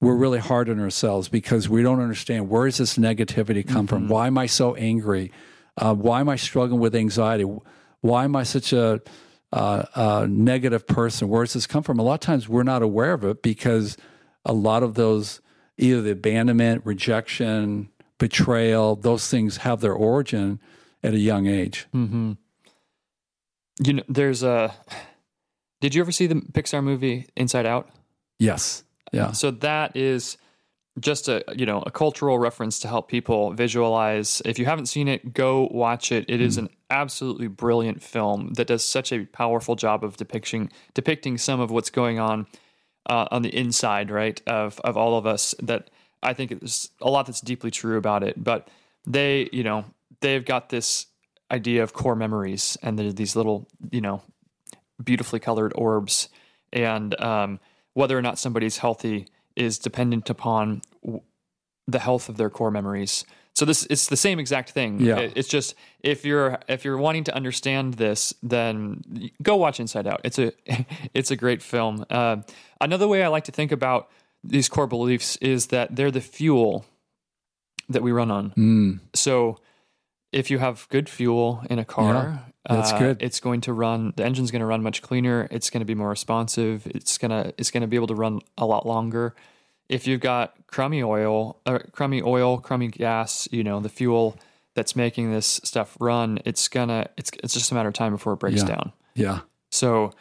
We're 0.00 0.16
really 0.16 0.38
hard 0.38 0.68
on 0.68 0.78
ourselves 0.78 1.28
because 1.28 1.68
we 1.68 1.82
don't 1.82 2.00
understand 2.00 2.50
where 2.50 2.66
does 2.66 2.76
this 2.78 2.98
negativity 2.98 3.66
come 3.66 3.86
from? 3.86 4.08
Why 4.08 4.26
am 4.26 4.36
I 4.36 4.46
so 4.46 4.74
angry? 4.74 5.32
Uh, 5.76 5.94
why 5.94 6.20
am 6.20 6.28
I 6.28 6.36
struggling 6.36 6.80
with 6.80 6.94
anxiety? 6.94 7.44
Why 8.02 8.24
am 8.24 8.36
I 8.36 8.42
such 8.42 8.72
a, 8.72 9.00
uh, 9.52 9.84
a 9.94 10.26
negative 10.28 10.86
person? 10.86 11.28
Where 11.28 11.44
does 11.44 11.54
this 11.54 11.66
come 11.66 11.82
from? 11.82 11.98
A 11.98 12.02
lot 12.02 12.14
of 12.14 12.20
times 12.20 12.48
we're 12.48 12.62
not 12.62 12.82
aware 12.82 13.14
of 13.14 13.24
it 13.24 13.42
because 13.42 13.96
a 14.44 14.52
lot 14.52 14.82
of 14.82 14.94
those, 14.94 15.40
either 15.78 16.02
the 16.02 16.12
abandonment, 16.12 16.82
rejection, 16.84 17.88
betrayal, 18.18 18.96
those 18.96 19.28
things 19.28 19.58
have 19.58 19.80
their 19.80 19.92
origin 19.92 20.60
at 21.02 21.14
a 21.14 21.18
young 21.18 21.46
age. 21.46 21.86
Mm-hmm. 21.94 22.32
You 23.84 23.92
know, 23.94 24.02
there's 24.08 24.42
a. 24.42 24.74
Did 25.80 25.94
you 25.94 26.00
ever 26.00 26.12
see 26.12 26.26
the 26.26 26.36
Pixar 26.36 26.82
movie 26.82 27.26
Inside 27.36 27.66
Out? 27.66 27.90
Yes. 28.38 28.84
Yeah. 29.12 29.32
So 29.32 29.50
that 29.50 29.96
is 29.96 30.38
just 30.98 31.28
a 31.28 31.44
you 31.54 31.66
know 31.66 31.82
a 31.82 31.90
cultural 31.90 32.38
reference 32.38 32.78
to 32.80 32.88
help 32.88 33.08
people 33.08 33.52
visualize. 33.52 34.40
If 34.44 34.58
you 34.58 34.64
haven't 34.64 34.86
seen 34.86 35.08
it, 35.08 35.34
go 35.34 35.68
watch 35.70 36.10
it. 36.10 36.24
It 36.28 36.40
is 36.40 36.56
an 36.56 36.70
absolutely 36.90 37.48
brilliant 37.48 38.02
film 38.02 38.54
that 38.54 38.68
does 38.68 38.84
such 38.84 39.12
a 39.12 39.26
powerful 39.26 39.76
job 39.76 40.04
of 40.04 40.16
depicting 40.16 40.70
depicting 40.94 41.36
some 41.38 41.60
of 41.60 41.70
what's 41.70 41.90
going 41.90 42.18
on 42.18 42.46
uh, 43.08 43.26
on 43.30 43.42
the 43.42 43.54
inside, 43.54 44.10
right, 44.10 44.40
of 44.46 44.80
of 44.80 44.96
all 44.96 45.18
of 45.18 45.26
us. 45.26 45.54
That 45.62 45.90
I 46.26 46.34
think 46.34 46.50
there's 46.60 46.90
a 47.00 47.10
lot 47.10 47.26
that's 47.26 47.40
deeply 47.40 47.70
true 47.70 47.96
about 47.96 48.22
it. 48.22 48.42
But 48.42 48.68
they, 49.06 49.48
you 49.52 49.62
know, 49.64 49.84
they've 50.20 50.44
got 50.44 50.68
this 50.68 51.06
idea 51.50 51.82
of 51.82 51.92
core 51.92 52.16
memories, 52.16 52.76
and 52.82 52.98
they're 52.98 53.12
these 53.12 53.36
little, 53.36 53.68
you 53.90 54.00
know, 54.00 54.22
beautifully 55.02 55.40
colored 55.40 55.72
orbs, 55.76 56.28
and 56.72 57.18
um, 57.20 57.60
whether 57.94 58.16
or 58.18 58.22
not 58.22 58.38
somebody's 58.38 58.78
healthy 58.78 59.26
is 59.54 59.78
dependent 59.78 60.28
upon 60.30 60.82
w- 61.04 61.22
the 61.86 61.98
health 61.98 62.28
of 62.28 62.36
their 62.36 62.50
core 62.50 62.70
memories. 62.70 63.24
So 63.54 63.64
this 63.64 63.86
it's 63.88 64.08
the 64.08 64.16
same 64.16 64.38
exact 64.38 64.70
thing. 64.70 65.00
Yeah. 65.00 65.16
It- 65.18 65.32
It's 65.36 65.48
just 65.48 65.74
if 66.00 66.24
you're 66.26 66.58
if 66.68 66.84
you're 66.84 66.98
wanting 66.98 67.24
to 67.24 67.34
understand 67.34 67.94
this, 67.94 68.34
then 68.42 69.02
go 69.42 69.56
watch 69.56 69.80
Inside 69.80 70.06
Out. 70.06 70.20
It's 70.24 70.38
a 70.38 70.52
it's 71.14 71.30
a 71.30 71.36
great 71.36 71.62
film. 71.62 72.04
Uh, 72.10 72.38
another 72.80 73.08
way 73.08 73.22
I 73.22 73.28
like 73.28 73.44
to 73.44 73.52
think 73.52 73.72
about 73.72 74.08
these 74.48 74.68
core 74.68 74.86
beliefs 74.86 75.36
is 75.36 75.66
that 75.68 75.94
they're 75.96 76.10
the 76.10 76.20
fuel 76.20 76.84
that 77.88 78.02
we 78.02 78.12
run 78.12 78.30
on. 78.30 78.50
Mm. 78.52 79.00
So 79.14 79.58
if 80.32 80.50
you 80.50 80.58
have 80.58 80.86
good 80.88 81.08
fuel 81.08 81.62
in 81.70 81.78
a 81.78 81.84
car, 81.84 82.42
that's 82.68 82.92
uh, 82.92 82.98
good. 82.98 83.22
It's 83.22 83.40
going 83.40 83.60
to 83.62 83.72
run. 83.72 84.12
The 84.16 84.24
engine's 84.24 84.50
going 84.50 84.60
to 84.60 84.66
run 84.66 84.82
much 84.82 85.02
cleaner. 85.02 85.46
It's 85.50 85.70
going 85.70 85.80
to 85.80 85.84
be 85.86 85.94
more 85.94 86.08
responsive. 86.08 86.86
It's 86.86 87.16
gonna 87.18 87.52
it's 87.58 87.70
going 87.70 87.82
to 87.82 87.86
be 87.86 87.96
able 87.96 88.08
to 88.08 88.14
run 88.14 88.40
a 88.58 88.66
lot 88.66 88.86
longer. 88.86 89.34
If 89.88 90.06
you've 90.08 90.20
got 90.20 90.54
crummy 90.66 91.02
oil, 91.02 91.60
uh, 91.64 91.78
crummy 91.92 92.20
oil, 92.22 92.58
crummy 92.58 92.88
gas, 92.88 93.48
you 93.52 93.62
know 93.62 93.78
the 93.80 93.88
fuel 93.88 94.36
that's 94.74 94.96
making 94.96 95.32
this 95.32 95.60
stuff 95.62 95.96
run. 96.00 96.40
It's 96.44 96.66
gonna 96.68 97.08
it's 97.16 97.30
it's 97.42 97.54
just 97.54 97.70
a 97.70 97.74
matter 97.74 97.88
of 97.88 97.94
time 97.94 98.12
before 98.12 98.32
it 98.32 98.40
breaks 98.40 98.62
Yeah. 98.62 98.66
down. 98.68 98.92
Yeah. 99.14 99.40
So, 99.70 100.12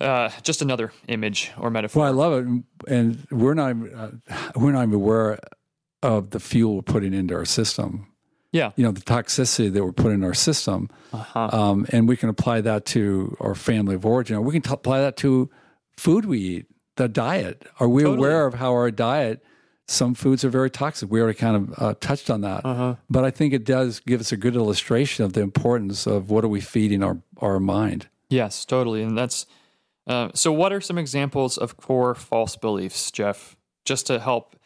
uh, 0.00 0.30
just 0.42 0.62
another 0.62 0.92
image 1.08 1.50
or 1.58 1.70
metaphor. 1.70 2.02
Well, 2.02 2.08
I 2.12 2.14
love 2.14 2.32
it, 2.46 2.62
and 2.88 3.26
we're 3.30 3.54
not 3.54 3.70
even, 3.70 3.94
uh, 3.94 4.10
we're 4.56 4.72
not 4.72 4.82
even 4.82 4.94
aware 4.94 5.38
of 6.02 6.30
the 6.30 6.40
fuel 6.40 6.76
we're 6.76 6.82
putting 6.82 7.12
into 7.14 7.34
our 7.34 7.44
system. 7.44 8.06
yeah. 8.52 8.72
You 8.76 8.84
know, 8.84 8.90
the 8.92 9.00
toxicity 9.02 9.72
that 9.72 9.84
we're 9.84 9.92
putting 9.92 10.14
in 10.18 10.24
our 10.24 10.34
system, 10.34 10.88
Uh-huh. 11.12 11.48
um, 11.52 11.86
and 11.90 12.08
we 12.08 12.16
can 12.16 12.28
apply 12.28 12.62
that 12.62 12.84
to 12.86 13.36
our 13.40 13.54
family 13.54 13.94
of 13.94 14.04
origin. 14.06 14.42
We 14.44 14.52
can 14.52 14.62
t- 14.62 14.72
apply 14.72 15.00
that 15.02 15.16
to 15.18 15.48
food 15.96 16.24
we 16.24 16.38
eat, 16.40 16.66
the 16.96 17.08
diet. 17.08 17.64
Are 17.78 17.88
we 17.88 18.02
Totally. 18.02 18.18
aware 18.18 18.46
of 18.46 18.54
how 18.54 18.72
our 18.72 18.90
diet? 18.90 19.44
Some 19.86 20.14
foods 20.14 20.44
are 20.44 20.50
very 20.50 20.70
toxic. 20.70 21.10
We 21.10 21.20
already 21.20 21.36
kind 21.38 21.56
of 21.56 21.74
uh, 21.82 21.94
touched 22.00 22.30
on 22.30 22.40
that, 22.42 22.64
Uh-huh. 22.64 22.96
but 23.08 23.24
I 23.24 23.30
think 23.30 23.52
it 23.52 23.64
does 23.64 24.00
give 24.00 24.20
us 24.20 24.32
a 24.32 24.36
good 24.36 24.54
illustration 24.56 25.24
of 25.24 25.32
the 25.34 25.40
importance 25.42 26.06
of 26.06 26.30
what 26.30 26.44
are 26.44 26.48
we 26.48 26.60
feeding 26.60 27.02
our 27.02 27.18
our 27.38 27.58
mind. 27.60 28.08
Yes, 28.30 28.64
totally. 28.64 29.02
And 29.02 29.16
that's 29.18 29.46
uh, 30.10 30.30
so. 30.34 30.52
What 30.52 30.72
are 30.72 30.80
some 30.80 30.98
examples 30.98 31.56
of 31.58 31.76
core 31.76 32.14
false 32.14 32.56
beliefs, 32.56 33.10
Jeff? 33.10 33.56
Just 33.84 34.06
to 34.06 34.18
help 34.18 34.56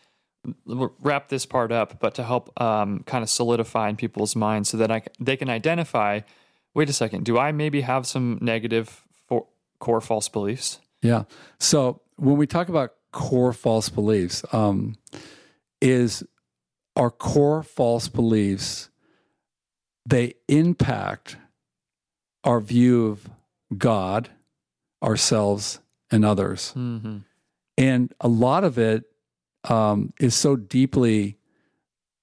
wrap 0.67 1.29
this 1.29 1.47
part 1.47 1.73
up, 1.73 2.01
but 2.01 2.15
to 2.17 2.23
help 2.23 2.59
um, 2.61 3.03
kind 3.07 3.23
of 3.23 3.31
solidify 3.31 3.89
in 3.89 3.97
people's 3.97 4.37
minds 4.37 4.69
so 4.69 4.77
that 4.77 4.91
I, 4.91 5.03
they 5.21 5.37
can 5.37 5.49
identify. 5.49 6.21
Wait 6.75 6.91
a 6.91 6.93
second. 6.93 7.25
Do 7.25 7.39
I 7.39 7.53
maybe 7.53 7.83
have 7.83 8.07
some 8.07 8.39
negative 8.41 9.05
for, 9.29 9.47
core 9.79 10.01
false 10.01 10.29
beliefs? 10.29 10.81
Yeah. 11.03 11.25
So 11.59 12.01
when 12.17 12.37
we 12.37 12.47
talk 12.47 12.69
about 12.69 12.95
core 13.13 13.53
false 13.53 13.89
beliefs, 13.89 14.45
um, 14.53 14.97
is 15.81 16.25
our 16.97 17.11
core 17.11 17.63
false 17.63 18.09
beliefs 18.09 18.91
they 20.07 20.35
impact 20.49 21.37
our 22.43 22.61
view 22.61 23.07
of 23.07 23.29
God, 23.77 24.31
ourselves, 25.05 25.81
and 26.11 26.25
others. 26.25 26.73
Mm-hmm. 26.77 27.19
And 27.77 28.15
a 28.21 28.29
lot 28.29 28.65
of 28.65 28.79
it 28.79 29.05
um, 29.65 30.13
is 30.21 30.35
so 30.35 30.57
deeply 30.57 31.39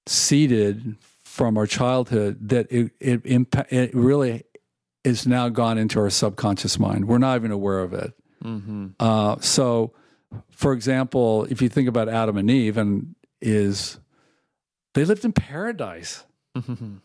seated 0.08 0.96
from 1.24 1.58
our 1.58 1.68
childhood 1.68 2.50
that 2.50 2.72
it 2.72 2.92
it, 3.00 3.24
impa- 3.24 3.72
it 3.72 3.94
really 3.94 4.44
is 5.04 5.26
now 5.26 5.50
gone 5.50 5.78
into 5.78 6.00
our 6.00 6.10
subconscious 6.10 6.78
mind. 6.78 7.08
We're 7.08 7.18
not 7.18 7.36
even 7.36 7.52
aware 7.52 7.80
of 7.80 7.94
it. 7.94 8.14
Mm-hmm. 8.44 8.88
Uh, 9.00 9.40
so, 9.40 9.94
for 10.50 10.74
example, 10.74 11.46
if 11.50 11.62
you 11.62 11.70
think 11.70 11.88
about 11.88 12.10
Adam 12.10 12.38
and 12.38 12.50
Eve, 12.50 12.78
and 12.78 13.16
is 13.42 14.00
they 14.94 15.06
lived 15.06 15.26
in 15.26 15.34
paradise. 15.34 16.24
Mm-hmm. 16.56 16.98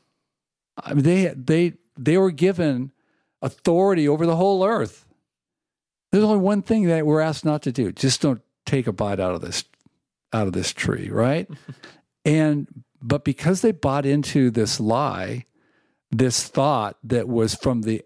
I 0.82 0.94
mean, 0.94 1.04
they 1.04 1.26
they 1.28 1.72
they 1.96 2.18
were 2.18 2.30
given 2.30 2.92
authority 3.42 4.08
over 4.08 4.26
the 4.26 4.36
whole 4.36 4.64
earth. 4.64 5.05
There's 6.16 6.24
only 6.24 6.38
one 6.38 6.62
thing 6.62 6.86
that 6.86 7.04
we're 7.04 7.20
asked 7.20 7.44
not 7.44 7.60
to 7.64 7.72
do: 7.72 7.92
just 7.92 8.22
don't 8.22 8.40
take 8.64 8.86
a 8.86 8.92
bite 8.92 9.20
out 9.20 9.34
of 9.34 9.42
this 9.42 9.64
out 10.32 10.46
of 10.46 10.54
this 10.54 10.72
tree, 10.72 11.10
right? 11.10 11.46
and 12.24 12.66
but 13.02 13.22
because 13.22 13.60
they 13.60 13.70
bought 13.70 14.06
into 14.06 14.50
this 14.50 14.80
lie, 14.80 15.44
this 16.10 16.48
thought 16.48 16.96
that 17.04 17.28
was 17.28 17.54
from 17.54 17.82
the 17.82 18.02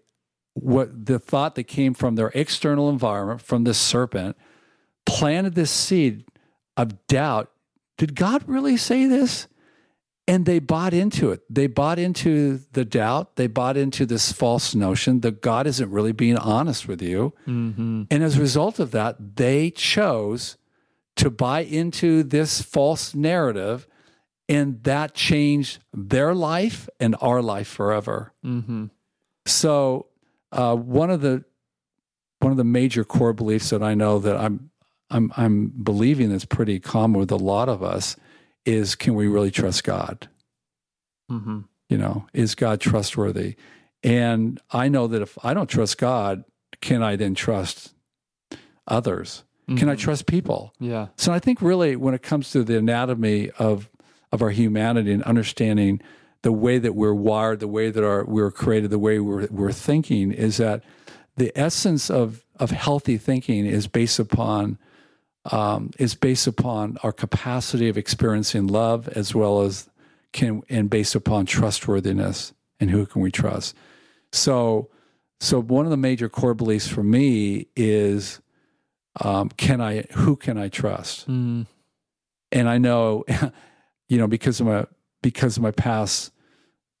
what 0.55 1.05
the 1.05 1.19
thought 1.19 1.55
that 1.55 1.63
came 1.63 1.93
from 1.93 2.15
their 2.15 2.33
external 2.35 2.89
environment, 2.89 3.41
from 3.41 3.63
the 3.63 3.73
serpent, 3.73 4.35
planted 5.05 5.55
this 5.55 5.71
seed 5.71 6.25
of 6.75 7.07
doubt. 7.07 7.49
Did 7.97 8.13
God 8.15 8.43
really 8.45 8.75
say 8.75 9.05
this? 9.05 9.47
And 10.31 10.45
they 10.45 10.59
bought 10.59 10.93
into 10.93 11.31
it. 11.31 11.41
They 11.49 11.67
bought 11.67 11.99
into 11.99 12.61
the 12.71 12.85
doubt. 12.85 13.35
They 13.35 13.47
bought 13.47 13.75
into 13.75 14.05
this 14.05 14.31
false 14.31 14.73
notion 14.73 15.19
that 15.19 15.41
God 15.41 15.67
isn't 15.67 15.91
really 15.91 16.13
being 16.13 16.37
honest 16.37 16.87
with 16.87 17.01
you. 17.01 17.33
Mm-hmm. 17.45 18.03
And 18.09 18.23
as 18.23 18.37
a 18.37 18.39
result 18.39 18.79
of 18.79 18.91
that, 18.91 19.35
they 19.35 19.71
chose 19.71 20.55
to 21.17 21.29
buy 21.29 21.63
into 21.63 22.23
this 22.23 22.61
false 22.61 23.13
narrative, 23.13 23.89
and 24.47 24.81
that 24.85 25.13
changed 25.15 25.79
their 25.93 26.33
life 26.33 26.87
and 26.97 27.13
our 27.19 27.41
life 27.41 27.67
forever. 27.67 28.31
Mm-hmm. 28.45 28.85
So, 29.45 30.07
uh, 30.53 30.77
one 30.77 31.09
of 31.09 31.19
the 31.19 31.43
one 32.39 32.51
of 32.51 32.57
the 32.57 32.63
major 32.63 33.03
core 33.03 33.33
beliefs 33.33 33.69
that 33.71 33.83
I 33.83 33.95
know 33.95 34.17
that 34.19 34.37
I'm 34.37 34.69
I'm 35.09 35.33
I'm 35.35 35.67
believing 35.67 36.29
that's 36.29 36.45
pretty 36.45 36.79
common 36.79 37.19
with 37.19 37.31
a 37.31 37.35
lot 37.35 37.67
of 37.67 37.83
us 37.83 38.15
is 38.65 38.95
can 38.95 39.15
we 39.15 39.27
really 39.27 39.51
trust 39.51 39.83
God? 39.83 40.27
Mm-hmm. 41.31 41.59
You 41.89 41.97
know, 41.97 42.27
is 42.33 42.55
God 42.55 42.79
trustworthy? 42.81 43.55
And 44.03 44.59
I 44.71 44.87
know 44.89 45.07
that 45.07 45.21
if 45.21 45.37
I 45.43 45.53
don't 45.53 45.69
trust 45.69 45.97
God, 45.97 46.43
can 46.81 47.03
I 47.03 47.15
then 47.15 47.35
trust 47.35 47.93
others? 48.87 49.43
Can 49.77 49.87
I 49.89 49.95
Mhm. 49.95 49.99
trust 49.99 50.25
people? 50.25 50.73
Yeah. 50.79 51.07
So 51.15 51.31
I 51.31 51.39
think 51.39 51.61
really 51.61 51.95
when 51.95 52.13
it 52.13 52.21
comes 52.21 52.51
to 52.51 52.63
the 52.63 52.77
anatomy 52.77 53.51
of 53.59 53.89
of 54.33 54.41
our 54.41 54.49
humanity 54.49 55.11
and 55.11 55.21
understanding 55.23 55.99
the 56.41 56.51
way 56.53 56.79
that 56.79 56.95
we're 56.95 57.13
wired, 57.13 57.59
the 57.59 57.67
way 57.67 57.89
that 57.91 58.03
our 58.03 58.23
we're 58.25 58.49
created, 58.51 58.89
the 58.89 58.99
way 58.99 59.19
we're 59.19 59.47
we're 59.51 59.71
thinking 59.71 60.31
is 60.31 60.57
that 60.57 60.83
the 61.37 61.51
essence 61.57 62.09
of 62.09 62.43
of 62.57 62.71
healthy 62.71 63.17
thinking 63.17 63.65
is 63.65 63.87
based 63.87 64.19
upon 64.19 64.77
um, 65.45 65.91
is 65.97 66.15
based 66.15 66.47
upon 66.47 66.97
our 67.03 67.11
capacity 67.11 67.89
of 67.89 67.97
experiencing 67.97 68.67
love 68.67 69.07
as 69.09 69.33
well 69.33 69.61
as 69.61 69.89
can 70.33 70.61
and 70.69 70.89
based 70.89 71.15
upon 71.15 71.45
trustworthiness 71.45 72.53
and 72.79 72.89
who 72.89 73.05
can 73.05 73.21
we 73.21 73.31
trust. 73.31 73.75
So 74.31 74.89
so 75.39 75.59
one 75.59 75.85
of 75.85 75.91
the 75.91 75.97
major 75.97 76.29
core 76.29 76.53
beliefs 76.53 76.87
for 76.87 77.03
me 77.03 77.67
is 77.75 78.39
um, 79.19 79.49
can 79.49 79.81
I 79.81 80.03
who 80.11 80.35
can 80.35 80.57
I 80.57 80.69
trust? 80.69 81.27
Mm. 81.27 81.65
and 82.51 82.69
I 82.69 82.77
know, 82.77 83.25
you 84.07 84.17
know, 84.17 84.27
because 84.27 84.59
of 84.59 84.67
my 84.67 84.85
because 85.21 85.57
of 85.57 85.63
my 85.63 85.71
past, 85.71 86.31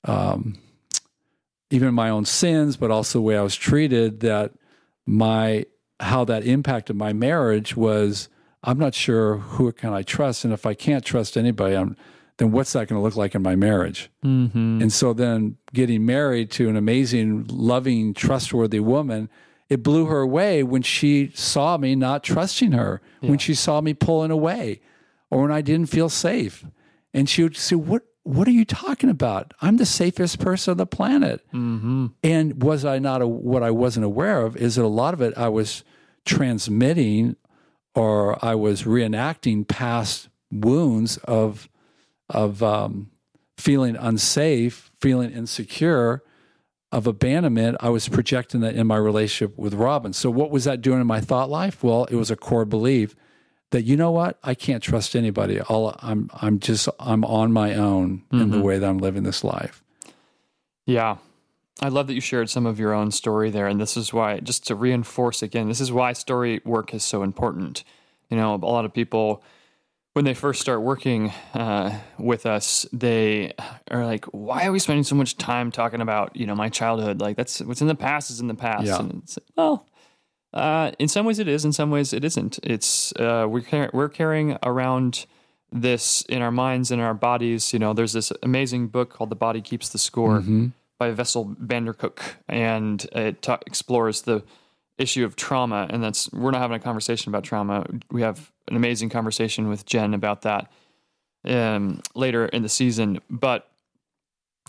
um, 0.05 0.57
even 1.69 1.93
my 1.93 2.09
own 2.09 2.25
sins, 2.25 2.77
but 2.77 2.91
also 2.91 3.19
the 3.19 3.23
way 3.23 3.37
I 3.37 3.41
was 3.41 3.55
treated, 3.55 4.21
that 4.21 4.51
my 5.05 5.65
how 5.99 6.25
that 6.25 6.43
impacted 6.43 6.95
my 6.95 7.13
marriage 7.13 7.77
was 7.77 8.27
I'm 8.63 8.77
not 8.77 8.93
sure 8.93 9.37
who 9.37 9.71
can 9.71 9.91
I 9.93 10.03
trust, 10.03 10.43
and 10.45 10.53
if 10.53 10.65
I 10.65 10.73
can't 10.73 11.03
trust 11.03 11.35
anybody, 11.37 11.75
I'm, 11.75 11.95
then 12.37 12.51
what's 12.51 12.73
that 12.73 12.87
going 12.87 12.99
to 12.99 13.03
look 13.03 13.15
like 13.15 13.33
in 13.35 13.41
my 13.41 13.55
marriage? 13.55 14.09
Mm-hmm. 14.23 14.81
And 14.81 14.93
so 14.93 15.13
then 15.13 15.57
getting 15.73 16.05
married 16.05 16.51
to 16.51 16.69
an 16.69 16.75
amazing, 16.77 17.45
loving, 17.49 18.13
trustworthy 18.13 18.79
woman, 18.79 19.29
it 19.69 19.83
blew 19.83 20.05
her 20.05 20.19
away 20.21 20.63
when 20.63 20.81
she 20.81 21.31
saw 21.33 21.77
me 21.77 21.95
not 21.95 22.23
trusting 22.23 22.73
her, 22.73 23.01
Yeah. 23.21 23.29
when 23.29 23.39
she 23.39 23.53
saw 23.55 23.81
me 23.81 23.93
pulling 23.93 24.31
away, 24.31 24.81
or 25.29 25.41
when 25.43 25.51
I 25.51 25.61
didn't 25.61 25.89
feel 25.89 26.09
safe. 26.09 26.65
And 27.13 27.29
she 27.29 27.43
would 27.43 27.55
say, 27.57 27.75
What 27.75 28.03
what 28.23 28.47
are 28.47 28.51
you 28.51 28.65
talking 28.65 29.09
about? 29.09 29.51
I'm 29.61 29.77
the 29.77 29.85
safest 29.85 30.37
person 30.39 30.71
on 30.73 30.77
the 30.77 30.85
planet. 30.85 31.41
Mm-hmm. 31.53 32.07
And 32.21 32.61
was 32.61 32.85
I 32.85 32.99
not 32.99 33.23
a, 33.23 33.27
what 33.27 33.63
I 33.63 33.71
wasn't 33.71 34.05
aware 34.05 34.41
of 34.45 34.55
is 34.55 34.75
that 34.75 34.83
a 34.85 34.87
lot 34.87 35.15
of 35.15 35.21
it 35.21 35.35
I 35.35 35.49
was 35.49 35.83
transmitting 36.23 37.35
or 37.95 38.43
I 38.43 38.55
was 38.55 38.83
reenacting 38.83 39.67
past 39.67 40.29
wounds 40.51 41.17
of 41.17 41.67
of 42.29 42.63
um, 42.63 43.11
feeling 43.57 43.95
unsafe, 43.97 44.89
feeling 44.99 45.31
insecure, 45.31 46.23
of 46.91 47.05
abandonment. 47.07 47.77
I 47.81 47.89
was 47.89 48.07
projecting 48.09 48.61
that 48.61 48.75
in 48.75 48.87
my 48.87 48.97
relationship 48.97 49.57
with 49.57 49.73
Robin. 49.73 50.13
So 50.13 50.29
what 50.29 50.49
was 50.51 50.63
that 50.63 50.81
doing 50.81 51.01
in 51.01 51.07
my 51.07 51.19
thought 51.21 51.49
life? 51.49 51.83
Well, 51.83 52.05
it 52.05 52.15
was 52.15 52.31
a 52.31 52.35
core 52.37 52.65
belief 52.65 53.15
that 53.71 53.83
you 53.83 53.95
know 53.97 54.11
what 54.11 54.37
I 54.43 54.53
can't 54.53 54.83
trust 54.83 55.15
anybody. 55.15 55.59
All 55.61 55.95
I'm 55.99 56.29
I'm 56.33 56.59
just 56.59 56.87
I'm 56.99 57.23
on 57.25 57.51
my 57.53 57.73
own 57.75 58.23
in 58.31 58.49
the 58.51 58.57
Mhm. 58.57 58.63
way 58.63 58.79
that 58.79 58.89
I'm 58.89 58.97
living 58.97 59.23
this 59.23 59.43
life. 59.43 59.83
Yeah. 60.85 61.17
I 61.81 61.87
love 61.87 62.07
that 62.07 62.13
you 62.13 62.21
shared 62.21 62.49
some 62.49 62.65
of 62.65 62.79
your 62.79 62.93
own 62.93 63.11
story 63.11 63.49
there. 63.49 63.67
And 63.67 63.81
this 63.81 63.97
is 63.97 64.13
why, 64.13 64.39
just 64.39 64.67
to 64.67 64.75
reinforce 64.75 65.41
again, 65.41 65.67
this 65.67 65.81
is 65.81 65.91
why 65.91 66.13
story 66.13 66.61
work 66.63 66.93
is 66.93 67.03
so 67.03 67.23
important. 67.23 67.83
You 68.29 68.37
know, 68.37 68.53
a 68.53 68.57
lot 68.57 68.85
of 68.85 68.93
people, 68.93 69.43
when 70.13 70.23
they 70.25 70.33
first 70.33 70.61
start 70.61 70.81
working 70.81 71.31
uh, 71.53 71.97
with 72.19 72.45
us, 72.45 72.85
they 72.93 73.53
are 73.89 74.05
like, 74.05 74.25
why 74.25 74.65
are 74.65 74.71
we 74.71 74.79
spending 74.79 75.03
so 75.03 75.15
much 75.15 75.37
time 75.37 75.71
talking 75.71 76.01
about, 76.01 76.35
you 76.35 76.45
know, 76.45 76.55
my 76.55 76.69
childhood? 76.69 77.19
Like, 77.19 77.35
that's 77.35 77.61
what's 77.61 77.81
in 77.81 77.87
the 77.87 77.95
past 77.95 78.29
is 78.29 78.39
in 78.39 78.47
the 78.47 78.53
past. 78.53 78.85
Yeah. 78.85 78.99
And 78.99 79.23
it's, 79.23 79.39
well, 79.55 79.87
uh, 80.53 80.91
in 80.99 81.07
some 81.07 81.25
ways 81.25 81.39
it 81.39 81.47
is, 81.47 81.65
in 81.65 81.73
some 81.73 81.89
ways 81.91 82.13
it 82.13 82.23
isn't. 82.23 82.59
It's, 82.61 83.11
uh, 83.13 83.47
we're, 83.49 83.61
car- 83.61 83.89
we're 83.93 84.09
carrying 84.09 84.57
around 84.63 85.25
this 85.71 86.21
in 86.23 86.41
our 86.41 86.51
minds 86.51 86.91
and 86.91 87.01
our 87.01 87.13
bodies. 87.13 87.73
You 87.73 87.79
know, 87.79 87.93
there's 87.93 88.13
this 88.13 88.31
amazing 88.43 88.89
book 88.89 89.09
called 89.09 89.29
The 89.31 89.35
Body 89.35 89.61
Keeps 89.61 89.89
the 89.89 89.97
Score 89.97 90.41
Mhm. 90.41 90.73
By 91.01 91.09
Bessel 91.09 91.55
van 91.57 91.85
der 91.85 91.93
Kolk, 91.93 92.37
and 92.47 93.03
it 93.13 93.41
ta- 93.41 93.57
explores 93.65 94.21
the 94.21 94.43
issue 94.99 95.25
of 95.25 95.35
trauma. 95.35 95.87
And 95.89 96.03
that's 96.03 96.31
we're 96.31 96.51
not 96.51 96.61
having 96.61 96.75
a 96.75 96.79
conversation 96.79 97.31
about 97.31 97.43
trauma. 97.43 97.87
We 98.11 98.21
have 98.21 98.51
an 98.67 98.75
amazing 98.75 99.09
conversation 99.09 99.67
with 99.67 99.83
Jen 99.87 100.13
about 100.13 100.43
that 100.43 100.71
um, 101.43 102.01
later 102.13 102.45
in 102.45 102.61
the 102.61 102.69
season. 102.69 103.19
But 103.31 103.67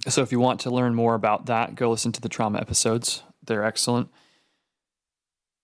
so 0.09 0.23
if 0.23 0.33
you 0.33 0.41
want 0.41 0.61
to 0.61 0.71
learn 0.71 0.95
more 0.95 1.15
about 1.15 1.45
that, 1.47 1.75
go 1.75 1.91
listen 1.91 2.13
to 2.13 2.21
the 2.23 2.31
trauma 2.31 2.61
episodes. 2.61 3.23
They're 3.45 3.67
excellent. 3.67 4.09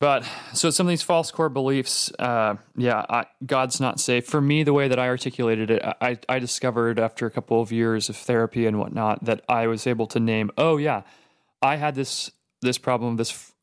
But 0.01 0.25
so 0.53 0.71
some 0.71 0.87
of 0.87 0.91
these 0.91 1.03
false 1.03 1.33
core 1.33 1.49
beliefs, 1.49 2.13
uh, 2.21 2.55
yeah, 2.77 3.05
I, 3.09 3.27
God's 3.45 3.81
not 3.81 3.99
safe. 3.99 4.27
For 4.27 4.41
me, 4.41 4.63
the 4.63 4.73
way 4.73 4.87
that 4.87 4.99
I 4.99 5.09
articulated 5.09 5.71
it, 5.71 5.83
I, 6.01 6.19
I 6.29 6.39
discovered 6.39 7.01
after 7.01 7.27
a 7.27 7.31
couple 7.33 7.61
of 7.61 7.73
years 7.73 8.09
of 8.09 8.17
therapy 8.17 8.67
and 8.67 8.79
whatnot 8.79 9.25
that 9.25 9.43
I 9.49 9.67
was 9.67 9.89
able 9.89 10.07
to 10.09 10.21
name, 10.21 10.53
oh 10.57 10.77
yeah, 10.77 11.03
I 11.61 11.77
had 11.77 11.95
this 11.97 12.31
this 12.61 12.79
problem, 12.79 13.17
this 13.17 13.31
f- 13.31 13.55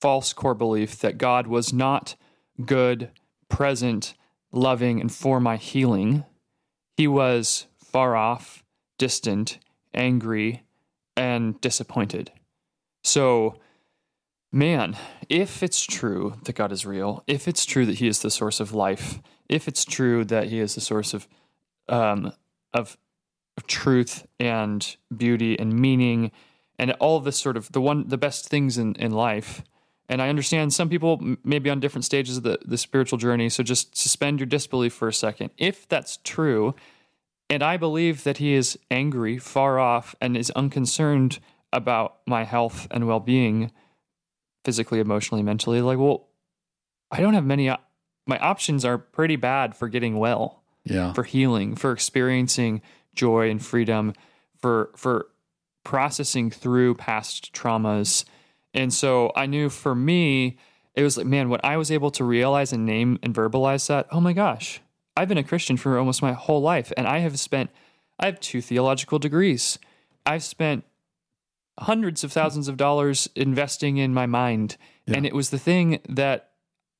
false 0.00 0.32
core 0.32 0.54
belief 0.54 0.98
that 1.00 1.16
God 1.16 1.46
was 1.46 1.72
not 1.72 2.16
good, 2.64 3.10
present, 3.48 4.14
loving, 4.50 5.00
and 5.00 5.12
for 5.12 5.40
my 5.40 5.56
healing. 5.56 6.24
He 6.96 7.06
was 7.06 7.66
far 7.82 8.14
off, 8.14 8.62
distant, 8.98 9.58
angry, 9.94 10.64
and 11.16 11.60
disappointed. 11.60 12.30
So 13.02 13.58
man, 14.52 14.96
if 15.28 15.62
it's 15.62 15.82
true 15.82 16.34
that 16.44 16.54
God 16.54 16.70
is 16.70 16.84
real, 16.84 17.24
if 17.26 17.48
it's 17.48 17.64
true 17.64 17.86
that 17.86 17.98
He 17.98 18.06
is 18.06 18.20
the 18.20 18.30
source 18.30 18.60
of 18.60 18.72
life, 18.72 19.20
if 19.48 19.66
it's 19.66 19.84
true 19.84 20.24
that 20.26 20.48
He 20.48 20.60
is 20.60 20.74
the 20.74 20.80
source 20.80 21.14
of 21.14 21.26
um, 21.88 22.32
of, 22.72 22.96
of 23.56 23.66
truth 23.66 24.26
and 24.38 24.96
beauty 25.14 25.58
and 25.58 25.74
meaning 25.74 26.30
and 26.78 26.92
all 26.92 27.20
this 27.20 27.36
sort 27.36 27.56
of 27.56 27.70
the 27.72 27.80
one 27.80 28.08
the 28.08 28.18
best 28.18 28.48
things 28.48 28.78
in, 28.78 28.94
in 28.96 29.12
life. 29.12 29.62
And 30.08 30.20
I 30.20 30.28
understand 30.28 30.74
some 30.74 30.88
people 30.88 31.18
m- 31.20 31.38
may 31.44 31.58
be 31.58 31.70
on 31.70 31.80
different 31.80 32.04
stages 32.04 32.36
of 32.36 32.42
the, 32.42 32.58
the 32.64 32.76
spiritual 32.76 33.18
journey. 33.18 33.48
So 33.48 33.62
just 33.62 33.96
suspend 33.96 34.40
your 34.40 34.46
disbelief 34.46 34.92
for 34.92 35.08
a 35.08 35.12
second. 35.12 35.50
If 35.56 35.88
that's 35.88 36.18
true, 36.24 36.74
and 37.48 37.62
I 37.62 37.76
believe 37.76 38.24
that 38.24 38.38
he 38.38 38.54
is 38.54 38.78
angry, 38.90 39.38
far 39.38 39.78
off, 39.78 40.14
and 40.20 40.36
is 40.36 40.50
unconcerned 40.52 41.38
about 41.72 42.18
my 42.26 42.44
health 42.44 42.88
and 42.90 43.06
well 43.06 43.20
being, 43.20 43.70
physically, 44.64 45.00
emotionally, 45.00 45.42
mentally, 45.42 45.80
like, 45.80 45.98
well, 45.98 46.28
I 47.10 47.20
don't 47.20 47.34
have 47.34 47.44
many. 47.44 47.68
op- 47.68 47.88
My 48.26 48.38
options 48.38 48.84
are 48.84 48.98
pretty 48.98 49.36
bad 49.36 49.74
for 49.76 49.88
getting 49.88 50.16
well, 50.16 50.62
Yeah. 50.84 51.12
for 51.12 51.24
healing, 51.24 51.74
for 51.74 51.92
experiencing 51.92 52.80
joy 53.14 53.50
and 53.50 53.62
freedom, 53.64 54.14
for 54.60 54.90
for 54.96 55.26
processing 55.84 56.50
through 56.50 56.94
past 56.94 57.52
traumas. 57.52 58.24
And 58.72 58.92
so 58.94 59.32
I 59.34 59.46
knew 59.46 59.68
for 59.68 59.94
me, 59.94 60.56
it 60.94 61.02
was 61.02 61.16
like, 61.16 61.26
man, 61.26 61.48
when 61.48 61.60
I 61.64 61.76
was 61.76 61.90
able 61.90 62.10
to 62.12 62.24
realize 62.24 62.72
and 62.72 62.86
name 62.86 63.18
and 63.22 63.34
verbalize 63.34 63.88
that, 63.88 64.06
oh 64.12 64.20
my 64.20 64.32
gosh, 64.32 64.80
I've 65.16 65.28
been 65.28 65.38
a 65.38 65.42
Christian 65.42 65.76
for 65.76 65.98
almost 65.98 66.22
my 66.22 66.32
whole 66.32 66.62
life. 66.62 66.92
And 66.96 67.06
I 67.08 67.18
have 67.18 67.38
spent, 67.38 67.70
I 68.18 68.26
have 68.26 68.38
two 68.40 68.60
theological 68.62 69.18
degrees. 69.18 69.78
I've 70.24 70.44
spent 70.44 70.84
hundreds 71.78 72.22
of 72.24 72.32
thousands 72.32 72.68
of 72.68 72.76
dollars 72.76 73.28
investing 73.34 73.96
in 73.96 74.12
my 74.12 74.26
mind. 74.26 74.76
Yeah. 75.06 75.16
And 75.16 75.26
it 75.26 75.34
was 75.34 75.50
the 75.50 75.58
thing 75.58 76.00
that, 76.08 76.50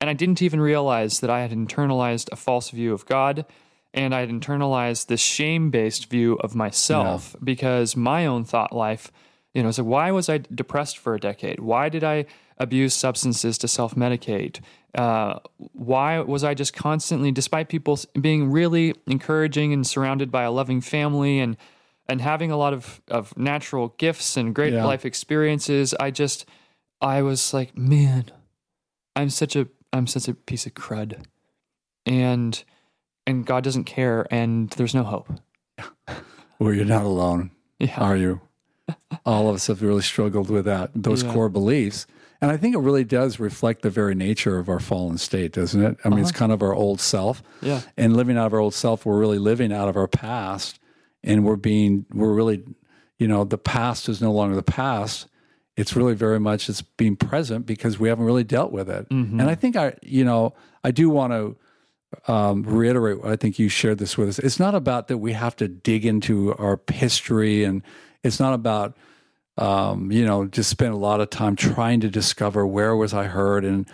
and 0.01 0.09
I 0.09 0.13
didn't 0.13 0.41
even 0.41 0.59
realize 0.59 1.19
that 1.19 1.29
I 1.29 1.41
had 1.41 1.51
internalized 1.51 2.29
a 2.31 2.35
false 2.35 2.69
view 2.71 2.93
of 2.93 3.05
God 3.05 3.45
and 3.93 4.15
I 4.15 4.21
had 4.21 4.29
internalized 4.29 5.07
this 5.07 5.21
shame 5.21 5.69
based 5.69 6.09
view 6.09 6.33
of 6.41 6.55
myself 6.55 7.35
because 7.43 7.95
my 7.95 8.25
own 8.25 8.43
thought 8.43 8.73
life 8.73 9.11
You 9.53 9.61
know, 9.61 9.71
so 9.71 9.83
why 9.83 10.11
was 10.11 10.29
I 10.29 10.39
depressed 10.39 10.97
for 10.97 11.13
a 11.13 11.19
decade? 11.19 11.59
Why 11.59 11.89
did 11.89 12.03
I 12.03 12.25
abuse 12.57 12.95
substances 12.95 13.57
to 13.59 13.67
self 13.67 13.93
medicate? 13.95 14.59
Uh, 14.95 15.39
why 15.57 16.19
was 16.19 16.43
I 16.43 16.53
just 16.53 16.73
constantly, 16.73 17.31
despite 17.31 17.69
people 17.69 17.99
being 18.19 18.51
really 18.51 18.95
encouraging 19.07 19.73
and 19.73 19.85
surrounded 19.85 20.31
by 20.31 20.43
a 20.43 20.51
loving 20.51 20.81
family 20.81 21.39
and 21.39 21.55
and 22.13 22.21
having 22.21 22.51
a 22.51 22.57
lot 22.57 22.73
of, 22.73 23.01
of 23.07 23.35
natural 23.35 23.95
gifts 23.97 24.37
and 24.37 24.53
great 24.53 24.71
Yeah. 24.71 24.85
life 24.85 25.03
experiences, 25.03 25.95
I 25.99 26.11
just 26.11 26.45
I 27.01 27.23
was 27.23 27.55
like, 27.55 27.75
man, 27.75 28.25
I'm 29.15 29.31
such 29.31 29.55
a 29.55 29.67
I'm 29.91 30.05
such 30.05 30.27
a 30.27 30.35
piece 30.35 30.67
of 30.67 30.75
crud. 30.75 31.23
And 32.05 32.63
and 33.25 33.47
God 33.47 33.63
doesn't 33.63 33.85
care 33.85 34.27
and 34.29 34.69
there's 34.71 34.93
no 34.93 35.03
hope. 35.03 35.27
Well, 36.59 36.71
you're 36.73 36.85
not 36.85 37.03
alone, 37.03 37.49
Yeah. 37.79 37.99
are 37.99 38.15
you? 38.15 38.39
All 39.25 39.49
of 39.49 39.55
us 39.55 39.67
have 39.67 39.81
really 39.81 40.03
struggled 40.03 40.49
with 40.49 40.65
that, 40.65 40.91
those 40.95 41.23
Yeah. 41.23 41.33
core 41.33 41.49
beliefs. 41.49 42.05
And 42.41 42.51
I 42.51 42.57
think 42.57 42.75
it 42.75 42.79
really 42.79 43.03
does 43.03 43.39
reflect 43.39 43.81
the 43.81 43.89
very 43.89 44.15
nature 44.15 44.59
of 44.59 44.69
our 44.69 44.79
fallen 44.79 45.17
state, 45.17 45.51
doesn't 45.51 45.83
it? 45.83 45.97
I 46.05 46.09
mean, 46.09 46.19
it's 46.19 46.29
uh-huh. 46.29 46.39
kind 46.39 46.51
of 46.53 46.61
our 46.61 46.73
old 46.73 47.01
self. 47.01 47.41
Yeah. 47.61 47.81
And 47.97 48.15
living 48.15 48.37
out 48.37 48.45
of 48.45 48.53
our 48.53 48.59
old 48.59 48.75
self, 48.75 49.05
we're 49.05 49.17
really 49.17 49.39
living 49.39 49.73
out 49.73 49.89
of 49.89 49.97
our 49.97 50.07
past. 50.07 50.79
And 51.23 51.45
we're 51.45 51.55
being, 51.55 52.05
we're 52.13 52.33
really, 52.33 52.63
you 53.17 53.27
know, 53.27 53.43
the 53.43 53.57
past 53.57 54.09
is 54.09 54.21
no 54.21 54.31
longer 54.31 54.55
the 54.55 54.63
past. 54.63 55.27
It's 55.75 55.95
really 55.95 56.13
very 56.13 56.39
much 56.39 56.69
it's 56.69 56.81
being 56.81 57.15
present 57.15 57.65
because 57.65 57.97
we 57.97 58.09
haven't 58.09 58.25
really 58.25 58.43
dealt 58.43 58.71
with 58.71 58.89
it. 58.89 59.09
Mm-hmm. 59.09 59.39
And 59.39 59.49
I 59.49 59.55
think 59.55 59.75
I, 59.75 59.95
you 60.03 60.23
know, 60.23 60.53
I 60.83 60.91
do 60.91 61.09
want 61.09 61.33
to 61.33 61.57
um, 62.27 62.63
reiterate. 62.63 63.21
What 63.21 63.31
I 63.31 63.35
think 63.35 63.59
you 63.59 63.69
shared 63.69 63.97
this 63.97 64.17
with 64.17 64.29
us. 64.29 64.39
It's 64.39 64.59
not 64.59 64.75
about 64.75 65.07
that 65.07 65.17
we 65.17 65.33
have 65.33 65.55
to 65.57 65.67
dig 65.67 66.05
into 66.05 66.53
our 66.55 66.79
history, 66.91 67.63
and 67.63 67.81
it's 68.23 68.39
not 68.39 68.53
about 68.53 68.95
um, 69.57 70.11
you 70.11 70.25
know 70.25 70.45
just 70.45 70.69
spend 70.69 70.93
a 70.93 70.97
lot 70.97 71.21
of 71.21 71.29
time 71.29 71.55
trying 71.55 71.99
to 72.01 72.09
discover 72.09 72.65
where 72.65 72.95
was 72.95 73.13
I 73.13 73.25
hurt, 73.25 73.65
and 73.65 73.87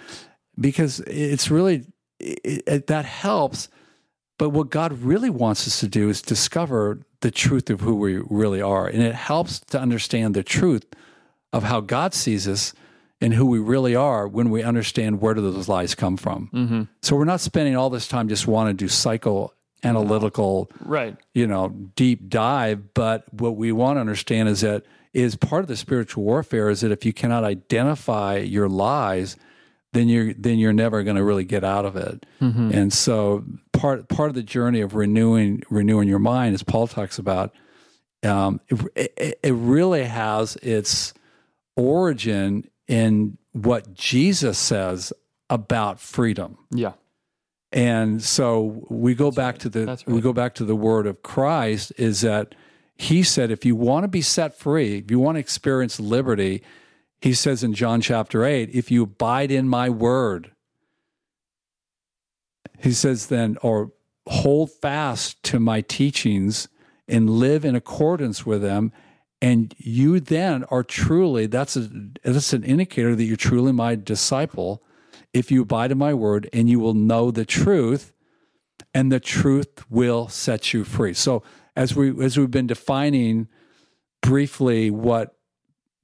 because 0.59 0.99
it's 1.01 1.49
really 1.49 1.85
it, 2.19 2.63
it, 2.67 2.87
that 2.87 3.05
helps. 3.05 3.69
But 4.37 4.49
what 4.51 4.69
God 4.69 4.93
really 4.99 5.29
wants 5.29 5.67
us 5.67 5.81
to 5.81 5.87
do 5.87 6.09
is 6.09 6.21
discover 6.21 7.01
the 7.21 7.31
truth 7.31 7.69
of 7.69 7.81
who 7.81 7.95
we 7.95 8.17
really 8.29 8.61
are, 8.61 8.87
and 8.87 9.01
it 9.01 9.15
helps 9.15 9.59
to 9.59 9.79
understand 9.79 10.33
the 10.35 10.43
truth 10.43 10.85
of 11.51 11.63
how 11.63 11.81
God 11.81 12.13
sees 12.13 12.47
us 12.47 12.73
and 13.21 13.33
who 13.33 13.45
we 13.45 13.59
really 13.59 13.95
are 13.95 14.27
when 14.27 14.49
we 14.49 14.63
understand 14.63 15.19
where 15.19 15.33
do 15.33 15.41
those 15.41 15.67
lies 15.67 15.93
come 15.95 16.15
from. 16.15 16.49
Mm-hmm. 16.53 16.81
So 17.01 17.15
we're 17.17 17.25
not 17.25 17.41
spending 17.41 17.75
all 17.75 17.89
this 17.89 18.07
time 18.07 18.29
just 18.29 18.47
wanting 18.47 18.77
to 18.77 18.85
do 18.85 18.87
psychoanalytical, 19.83 20.69
Right. 20.79 21.17
you 21.33 21.47
know, 21.47 21.69
deep 21.95 22.29
dive. 22.29 22.93
But 22.93 23.31
what 23.33 23.55
we 23.55 23.71
want 23.71 23.97
to 23.97 24.01
understand 24.01 24.49
is 24.49 24.61
that 24.61 24.85
is 25.13 25.35
part 25.35 25.63
of 25.63 25.67
the 25.67 25.75
spiritual 25.75 26.23
warfare 26.23 26.69
is 26.69 26.81
that 26.81 26.91
if 26.91 27.03
you 27.05 27.13
cannot 27.13 27.43
identify 27.43 28.37
your 28.37 28.69
lies, 28.69 29.35
then 29.91 30.07
you're 30.07 30.33
then 30.35 30.59
you're 30.59 30.71
never 30.71 31.03
going 31.03 31.15
to 31.15 31.23
really 31.23 31.45
get 31.45 31.63
out 31.63 31.83
of 31.85 31.95
it. 31.95 32.25
And 32.39 32.93
so 32.93 33.43
part 33.79 34.09
part 34.09 34.29
of 34.29 34.35
the 34.35 34.43
journey 34.43 34.81
of 34.81 34.93
renewing 34.93 35.63
renewing 35.69 36.07
your 36.07 36.19
mind, 36.19 36.53
as 36.53 36.63
Paul 36.63 36.87
talks 36.87 37.17
about, 37.17 37.53
um, 38.23 38.59
it, 38.95 39.39
it, 39.41 39.53
really 39.53 40.03
has 40.03 40.57
its 40.57 41.13
origin 41.75 42.69
in 42.87 43.37
what 43.53 43.93
Jesus 43.93 44.57
says 44.57 45.13
about 45.49 45.99
freedom. 45.99 46.57
Yeah. 46.71 46.93
And 47.71 48.21
so 48.21 48.85
we 48.89 49.15
go 49.15 49.31
back 49.31 49.59
to 49.59 49.69
the 49.69 49.85
That's 49.85 50.05
we 50.05 50.21
go 50.21 50.33
back 50.33 50.55
to 50.55 50.65
the 50.65 50.75
word 50.75 51.07
of 51.07 51.23
Christ 51.23 51.93
is 51.97 52.21
that 52.21 52.55
he 52.97 53.23
said 53.23 53.49
if 53.49 53.63
you 53.63 53.75
want 53.75 54.03
to 54.03 54.07
be 54.09 54.21
set 54.21 54.57
free, 54.57 54.97
if 54.97 55.09
you 55.09 55.19
want 55.19 55.35
to 55.35 55.39
experience 55.39 55.99
liberty, 55.99 56.61
he 57.21 57.33
says 57.33 57.63
in 57.63 57.73
John 57.73 58.01
chapter 58.01 58.43
8, 58.43 58.69
if 58.73 58.91
you 58.91 59.03
abide 59.03 59.51
in 59.51 59.67
my 59.67 59.89
word, 59.89 60.51
he 62.79 62.91
says 62.91 63.27
then 63.27 63.57
or 63.61 63.91
hold 64.27 64.71
fast 64.71 65.41
to 65.43 65.59
my 65.59 65.81
teachings 65.81 66.67
and 67.07 67.29
live 67.29 67.65
in 67.65 67.75
accordance 67.75 68.45
with 68.45 68.61
them 68.61 68.91
and 69.41 69.73
you 69.77 70.19
then 70.19 70.63
are 70.65 70.83
truly 70.83 71.47
that's 71.47 71.75
a 71.75 71.89
that's 72.23 72.53
an 72.53 72.63
indicator 72.63 73.15
that 73.15 73.23
you're 73.23 73.37
truly 73.37 73.71
my 73.71 73.95
disciple 73.95 74.83
if 75.33 75.51
you 75.51 75.61
abide 75.61 75.91
in 75.91 75.97
my 75.97 76.13
word 76.13 76.49
and 76.53 76.69
you 76.69 76.79
will 76.79 76.93
know 76.93 77.31
the 77.31 77.45
truth 77.45 78.13
and 78.93 79.11
the 79.11 79.19
truth 79.19 79.89
will 79.89 80.27
set 80.27 80.73
you 80.73 80.83
free. 80.83 81.13
So 81.13 81.43
as 81.75 81.95
we 81.95 82.23
as 82.23 82.37
we've 82.37 82.51
been 82.51 82.67
defining 82.67 83.47
briefly 84.21 84.89
what 84.89 85.35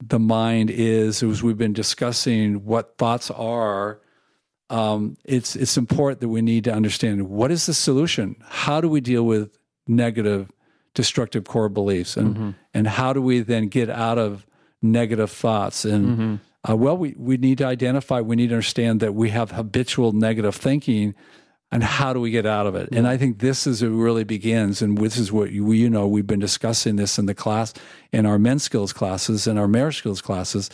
the 0.00 0.18
mind 0.18 0.70
is 0.70 1.22
as 1.22 1.42
we've 1.42 1.58
been 1.58 1.72
discussing 1.72 2.64
what 2.64 2.98
thoughts 2.98 3.30
are 3.30 4.00
um, 4.70 5.16
it's 5.24 5.54
it's 5.56 5.76
important 5.76 6.20
that 6.20 6.28
we 6.28 6.42
need 6.42 6.64
to 6.64 6.72
understand 6.72 7.28
what 7.28 7.50
is 7.50 7.66
the 7.66 7.74
solution? 7.74 8.36
How 8.42 8.80
do 8.80 8.88
we 8.88 9.00
deal 9.00 9.24
with 9.24 9.56
negative 9.86 10.50
destructive 10.94 11.44
core 11.44 11.68
beliefs? 11.68 12.16
And 12.16 12.54
and 12.74 12.86
how 12.88 13.12
do 13.12 13.22
we 13.22 13.40
then 13.40 13.68
get 13.68 13.90
out 13.90 14.18
of 14.18 14.46
negative 14.82 15.30
thoughts? 15.30 15.84
And 15.84 16.40
uh, 16.68 16.76
well 16.76 16.96
we, 16.96 17.14
we 17.16 17.36
need 17.36 17.58
to 17.58 17.66
identify 17.66 18.20
we 18.20 18.36
need 18.36 18.48
to 18.48 18.54
understand 18.54 19.00
that 19.00 19.14
we 19.14 19.30
have 19.30 19.52
habitual 19.52 20.12
negative 20.12 20.54
thinking 20.56 21.14
and 21.72 21.82
how 21.82 22.12
do 22.12 22.20
we 22.20 22.30
get 22.30 22.46
out 22.46 22.66
of 22.66 22.74
it? 22.74 22.88
And 22.92 23.06
i 23.06 23.16
think 23.16 23.38
this 23.38 23.66
is 23.66 23.82
it 23.82 23.88
really 23.88 24.24
begins 24.24 24.82
and 24.82 24.98
this 24.98 25.16
is 25.16 25.30
what 25.30 25.52
you, 25.52 25.70
you 25.72 25.90
know 25.90 26.06
we've 26.08 26.26
been 26.26 26.40
discussing 26.40 26.96
this 26.96 27.18
in 27.18 27.26
the 27.26 27.34
class 27.34 27.72
in 28.12 28.26
our 28.26 28.38
men's 28.38 28.62
skills 28.62 28.92
classes 28.92 29.46
and 29.46 29.58
our 29.58 29.68
marriage 29.68 29.98
skills 29.98 30.20
classes 30.20 30.70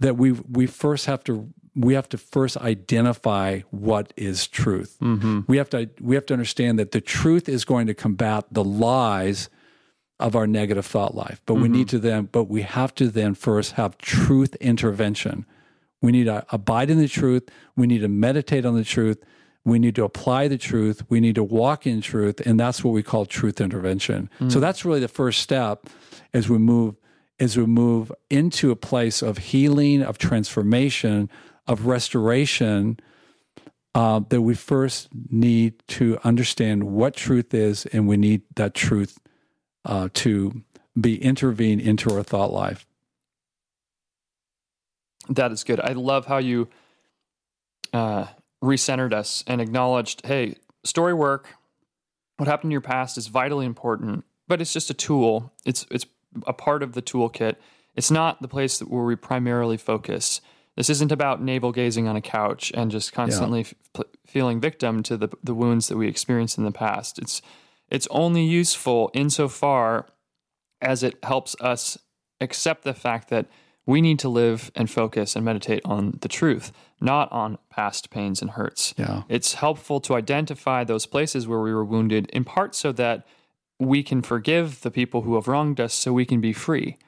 that 0.00 0.16
we 0.16 0.32
we 0.32 0.66
first 0.66 1.06
have 1.06 1.24
to 1.24 1.52
we 1.78 1.94
have 1.94 2.08
to 2.08 2.18
first 2.18 2.56
identify 2.56 3.60
what 3.70 4.12
is 4.16 4.48
truth. 4.48 4.96
Mm-hmm. 5.00 5.40
We 5.46 5.58
have 5.58 5.70
to 5.70 5.88
we 6.00 6.16
have 6.16 6.26
to 6.26 6.34
understand 6.34 6.78
that 6.78 6.90
the 6.90 7.00
truth 7.00 7.48
is 7.48 7.64
going 7.64 7.86
to 7.86 7.94
combat 7.94 8.46
the 8.50 8.64
lies 8.64 9.48
of 10.18 10.34
our 10.34 10.48
negative 10.48 10.84
thought 10.84 11.14
life. 11.14 11.40
But 11.46 11.54
we 11.54 11.62
mm-hmm. 11.62 11.72
need 11.72 11.88
to 11.90 11.98
then 12.00 12.24
but 12.24 12.44
we 12.44 12.62
have 12.62 12.94
to 12.96 13.08
then 13.08 13.34
first 13.34 13.72
have 13.72 13.96
truth 13.98 14.56
intervention. 14.56 15.46
We 16.02 16.10
need 16.10 16.24
to 16.24 16.44
abide 16.50 16.90
in 16.90 16.98
the 16.98 17.08
truth, 17.08 17.48
we 17.76 17.86
need 17.86 18.00
to 18.00 18.08
meditate 18.08 18.64
on 18.64 18.74
the 18.74 18.84
truth, 18.84 19.22
we 19.64 19.78
need 19.78 19.94
to 19.96 20.04
apply 20.04 20.48
the 20.48 20.58
truth, 20.58 21.02
we 21.08 21.20
need 21.20 21.34
to 21.36 21.44
walk 21.44 21.86
in 21.86 22.00
truth, 22.00 22.40
and 22.46 22.58
that's 22.58 22.84
what 22.84 22.92
we 22.92 23.02
call 23.02 23.26
truth 23.26 23.60
intervention. 23.60 24.30
So 24.38 24.44
mm. 24.44 24.60
that's 24.60 24.84
really 24.84 25.00
the 25.00 25.08
first 25.08 25.40
step 25.40 25.88
as 26.32 26.48
we 26.48 26.58
move 26.58 26.96
as 27.40 27.56
we 27.56 27.66
move 27.66 28.10
into 28.30 28.72
a 28.72 28.76
place 28.76 29.22
of 29.22 29.38
healing, 29.38 30.02
of 30.02 30.18
transformation, 30.18 31.30
of 31.68 31.86
restoration, 31.86 32.98
uh, 33.94 34.20
that 34.28 34.42
we 34.42 34.54
first 34.54 35.08
need 35.30 35.74
to 35.88 36.18
understand 36.24 36.84
what 36.84 37.14
truth 37.14 37.54
is, 37.54 37.86
and 37.86 38.08
we 38.08 38.16
need 38.16 38.42
that 38.56 38.74
truth 38.74 39.18
uh, 39.84 40.08
to 40.14 40.62
be 41.00 41.22
intervened 41.22 41.80
into 41.80 42.12
our 42.14 42.22
thought 42.22 42.52
life. 42.52 42.86
That 45.28 45.52
is 45.52 45.62
good. 45.62 45.78
I 45.80 45.92
love 45.92 46.26
how 46.26 46.38
you 46.38 46.68
uh, 47.92 48.26
recentered 48.62 49.12
us 49.12 49.44
and 49.46 49.60
acknowledged, 49.60 50.26
hey, 50.26 50.56
story 50.84 51.14
work, 51.14 51.54
what 52.38 52.48
happened 52.48 52.68
in 52.68 52.72
your 52.72 52.80
past 52.80 53.18
is 53.18 53.26
vitally 53.26 53.66
important, 53.66 54.24
but 54.46 54.60
it's 54.60 54.72
just 54.72 54.90
a 54.90 54.94
tool. 54.94 55.52
It's 55.64 55.86
it's 55.90 56.06
a 56.46 56.52
part 56.52 56.82
of 56.82 56.92
the 56.92 57.02
toolkit. 57.02 57.56
It's 57.96 58.10
not 58.10 58.40
the 58.40 58.48
place 58.48 58.80
where 58.80 59.04
we 59.04 59.16
primarily 59.16 59.76
focus. 59.76 60.40
This 60.78 60.90
isn't 60.90 61.10
about 61.10 61.42
navel 61.42 61.72
gazing 61.72 62.06
on 62.06 62.14
a 62.14 62.20
couch 62.20 62.70
and 62.72 62.88
just 62.88 63.12
constantly 63.12 63.66
f- 63.96 64.04
feeling 64.24 64.60
victim 64.60 65.02
to 65.02 65.16
the 65.16 65.28
the 65.42 65.52
wounds 65.52 65.88
that 65.88 65.96
we 65.96 66.06
experienced 66.06 66.56
in 66.56 66.62
the 66.62 66.70
past. 66.70 67.18
It's 67.18 67.42
it's 67.90 68.06
only 68.12 68.44
useful 68.44 69.10
insofar 69.12 70.06
as 70.80 71.02
it 71.02 71.18
helps 71.24 71.56
us 71.60 71.98
accept 72.40 72.84
the 72.84 72.94
fact 72.94 73.28
that 73.28 73.46
we 73.86 74.00
need 74.00 74.20
to 74.20 74.28
live 74.28 74.70
and 74.76 74.88
focus 74.88 75.34
and 75.34 75.44
meditate 75.44 75.82
on 75.84 76.16
the 76.20 76.28
truth, 76.28 76.70
not 77.00 77.32
on 77.32 77.58
past 77.70 78.10
pains 78.10 78.40
and 78.40 78.52
hurts. 78.52 78.94
Yeah. 78.96 79.22
It's 79.28 79.54
helpful 79.54 79.98
to 80.02 80.14
identify 80.14 80.84
those 80.84 81.06
places 81.06 81.48
where 81.48 81.60
we 81.60 81.74
were 81.74 81.84
wounded, 81.84 82.30
in 82.30 82.44
part 82.44 82.76
so 82.76 82.92
that 82.92 83.26
we 83.80 84.04
can 84.04 84.22
forgive 84.22 84.82
the 84.82 84.92
people 84.92 85.22
who 85.22 85.34
have 85.34 85.48
wronged 85.48 85.80
us 85.80 85.92
so 85.92 86.12
we 86.12 86.24
can 86.24 86.40
be 86.40 86.52
free. 86.52 86.98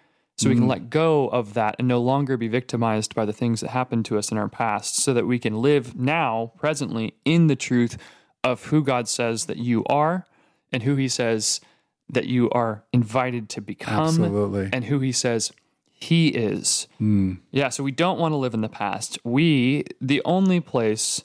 So 0.40 0.48
we 0.48 0.54
can 0.54 0.62
mm-hmm. 0.62 0.70
let 0.70 0.88
go 0.88 1.28
of 1.28 1.52
that 1.52 1.76
and 1.78 1.86
no 1.86 2.00
longer 2.00 2.38
be 2.38 2.48
victimized 2.48 3.14
by 3.14 3.26
the 3.26 3.32
things 3.34 3.60
that 3.60 3.68
happened 3.68 4.06
to 4.06 4.16
us 4.16 4.32
in 4.32 4.38
our 4.38 4.48
past, 4.48 4.96
so 4.96 5.12
that 5.12 5.26
we 5.26 5.38
can 5.38 5.60
live 5.60 5.94
now, 5.94 6.52
presently, 6.56 7.12
in 7.26 7.46
the 7.46 7.56
truth 7.56 7.98
of 8.42 8.64
who 8.64 8.82
God 8.82 9.06
says 9.06 9.44
that 9.44 9.58
you 9.58 9.84
are 9.84 10.24
and 10.72 10.82
who 10.82 10.96
He 10.96 11.08
says 11.08 11.60
that 12.08 12.24
you 12.24 12.48
are 12.52 12.84
invited 12.90 13.50
to 13.50 13.60
become 13.60 14.06
Absolutely. 14.06 14.70
and 14.72 14.86
who 14.86 14.98
He 15.00 15.12
says 15.12 15.52
He 15.84 16.28
is. 16.28 16.88
Mm. 16.98 17.40
Yeah, 17.50 17.68
so 17.68 17.84
we 17.84 17.92
don't 17.92 18.18
want 18.18 18.32
to 18.32 18.36
live 18.36 18.54
in 18.54 18.62
the 18.62 18.70
past. 18.70 19.18
We, 19.22 19.84
the 20.00 20.22
only 20.24 20.60
place 20.60 21.22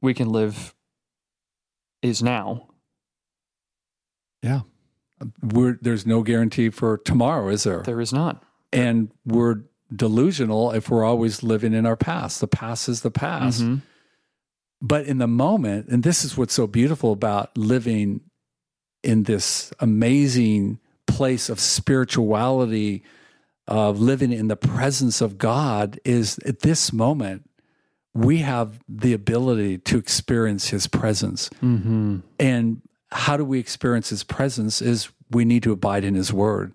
we 0.00 0.12
can 0.12 0.30
live 0.30 0.74
is 2.02 2.20
now. 2.20 2.66
Yeah. 4.42 4.62
We're, 5.40 5.78
there's 5.80 6.04
no 6.04 6.24
guarantee 6.24 6.70
for 6.70 6.98
tomorrow, 6.98 7.48
is 7.48 7.62
there? 7.62 7.82
There 7.82 8.00
is 8.00 8.12
not. 8.12 8.42
And 8.72 9.10
we're 9.24 9.62
delusional 9.94 10.72
if 10.72 10.90
we're 10.90 11.04
always 11.04 11.42
living 11.42 11.72
in 11.72 11.86
our 11.86 11.96
past. 11.96 12.40
The 12.40 12.48
past 12.48 12.88
is 12.88 13.02
the 13.02 13.10
past. 13.10 13.62
Mm-hmm. 13.62 13.76
But 14.82 15.06
in 15.06 15.18
the 15.18 15.26
moment, 15.26 15.88
and 15.88 16.02
this 16.02 16.24
is 16.24 16.36
what's 16.36 16.54
so 16.54 16.66
beautiful 16.66 17.12
about 17.12 17.56
living 17.56 18.20
in 19.02 19.22
this 19.22 19.72
amazing 19.80 20.80
place 21.06 21.48
of 21.48 21.60
spirituality, 21.60 23.02
of 23.66 24.00
living 24.00 24.32
in 24.32 24.48
the 24.48 24.56
presence 24.56 25.20
of 25.20 25.38
God, 25.38 25.98
is 26.04 26.38
at 26.40 26.60
this 26.60 26.92
moment, 26.92 27.48
we 28.14 28.38
have 28.38 28.80
the 28.88 29.12
ability 29.12 29.78
to 29.78 29.98
experience 29.98 30.68
his 30.68 30.86
presence. 30.86 31.48
Mm-hmm. 31.62 32.18
And 32.38 32.82
how 33.10 33.36
do 33.36 33.44
we 33.44 33.58
experience 33.58 34.10
his 34.10 34.24
presence 34.24 34.82
is 34.82 35.08
we 35.30 35.44
need 35.44 35.62
to 35.62 35.72
abide 35.72 36.04
in 36.04 36.14
his 36.14 36.32
word. 36.32 36.74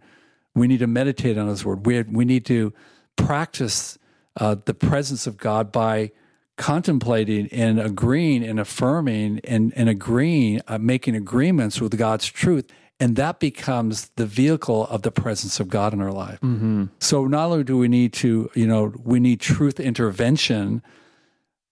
We 0.55 0.67
need 0.67 0.79
to 0.79 0.87
meditate 0.87 1.37
on 1.37 1.47
his 1.47 1.63
word. 1.63 1.85
We, 1.85 2.01
we 2.03 2.25
need 2.25 2.45
to 2.47 2.73
practice 3.15 3.97
uh, 4.39 4.55
the 4.65 4.73
presence 4.73 5.27
of 5.27 5.37
God 5.37 5.71
by 5.71 6.11
contemplating 6.57 7.47
and 7.47 7.79
agreeing 7.79 8.43
and 8.43 8.59
affirming 8.59 9.39
and, 9.43 9.73
and 9.75 9.89
agreeing, 9.89 10.61
uh, 10.67 10.77
making 10.77 11.15
agreements 11.15 11.81
with 11.81 11.97
God's 11.97 12.27
truth. 12.27 12.67
And 12.99 13.15
that 13.15 13.39
becomes 13.39 14.09
the 14.15 14.27
vehicle 14.27 14.85
of 14.87 15.01
the 15.01 15.11
presence 15.11 15.59
of 15.59 15.69
God 15.69 15.91
in 15.91 16.01
our 16.01 16.11
life. 16.11 16.39
Mm-hmm. 16.41 16.85
So 16.99 17.25
not 17.25 17.45
only 17.45 17.63
do 17.63 17.77
we 17.77 17.87
need 17.87 18.13
to, 18.13 18.51
you 18.53 18.67
know, 18.67 18.93
we 19.03 19.19
need 19.19 19.39
truth 19.39 19.79
intervention, 19.79 20.83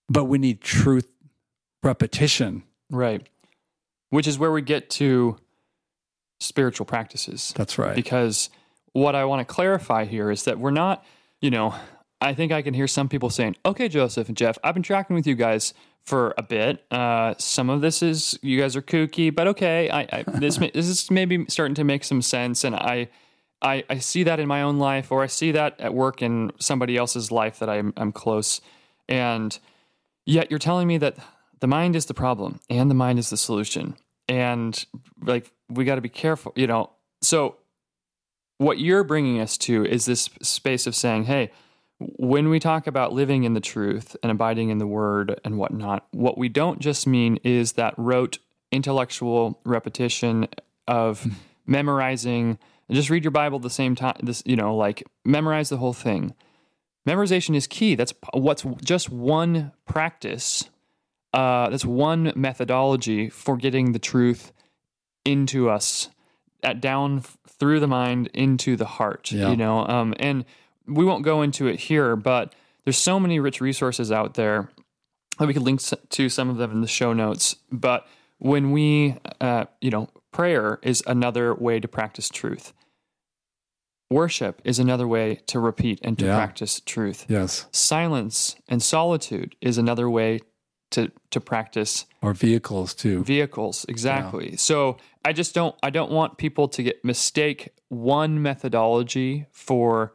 but 0.08 0.24
we 0.24 0.38
need 0.38 0.60
truth 0.60 1.08
repetition. 1.84 2.64
Right. 2.90 3.24
Which 4.08 4.26
is 4.26 4.40
where 4.40 4.50
we 4.50 4.60
get 4.60 4.90
to 4.90 5.36
spiritual 6.40 6.84
practices. 6.84 7.52
That's 7.54 7.78
right. 7.78 7.94
Because 7.94 8.50
what 8.92 9.14
I 9.14 9.24
want 9.24 9.46
to 9.46 9.52
clarify 9.52 10.04
here 10.04 10.30
is 10.30 10.44
that 10.44 10.58
we're 10.58 10.70
not, 10.70 11.04
you 11.40 11.50
know, 11.50 11.74
I 12.20 12.34
think 12.34 12.52
I 12.52 12.62
can 12.62 12.74
hear 12.74 12.86
some 12.86 13.08
people 13.08 13.30
saying, 13.30 13.56
okay, 13.64 13.88
Joseph 13.88 14.28
and 14.28 14.36
Jeff, 14.36 14.58
I've 14.62 14.74
been 14.74 14.82
tracking 14.82 15.16
with 15.16 15.26
you 15.26 15.34
guys 15.34 15.72
for 16.04 16.34
a 16.36 16.42
bit. 16.42 16.84
Uh, 16.90 17.34
some 17.38 17.70
of 17.70 17.80
this 17.80 18.02
is, 18.02 18.38
you 18.42 18.60
guys 18.60 18.76
are 18.76 18.82
kooky, 18.82 19.34
but 19.34 19.46
okay. 19.48 19.88
I, 19.90 20.00
I 20.12 20.24
this, 20.34 20.58
this 20.58 20.86
is 20.86 21.10
maybe 21.10 21.46
starting 21.48 21.74
to 21.76 21.84
make 21.84 22.04
some 22.04 22.20
sense. 22.20 22.64
And 22.64 22.74
I, 22.74 23.08
I, 23.62 23.84
I 23.88 23.98
see 23.98 24.22
that 24.24 24.40
in 24.40 24.48
my 24.48 24.62
own 24.62 24.78
life, 24.78 25.10
or 25.10 25.22
I 25.22 25.26
see 25.28 25.52
that 25.52 25.80
at 25.80 25.94
work 25.94 26.20
in 26.20 26.52
somebody 26.58 26.96
else's 26.96 27.30
life 27.30 27.58
that 27.58 27.70
I'm, 27.70 27.92
I'm 27.96 28.12
close. 28.12 28.60
And 29.08 29.58
yet 30.26 30.50
you're 30.50 30.58
telling 30.58 30.88
me 30.88 30.98
that 30.98 31.16
the 31.60 31.66
mind 31.66 31.96
is 31.96 32.06
the 32.06 32.14
problem 32.14 32.60
and 32.68 32.90
the 32.90 32.94
mind 32.94 33.18
is 33.18 33.30
the 33.30 33.36
solution. 33.36 33.96
And 34.28 34.84
like, 35.22 35.52
we 35.68 35.84
got 35.84 35.96
to 35.96 36.00
be 36.00 36.08
careful, 36.08 36.52
you 36.54 36.66
know. 36.66 36.90
So, 37.22 37.56
what 38.60 38.78
you're 38.78 39.04
bringing 39.04 39.40
us 39.40 39.56
to 39.56 39.86
is 39.86 40.04
this 40.04 40.28
space 40.42 40.86
of 40.86 40.94
saying, 40.94 41.24
hey, 41.24 41.50
when 41.98 42.50
we 42.50 42.60
talk 42.60 42.86
about 42.86 43.12
living 43.12 43.44
in 43.44 43.54
the 43.54 43.60
truth 43.60 44.16
and 44.22 44.30
abiding 44.30 44.68
in 44.68 44.78
the 44.78 44.86
word 44.86 45.40
and 45.44 45.56
whatnot, 45.56 46.06
what 46.10 46.36
we 46.36 46.48
don't 46.48 46.78
just 46.78 47.06
mean 47.06 47.38
is 47.42 47.72
that 47.72 47.94
rote 47.96 48.38
intellectual 48.70 49.58
repetition 49.64 50.46
of 50.86 51.26
memorizing 51.66 52.58
just 52.90 53.10
read 53.10 53.24
your 53.24 53.30
Bible 53.30 53.56
at 53.56 53.62
the 53.62 53.70
same 53.70 53.94
time. 53.94 54.16
This, 54.22 54.42
you 54.44 54.56
know, 54.56 54.74
like 54.76 55.06
memorize 55.24 55.68
the 55.68 55.76
whole 55.76 55.92
thing. 55.92 56.34
Memorization 57.08 57.54
is 57.54 57.66
key. 57.66 57.94
That's 57.94 58.12
what's 58.34 58.64
just 58.82 59.10
one 59.10 59.72
practice. 59.86 60.68
Uh, 61.32 61.70
that's 61.70 61.84
one 61.84 62.32
methodology 62.34 63.30
for 63.30 63.56
getting 63.56 63.92
the 63.92 63.98
truth 63.98 64.52
into 65.24 65.70
us, 65.70 66.08
at 66.62 66.80
down 66.80 67.22
through 67.48 67.80
the 67.80 67.86
mind 67.88 68.28
into 68.34 68.76
the 68.76 68.84
heart. 68.86 69.30
Yeah. 69.32 69.50
You 69.50 69.56
know, 69.56 69.86
um, 69.86 70.14
and 70.18 70.44
we 70.86 71.04
won't 71.04 71.24
go 71.24 71.42
into 71.42 71.66
it 71.66 71.78
here, 71.80 72.16
but 72.16 72.54
there's 72.84 72.96
so 72.98 73.20
many 73.20 73.38
rich 73.40 73.60
resources 73.60 74.10
out 74.10 74.34
there. 74.34 74.70
We 75.38 75.52
could 75.54 75.62
link 75.62 75.80
to 76.10 76.28
some 76.28 76.50
of 76.50 76.56
them 76.56 76.70
in 76.72 76.80
the 76.80 76.88
show 76.88 77.12
notes. 77.12 77.56
But 77.70 78.06
when 78.38 78.72
we, 78.72 79.16
uh, 79.40 79.66
you 79.80 79.90
know, 79.90 80.08
prayer 80.32 80.78
is 80.82 81.02
another 81.06 81.54
way 81.54 81.80
to 81.80 81.88
practice 81.88 82.28
truth. 82.28 82.72
Worship 84.10 84.60
is 84.64 84.78
another 84.78 85.06
way 85.06 85.36
to 85.46 85.60
repeat 85.60 86.00
and 86.02 86.18
to 86.18 86.26
Yeah. 86.26 86.34
practice 86.36 86.80
truth. 86.84 87.26
Yes. 87.28 87.66
Silence 87.70 88.56
and 88.68 88.82
solitude 88.82 89.54
is 89.60 89.78
another 89.78 90.10
way 90.10 90.40
to 90.90 91.10
to 91.30 91.40
practice 91.40 92.06
Or 92.22 92.34
vehicles 92.34 92.94
too. 92.94 93.22
vehicles 93.24 93.86
exactly. 93.88 94.56
So 94.56 94.96
i 95.24 95.32
just 95.32 95.54
don't 95.54 95.74
i 95.82 95.90
don't 95.90 96.10
want 96.10 96.38
people 96.38 96.68
to 96.68 96.82
get 96.82 97.04
mistake 97.04 97.68
one 97.88 98.42
methodology 98.42 99.46
for 99.50 100.12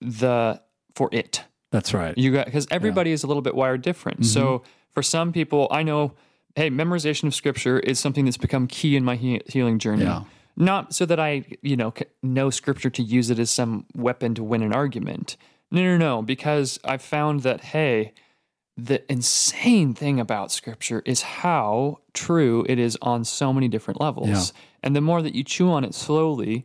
the 0.00 0.60
for 0.94 1.08
it. 1.12 1.44
That's 1.70 1.94
right. 1.94 2.16
you 2.18 2.32
got 2.32 2.46
because 2.46 2.66
everybody 2.70 3.12
is 3.12 3.22
a 3.22 3.26
little 3.26 3.42
bit 3.42 3.54
wired 3.54 3.82
different. 3.82 4.20
Mm-hmm. 4.20 4.32
So 4.32 4.62
for 4.90 5.02
some 5.02 5.32
people 5.32 5.68
i 5.70 5.82
know 5.82 6.12
hey 6.56 6.68
memorization 6.70 7.24
of 7.28 7.34
scripture 7.34 7.78
is 7.78 7.98
something 8.00 8.24
that's 8.24 8.36
become 8.36 8.66
key 8.66 8.96
in 8.96 9.04
my 9.04 9.16
he- 9.16 9.42
healing 9.46 9.78
journey. 9.78 10.02
Yeah. 10.04 10.24
not 10.56 10.92
so 10.94 11.06
that 11.06 11.20
i 11.20 11.44
you 11.62 11.76
know 11.76 11.92
know 12.22 12.50
scripture 12.50 12.90
to 12.90 13.02
use 13.02 13.30
it 13.30 13.38
as 13.38 13.50
some 13.50 13.86
weapon 13.94 14.34
to 14.34 14.42
win 14.42 14.62
an 14.62 14.72
argument. 14.72 15.36
No 15.70 15.82
no 15.82 15.96
no 15.96 16.22
because 16.22 16.80
i've 16.84 17.02
found 17.02 17.42
that 17.44 17.60
hey 17.60 18.12
the 18.76 19.10
insane 19.12 19.92
thing 19.94 20.18
about 20.20 20.50
scripture 20.52 21.02
is 21.04 21.22
how 21.22 21.98
true 22.14 22.64
it 22.68 22.78
is 22.78 22.96
on 23.02 23.24
so 23.24 23.52
many 23.52 23.68
different 23.68 24.00
levels. 24.00 24.28
Yeah. 24.28 24.42
And 24.82 24.96
the 24.96 25.00
more 25.00 25.20
that 25.22 25.34
you 25.34 25.44
chew 25.44 25.70
on 25.70 25.84
it 25.84 25.94
slowly 25.94 26.64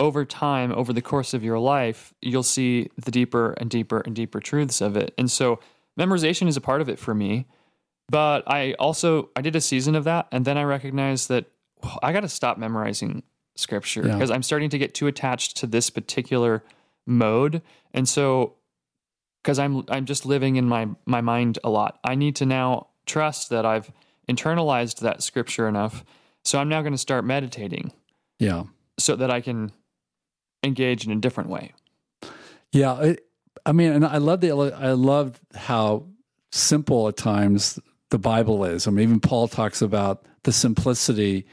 over 0.00 0.24
time, 0.24 0.72
over 0.72 0.92
the 0.92 1.02
course 1.02 1.34
of 1.34 1.44
your 1.44 1.58
life, 1.60 2.12
you'll 2.20 2.42
see 2.42 2.90
the 2.96 3.12
deeper 3.12 3.52
and 3.58 3.70
deeper 3.70 4.00
and 4.00 4.16
deeper 4.16 4.40
truths 4.40 4.80
of 4.80 4.96
it. 4.96 5.14
And 5.16 5.30
so 5.30 5.60
memorization 5.98 6.48
is 6.48 6.56
a 6.56 6.60
part 6.60 6.80
of 6.80 6.88
it 6.88 6.98
for 6.98 7.14
me. 7.14 7.46
But 8.08 8.42
I 8.46 8.72
also 8.74 9.30
I 9.36 9.40
did 9.42 9.54
a 9.54 9.60
season 9.60 9.94
of 9.94 10.04
that 10.04 10.26
and 10.32 10.44
then 10.44 10.58
I 10.58 10.64
recognized 10.64 11.28
that 11.28 11.46
oh, 11.82 11.98
I 12.02 12.12
got 12.12 12.20
to 12.20 12.28
stop 12.28 12.58
memorizing 12.58 13.22
scripture 13.54 14.04
Yeah. 14.06 14.14
because 14.14 14.30
I'm 14.30 14.42
starting 14.42 14.70
to 14.70 14.78
get 14.78 14.94
too 14.94 15.06
attached 15.06 15.58
to 15.58 15.66
this 15.66 15.90
particular 15.90 16.64
mode. 17.06 17.62
And 17.94 18.08
so 18.08 18.54
because 19.42 19.58
I'm 19.58 19.84
I'm 19.88 20.04
just 20.06 20.24
living 20.26 20.56
in 20.56 20.68
my 20.68 20.88
my 21.06 21.20
mind 21.20 21.58
a 21.64 21.70
lot. 21.70 21.98
I 22.04 22.14
need 22.14 22.36
to 22.36 22.46
now 22.46 22.88
trust 23.06 23.50
that 23.50 23.66
I've 23.66 23.90
internalized 24.28 25.00
that 25.00 25.22
scripture 25.22 25.68
enough. 25.68 26.04
So 26.44 26.58
I'm 26.58 26.68
now 26.68 26.80
going 26.82 26.92
to 26.92 26.98
start 26.98 27.24
meditating 27.24 27.92
Yeah. 28.38 28.64
so 28.98 29.14
that 29.16 29.30
I 29.30 29.40
can 29.40 29.72
engage 30.64 31.04
in 31.06 31.12
a 31.12 31.16
different 31.16 31.50
way. 31.50 31.72
Yeah, 32.72 33.00
it, 33.00 33.26
I 33.66 33.72
mean, 33.72 33.92
and 33.92 34.04
I 34.04 34.18
love 34.18 34.40
the 34.40 34.50
I 34.52 34.92
love 34.92 35.40
how 35.54 36.06
simple 36.52 37.08
at 37.08 37.16
times 37.16 37.78
the 38.10 38.18
Bible 38.18 38.64
is. 38.64 38.86
I 38.86 38.90
mean, 38.90 39.02
even 39.08 39.20
Paul 39.20 39.48
talks 39.48 39.82
about 39.82 40.24
the 40.44 40.52
simplicity 40.52 41.46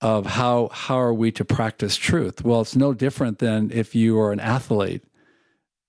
of 0.00 0.26
how 0.26 0.68
how 0.72 0.96
are 0.96 1.14
we 1.14 1.32
to 1.32 1.44
practice 1.44 1.96
truth. 1.96 2.44
Well, 2.44 2.60
it's 2.60 2.76
no 2.76 2.92
different 2.92 3.38
than 3.38 3.70
if 3.72 3.94
you 3.94 4.18
are 4.18 4.32
an 4.32 4.40
athlete, 4.40 5.02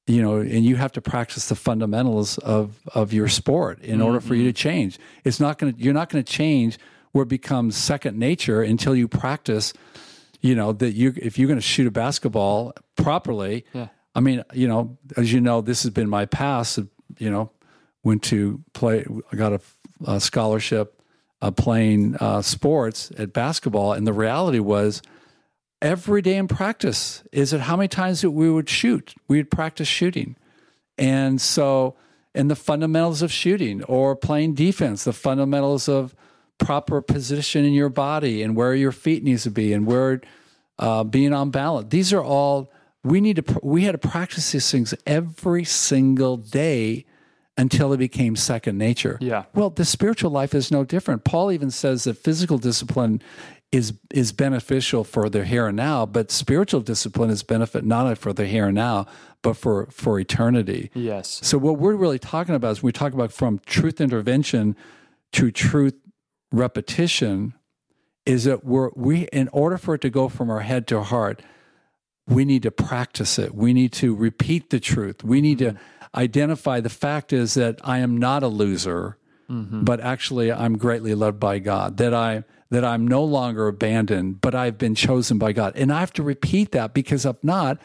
you 0.08 0.22
know, 0.22 0.38
and 0.38 0.64
you 0.64 0.76
have 0.76 0.91
to 0.93 1.01
practice 1.01 1.49
the 1.49 1.56
fundamentals 1.56 2.38
of 2.39 2.80
of 2.93 3.12
your 3.12 3.28
sport 3.28 3.82
in 3.82 4.01
order 4.01 4.20
for 4.20 4.36
you 4.36 4.43
to 4.43 4.53
change. 4.53 4.99
It's 5.24 5.39
not 5.39 5.58
going 5.58 5.74
to 5.74 5.82
you're 5.82 5.93
not 5.93 6.10
going 6.10 6.24
to 6.24 6.32
change 6.32 6.78
where 7.12 7.24
it 7.24 7.30
becomes 7.30 7.76
second 7.76 8.18
nature 8.18 8.62
until 8.62 8.95
you 8.95 9.08
practice. 9.08 9.74
You 10.41 10.53
know 10.56 10.74
that 10.74 10.91
you 10.91 11.14
if 11.18 11.39
you're 11.39 11.47
going 11.47 11.60
to 11.60 11.66
shoot 11.66 11.88
a 11.88 11.91
basketball 11.91 12.74
properly, 12.95 13.66
Yeah. 13.74 13.88
I 14.14 14.20
mean, 14.22 14.43
you 14.53 14.68
know, 14.68 14.97
as 15.18 15.34
you 15.34 15.41
know, 15.41 15.62
this 15.62 15.84
has 15.84 15.91
been 15.91 16.10
my 16.10 16.26
past. 16.26 16.80
You 17.18 17.32
know, 17.32 17.51
went 18.03 18.22
to 18.24 18.62
play. 18.74 19.06
I 19.32 19.36
got 19.36 19.53
a, 19.53 19.62
a 20.06 20.20
scholarship 20.20 21.01
uh, 21.41 21.51
playing 21.51 22.16
uh, 22.18 22.41
sports 22.43 23.12
at 23.18 23.34
basketball, 23.34 23.93
and 23.93 24.06
the 24.06 24.14
reality 24.14 24.60
was 24.60 25.01
every 25.82 26.22
day 26.22 26.38
in 26.38 26.48
practice 26.48 27.24
is 27.32 27.54
it 27.54 27.62
how 27.62 27.76
many 27.76 27.88
times 27.88 28.22
that 28.22 28.32
we 28.32 28.50
would 28.50 28.70
shoot. 28.70 29.14
We 29.28 29.38
would 29.38 29.52
practice 29.52 29.88
shooting, 29.88 30.36
and 30.98 31.40
so 31.42 31.96
and 32.34 32.52
the 32.52 32.56
fundamentals 32.56 33.22
of 33.22 33.32
shooting 33.32 33.84
or 33.84 34.16
playing 34.16 34.56
defense, 34.56 35.06
the 35.06 35.14
fundamentals 35.14 35.88
of 35.88 36.14
proper 36.58 37.02
position 37.02 37.66
in 37.66 37.74
your 37.74 37.90
body 37.90 38.44
and 38.44 38.56
where 38.56 38.76
your 38.76 38.92
feet 38.92 39.24
needs 39.24 39.44
to 39.44 39.52
be 39.52 39.74
and 39.74 39.86
where 39.86 40.22
uh, 40.80 41.04
being 41.04 41.34
on 41.34 41.50
balance. 41.50 41.88
These 41.90 42.14
are 42.14 42.24
all 42.24 42.72
we 43.04 43.22
need 43.22 43.38
to. 43.38 43.60
We 43.64 43.84
had 43.84 43.94
to 43.94 43.98
practice 44.10 44.52
these 44.52 44.70
things 44.70 44.94
every 45.06 45.64
single 45.64 46.38
day 46.38 47.06
until 47.58 47.94
it 47.94 47.98
became 47.98 48.36
second 48.36 48.78
nature. 48.78 49.18
Yeah. 49.22 49.46
Well, 49.54 49.70
the 49.70 49.86
spiritual 49.86 50.32
life 50.32 50.54
is 50.54 50.72
no 50.72 50.84
different. 50.84 51.24
Paul 51.24 51.52
even 51.52 51.72
says 51.72 52.04
that 52.04 52.16
physical 52.16 52.58
discipline 52.58 53.22
is 53.76 53.94
is 54.10 54.32
beneficial 54.32 55.04
for 55.04 55.30
the 55.30 55.44
here 55.44 55.68
and 55.68 55.76
now, 55.76 56.06
but 56.06 56.32
spiritual 56.32 56.80
discipline 56.80 57.30
is 57.30 57.44
benefit 57.44 57.84
not 57.84 58.04
only 58.04 58.16
for 58.16 58.32
the 58.32 58.46
here 58.46 58.68
and 58.68 58.76
now, 58.76 59.06
but 59.42 59.56
for 59.56 59.88
for 59.88 60.18
eternity. 60.18 60.90
Yes. 60.94 61.40
So 61.44 61.58
what 61.58 61.78
we're 61.78 61.96
really 61.96 62.20
talking 62.20 62.56
about 62.56 62.72
is 62.72 62.84
we 62.84 62.94
talk 62.94 63.14
about 63.14 63.34
from 63.34 63.60
truth 63.66 64.00
intervention 64.00 64.78
to 65.34 65.52
truth 65.52 65.96
repetition 66.52 67.54
is 68.26 68.46
that 68.46 68.64
we're 68.64 68.92
we 68.96 69.24
in 69.34 69.50
order 69.50 69.78
for 69.78 69.96
it 69.96 70.02
to 70.02 70.10
go 70.10 70.30
from 70.30 70.50
our 70.50 70.62
head 70.62 70.88
to 70.88 70.98
our 70.98 71.04
heart, 71.04 71.42
we 72.28 72.46
need 72.46 72.64
to 72.64 72.72
practice 72.72 73.38
it. 73.38 73.54
We 73.54 73.74
need 73.74 73.92
to 73.94 74.16
repeat 74.16 74.70
the 74.70 74.80
truth. 74.80 75.22
We 75.22 75.42
need 75.42 75.58
to 75.60 75.72
mm-hmm. 75.72 76.06
identify 76.16 76.80
the 76.80 76.90
fact 76.90 77.34
is 77.34 77.56
that 77.56 77.80
I 77.84 78.00
am 78.00 78.16
not 78.18 78.42
a 78.42 78.48
loser, 78.48 79.18
mm-hmm. 79.50 79.84
but 79.84 80.00
actually 80.00 80.50
I'm 80.50 80.78
greatly 80.78 81.14
loved 81.14 81.42
by 81.42 81.60
God. 81.60 81.98
That 81.98 82.14
I 82.14 82.46
that 82.72 82.84
I'm 82.84 83.07
no 83.07 83.24
longer 83.24 83.68
abandoned, 83.68 84.41
but 84.41 84.55
I've 84.55 84.78
been 84.78 84.95
chosen 84.95 85.38
by 85.38 85.53
God. 85.53 85.74
And 85.76 85.91
I 85.91 85.99
have 85.99 86.13
to 86.13 86.24
repeat 86.24 86.72
that 86.72 86.93
because 86.93 87.26
if 87.26 87.43
not, 87.43 87.80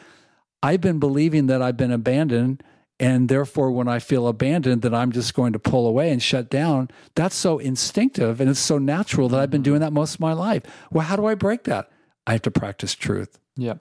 I've 0.63 0.81
been 0.81 0.99
believing 0.99 1.47
that 1.47 1.61
I've 1.61 1.77
been 1.77 1.91
abandoned 1.91 2.63
and 2.99 3.29
therefore 3.29 3.71
when 3.71 3.87
I 3.87 3.97
feel 3.97 4.27
abandoned 4.27 4.83
that 4.83 4.93
I'm 4.93 5.11
just 5.11 5.33
going 5.33 5.53
to 5.53 5.59
pull 5.59 5.87
away 5.87 6.11
and 6.11 6.21
shut 6.21 6.49
down. 6.49 6.89
That's 7.15 7.35
so 7.35 7.57
instinctive 7.57 8.39
and 8.39 8.49
it's 8.49 8.59
so 8.59 8.77
natural 8.77 9.27
that 9.29 9.39
I've 9.39 9.49
been 9.49 9.61
mm-hmm. 9.61 9.71
doing 9.71 9.81
that 9.81 9.93
most 9.93 10.15
of 10.15 10.19
my 10.19 10.33
life. 10.33 10.63
Well, 10.91 11.05
how 11.05 11.15
do 11.15 11.25
I 11.25 11.35
break 11.35 11.63
that? 11.63 11.89
I 12.27 12.33
have 12.33 12.43
to 12.43 12.51
practice 12.51 12.93
truth. 12.93 13.39
Yep. 13.57 13.79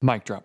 Mic 0.00 0.24
drop. 0.24 0.44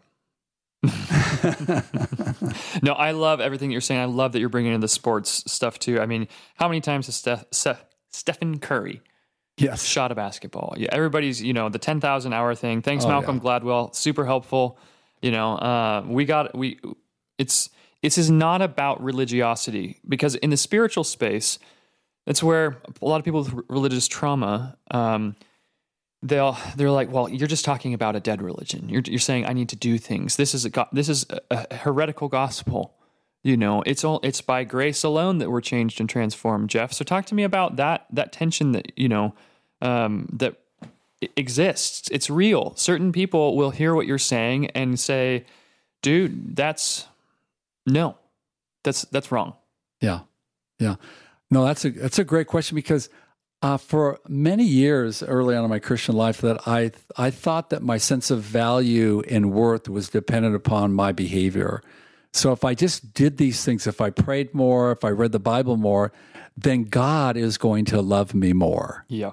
no, 2.82 2.94
I 2.94 3.12
love 3.12 3.40
everything 3.40 3.72
you're 3.72 3.82
saying. 3.82 4.02
I 4.02 4.06
love 4.06 4.32
that 4.34 4.40
you're 4.40 4.50
bringing 4.50 4.74
in 4.74 4.82
the 4.82 4.88
sports 4.88 5.44
stuff 5.52 5.80
too. 5.80 6.00
I 6.00 6.06
mean, 6.06 6.28
how 6.56 6.68
many 6.68 6.82
times 6.82 7.06
has 7.08 7.16
Steph, 7.16 7.46
Steph, 7.52 7.84
Stephen 8.10 8.60
Curry 8.60 9.02
Yes. 9.58 9.84
shot 9.84 10.12
a 10.12 10.16
basketball? 10.16 10.74
Yeah, 10.78 10.90
everybody's 10.92 11.42
you 11.42 11.54
know 11.54 11.70
the 11.70 11.80
ten 11.80 12.00
thousand 12.02 12.34
hour 12.34 12.56
thing. 12.56 12.82
Thanks, 12.82 13.06
Oh, 13.06 13.10
Malcolm 13.10 13.40
Gladwell. 13.40 13.94
Super 13.96 14.26
helpful. 14.26 14.78
You 15.22 15.32
know, 15.32 15.54
uh, 15.56 16.04
we 16.08 16.26
got 16.26 16.56
we. 16.58 16.80
It's 17.38 17.70
this 18.02 18.18
is 18.18 18.32
not 18.32 18.62
about 18.64 19.04
religiosity 19.04 20.00
because 20.08 20.34
in 20.36 20.50
the 20.50 20.58
spiritual 20.58 21.04
space, 21.04 21.60
that's 22.26 22.42
where 22.42 22.82
a 23.02 23.06
lot 23.06 23.18
of 23.20 23.26
people 23.26 23.44
with 23.44 23.54
religious 23.70 24.08
trauma. 24.08 24.78
Um, 24.90 25.36
they'll 26.24 26.58
they're 26.76 26.92
like, 26.92 27.12
well, 27.12 27.30
you're 27.30 27.48
just 27.48 27.66
talking 27.66 27.94
about 27.94 28.16
a 28.16 28.20
dead 28.20 28.42
religion. 28.42 28.90
You're 28.90 29.04
you're 29.06 29.20
saying 29.20 29.46
I 29.46 29.54
need 29.54 29.70
to 29.70 29.76
do 29.76 29.98
things. 29.98 30.36
This 30.36 30.54
is 30.54 30.66
a 30.66 30.88
this 30.92 31.10
is 31.10 31.26
a, 31.30 31.68
a 31.72 31.76
heretical 31.76 32.28
gospel. 32.28 32.94
You 33.44 33.58
know, 33.58 33.82
it's 33.86 34.04
all 34.04 34.20
it's 34.24 34.42
by 34.42 34.64
grace 34.64 35.04
alone 35.04 35.40
that 35.40 35.50
we're 35.50 35.62
changed 35.62 36.00
and 36.00 36.08
transformed, 36.08 36.70
Jeff. 36.70 36.94
So 36.94 37.04
talk 37.04 37.26
to 37.26 37.36
me 37.36 37.44
about 37.44 37.76
that 37.78 38.06
that 38.12 38.32
tension 38.32 38.72
that 38.74 38.92
you 38.98 39.10
know 39.10 39.34
um, 39.82 40.30
that 40.34 40.56
exists. 41.36 42.08
It's 42.12 42.30
real. 42.30 42.74
Certain 42.76 43.12
people 43.12 43.56
will 43.56 43.72
hear 43.72 43.96
what 43.96 44.06
you're 44.06 44.20
saying 44.20 44.68
and 44.68 45.00
say, 45.00 45.46
"Dude, 46.04 46.56
that's 46.56 47.08
no, 47.88 48.16
that's 48.84 49.04
that's 49.06 49.32
wrong." 49.32 49.56
Yeah, 50.02 50.22
yeah. 50.78 50.96
No, 51.50 51.66
that's 51.66 51.84
a 51.84 51.90
that's 51.90 52.20
a 52.20 52.24
great 52.24 52.48
question 52.48 52.76
because 52.76 53.10
uh, 53.62 53.78
for 53.78 54.20
many 54.28 54.64
years 54.64 55.22
early 55.24 55.56
on 55.56 55.64
in 55.64 55.70
my 55.70 55.80
Christian 55.80 56.16
life, 56.16 56.42
that 56.42 56.68
I 56.68 56.92
I 57.16 57.30
thought 57.30 57.70
that 57.70 57.84
my 57.84 57.98
sense 57.98 58.32
of 58.32 58.42
value 58.42 59.22
and 59.30 59.52
worth 59.52 59.88
was 59.88 60.10
dependent 60.10 60.56
upon 60.56 60.94
my 60.94 61.12
behavior. 61.12 61.84
So 62.34 62.54
if 62.54 62.64
I 62.64 62.74
just 62.74 63.14
did 63.14 63.38
these 63.38 63.64
things, 63.64 63.88
if 63.88 64.02
I 64.02 64.10
prayed 64.10 64.54
more, 64.54 64.92
if 64.92 65.04
I 65.04 65.10
read 65.10 65.32
the 65.32 65.40
Bible 65.40 65.78
more, 65.78 66.12
then 66.58 66.84
God 66.86 67.38
is 67.38 67.58
going 67.58 67.86
to 67.86 68.02
love 68.02 68.34
me 68.34 68.54
more. 68.54 69.06
Yeah. 69.10 69.32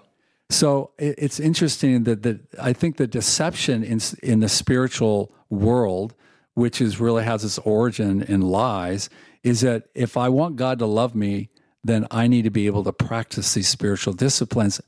So 0.50 0.90
it, 0.98 1.14
it's 1.18 1.40
interesting 1.40 2.04
that 2.04 2.22
that 2.22 2.40
I 2.60 2.72
think 2.72 2.96
the 2.96 3.06
deception 3.06 3.82
in 3.82 4.00
in 4.22 4.40
the 4.40 4.48
spiritual 4.48 5.32
world, 5.48 6.14
which 6.54 6.80
is 6.80 7.00
really 7.00 7.24
has 7.24 7.44
its 7.44 7.58
origin 7.58 8.22
in 8.22 8.42
lies, 8.42 9.08
is 9.42 9.60
that 9.62 9.84
if 9.94 10.16
I 10.16 10.28
want 10.28 10.56
God 10.56 10.78
to 10.80 10.86
love 10.86 11.14
me, 11.14 11.48
then 11.84 12.06
I 12.10 12.26
need 12.26 12.42
to 12.42 12.50
be 12.50 12.66
able 12.66 12.84
to 12.84 12.92
practice 12.92 13.54
these 13.54 13.68
spiritual 13.68 14.12
disciplines. 14.12 14.80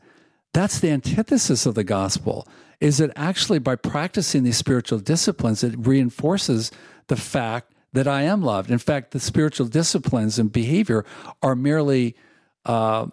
That's 0.52 0.80
the 0.80 0.90
antithesis 0.90 1.66
of 1.66 1.74
the 1.74 1.84
gospel. 1.84 2.46
Is 2.80 2.98
that 2.98 3.12
actually 3.14 3.58
by 3.58 3.76
practicing 3.76 4.42
these 4.42 4.56
spiritual 4.56 4.98
disciplines, 4.98 5.62
it 5.62 5.74
reinforces 5.76 6.70
the 7.08 7.16
fact 7.16 7.72
that 7.92 8.08
I 8.08 8.22
am 8.22 8.42
loved. 8.42 8.70
In 8.70 8.78
fact, 8.78 9.10
the 9.10 9.20
spiritual 9.20 9.66
disciplines 9.66 10.38
and 10.38 10.50
behavior 10.50 11.04
are 11.42 11.54
merely 11.54 12.16
uh, 12.64 13.06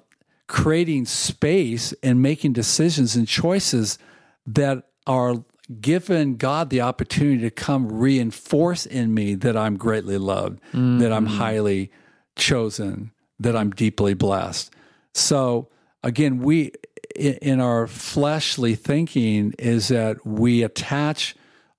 creating 0.47 1.05
space 1.05 1.93
and 2.01 2.21
making 2.21 2.53
decisions 2.53 3.15
and 3.15 3.27
choices 3.27 3.97
that 4.45 4.83
are 5.05 5.43
given 5.81 6.37
God 6.37 6.69
the 6.69 6.81
opportunity 6.81 7.41
to 7.41 7.51
come 7.51 7.91
reinforce 7.91 8.85
in 8.85 9.13
me 9.13 9.35
that 9.35 9.57
I'm 9.57 9.75
greatly 9.75 10.17
loved, 10.17 10.61
that 10.99 11.11
I'm 11.11 11.25
highly 11.25 11.91
chosen, 12.37 13.11
that 13.39 13.55
I'm 13.55 13.71
deeply 13.71 14.13
blessed. 14.13 14.73
So 15.13 15.69
again, 16.03 16.39
we 16.39 16.71
in 17.15 17.59
our 17.59 17.87
fleshly 17.87 18.75
thinking 18.75 19.53
is 19.57 19.87
that 19.87 20.25
we 20.25 20.63
attach 20.63 21.35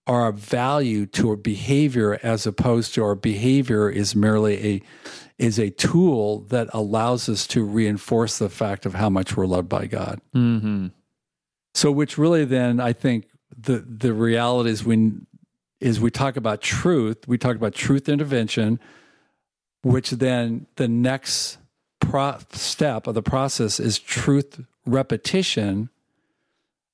our 0.06 0.32
value 0.32 1.06
to 1.06 1.30
our 1.30 1.36
behavior 1.36 2.18
as 2.22 2.46
opposed 2.46 2.94
to 2.94 3.04
our 3.04 3.14
behavior 3.14 3.90
is 3.90 4.16
merely 4.16 4.66
a 4.66 4.82
is 5.38 5.59
a 5.59 5.70
tool 5.70 6.40
that 6.48 6.68
allows 6.72 7.28
us 7.28 7.46
to 7.46 7.64
reinforce 7.64 8.38
the 8.38 8.48
fact 8.48 8.86
of 8.86 8.94
how 8.94 9.09
much 9.09 9.36
we're 9.36 9.46
loved 9.46 9.68
by 9.68 9.86
God. 9.86 10.20
Mm-hmm. 10.34 10.88
So, 11.74 11.92
which 11.92 12.18
really 12.18 12.44
then 12.44 12.80
I 12.80 12.92
think 12.92 13.28
the 13.56 13.78
the 13.78 14.12
reality 14.12 14.70
is 14.70 14.84
when 14.84 15.26
is 15.80 16.00
we 16.00 16.11
talk 16.11 16.36
about 16.36 16.61
truth, 16.61 17.28
we 17.28 17.38
talk 17.38 17.54
about 17.54 17.74
truth 17.74 18.09
intervention, 18.09 18.80
which 19.83 20.11
then 20.11 20.66
the 20.76 20.89
next 20.89 21.59
pro- 22.01 22.39
step 22.53 23.07
of 23.07 23.14
the 23.14 23.22
process 23.22 23.79
is 23.81 23.99
truth 23.99 24.61
repetition. 24.87 25.91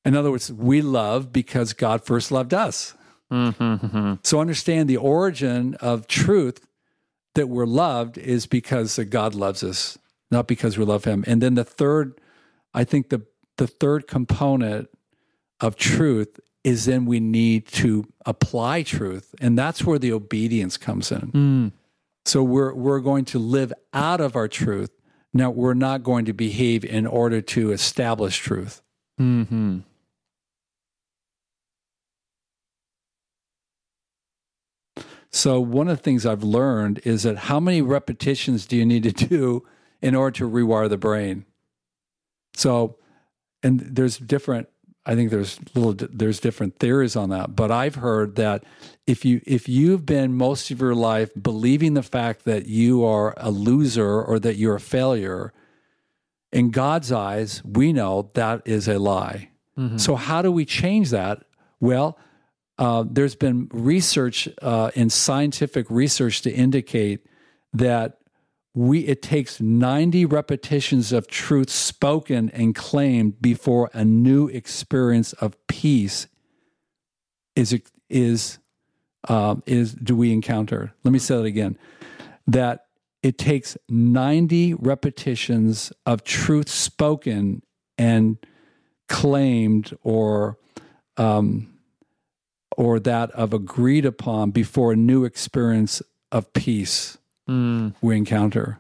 In 0.05 0.16
other 0.16 0.30
words, 0.30 0.53
we 0.53 0.82
love 0.82 1.32
because 1.32 1.72
God 1.72 2.05
first 2.05 2.30
loved 2.30 2.53
us. 2.53 2.95
Mm-hmm. 3.32 4.14
So 4.22 4.41
understand 4.41 4.89
the 4.89 4.97
origin 4.97 5.74
of 5.76 6.07
truth 6.07 6.66
that 7.35 7.49
we're 7.49 7.66
loved 7.66 8.18
is 8.18 8.47
because 8.47 8.97
that 8.97 9.07
God 9.07 9.35
loves 9.35 9.64
us, 9.64 9.99
not 10.30 10.47
because 10.47 10.78
we 10.78 10.85
love 10.85 11.05
Him. 11.05 11.24
And 11.26 11.43
then 11.43 11.55
the 11.55 11.64
third, 11.64 12.20
I 12.72 12.85
think 12.85 13.09
the 13.09 13.22
the 13.57 13.66
third 13.66 14.09
component 14.09 14.89
of 15.61 15.76
truth 15.76 16.41
is 16.64 16.87
then 16.87 17.07
we 17.07 17.20
need 17.20 17.66
to 17.68 18.07
apply 18.26 18.82
truth, 18.82 19.35
and 19.41 19.57
that's 19.57 19.85
where 19.85 19.99
the 19.99 20.12
obedience 20.12 20.76
comes 20.76 21.12
in. 21.12 21.32
Mm. 21.32 21.72
So 22.24 22.42
we're 22.42 22.74
we're 22.74 23.00
going 23.00 23.24
to 23.26 23.38
live 23.38 23.72
out 23.92 24.20
of 24.20 24.36
our 24.36 24.48
truth. 24.48 24.90
Now 25.32 25.50
we're 25.50 25.74
not 25.74 26.02
going 26.02 26.24
to 26.26 26.32
behave 26.32 26.84
in 26.84 27.06
order 27.06 27.40
to 27.40 27.72
establish 27.72 28.38
truth. 28.38 28.82
Mm-hmm. 29.20 29.80
So 35.34 35.58
one 35.58 35.88
of 35.88 35.96
the 35.96 36.02
things 36.02 36.24
I've 36.24 36.44
learned 36.44 37.00
is 37.04 37.24
that 37.24 37.36
how 37.36 37.58
many 37.58 37.82
repetitions 37.82 38.66
do 38.66 38.76
you 38.76 38.86
need 38.86 39.02
to 39.02 39.10
do 39.10 39.64
in 40.00 40.14
order 40.14 40.38
to 40.38 40.48
rewire 40.48 40.88
the 40.88 40.96
brain? 40.96 41.44
So, 42.54 42.98
and 43.60 43.80
there's 43.80 44.16
different. 44.16 44.68
I 45.07 45.14
think 45.14 45.30
there's 45.30 45.59
little 45.74 45.94
there's 45.94 46.40
different 46.40 46.78
theories 46.78 47.14
on 47.14 47.28
that, 47.30 47.55
but 47.55 47.70
I've 47.70 47.96
heard 47.96 48.36
that 48.36 48.64
if 49.07 49.24
you 49.24 49.40
if 49.46 49.68
you've 49.68 50.07
been 50.07 50.34
most 50.34 50.70
of 50.70 50.80
your 50.80 50.94
life 50.94 51.30
believing 51.40 51.94
the 51.94 52.02
fact 52.02 52.44
that 52.44 52.66
you 52.66 53.05
are 53.05 53.34
a 53.36 53.50
loser 53.50 54.22
or 54.22 54.38
that 54.38 54.57
you're 54.57 54.76
a 54.76 54.80
failure, 54.80 55.52
in 56.52 56.70
God's 56.70 57.12
eyes, 57.12 57.62
we 57.64 57.92
know 57.92 58.30
that 58.34 58.62
is 58.64 58.88
a 58.88 58.98
lie. 58.98 59.50
So 59.98 60.14
how 60.14 60.40
do 60.40 60.52
we 60.52 60.64
change 60.64 61.11
that? 61.11 61.42
Well, 61.80 62.16
uh, 62.78 63.05
there's 63.11 63.34
been 63.34 63.68
research 63.72 64.48
uh, 64.62 64.90
in 64.94 65.11
scientific 65.11 65.90
research 65.90 66.42
to 66.42 66.50
indicate 66.52 67.26
that 67.72 68.18
we 68.74 69.00
it 69.06 69.22
takes 69.22 69.60
90 69.60 70.26
repetitions 70.26 71.12
of 71.12 71.28
truth 71.28 71.70
spoken 71.70 72.50
and 72.50 72.74
claimed 72.74 73.40
before 73.40 73.88
a 73.92 74.04
new 74.04 74.48
experience 74.48 75.32
of 75.34 75.54
peace 75.68 76.26
is 77.54 77.80
is 78.10 78.58
um, 79.28 79.62
is 79.64 79.94
do 79.94 80.16
we 80.16 80.32
encounter. 80.32 80.92
Let 81.04 81.12
me 81.12 81.20
say 81.20 81.36
that 81.36 81.44
again. 81.44 81.78
That 82.46 82.86
it 83.22 83.38
takes 83.38 83.78
90 83.88 84.74
repetitions 84.74 85.92
of 86.04 86.24
truth 86.24 86.68
spoken 86.68 87.62
and 87.96 88.36
claimed 89.08 89.96
or 90.02 90.58
um, 91.16 91.78
or 92.76 92.98
that 92.98 93.30
of 93.30 93.54
agreed 93.54 94.04
upon 94.04 94.50
before 94.50 94.92
a 94.92 94.96
new 94.96 95.24
experience 95.24 96.02
of 96.32 96.52
peace 96.52 97.18
Mm. 97.49 97.95
we 98.01 98.16
encounter. 98.16 98.78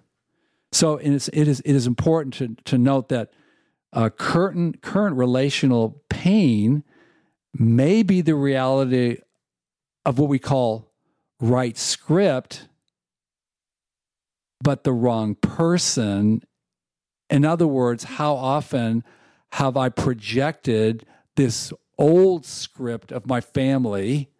So 0.72 0.96
it 0.96 1.10
is, 1.10 1.28
it 1.32 1.46
is, 1.46 1.60
it 1.60 1.74
is 1.74 1.86
important 1.86 2.34
to, 2.34 2.56
to 2.64 2.78
note 2.78 3.08
that 3.10 3.30
uh, 3.92 4.10
current, 4.10 4.82
current 4.82 5.16
relational 5.16 6.02
pain 6.08 6.82
may 7.52 8.02
be 8.02 8.20
the 8.22 8.34
reality 8.34 9.18
of 10.04 10.18
what 10.18 10.28
we 10.28 10.38
call 10.38 10.90
right 11.40 11.76
script, 11.76 12.68
but 14.62 14.84
the 14.84 14.92
wrong 14.92 15.34
person. 15.36 16.42
In 17.30 17.44
other 17.44 17.66
words, 17.66 18.04
how 18.04 18.34
often 18.34 19.04
have 19.52 19.76
I 19.76 19.88
projected 19.88 21.06
this 21.36 21.72
old 21.98 22.44
script 22.44 23.12
of 23.12 23.26
my 23.26 23.40
family 23.40 24.30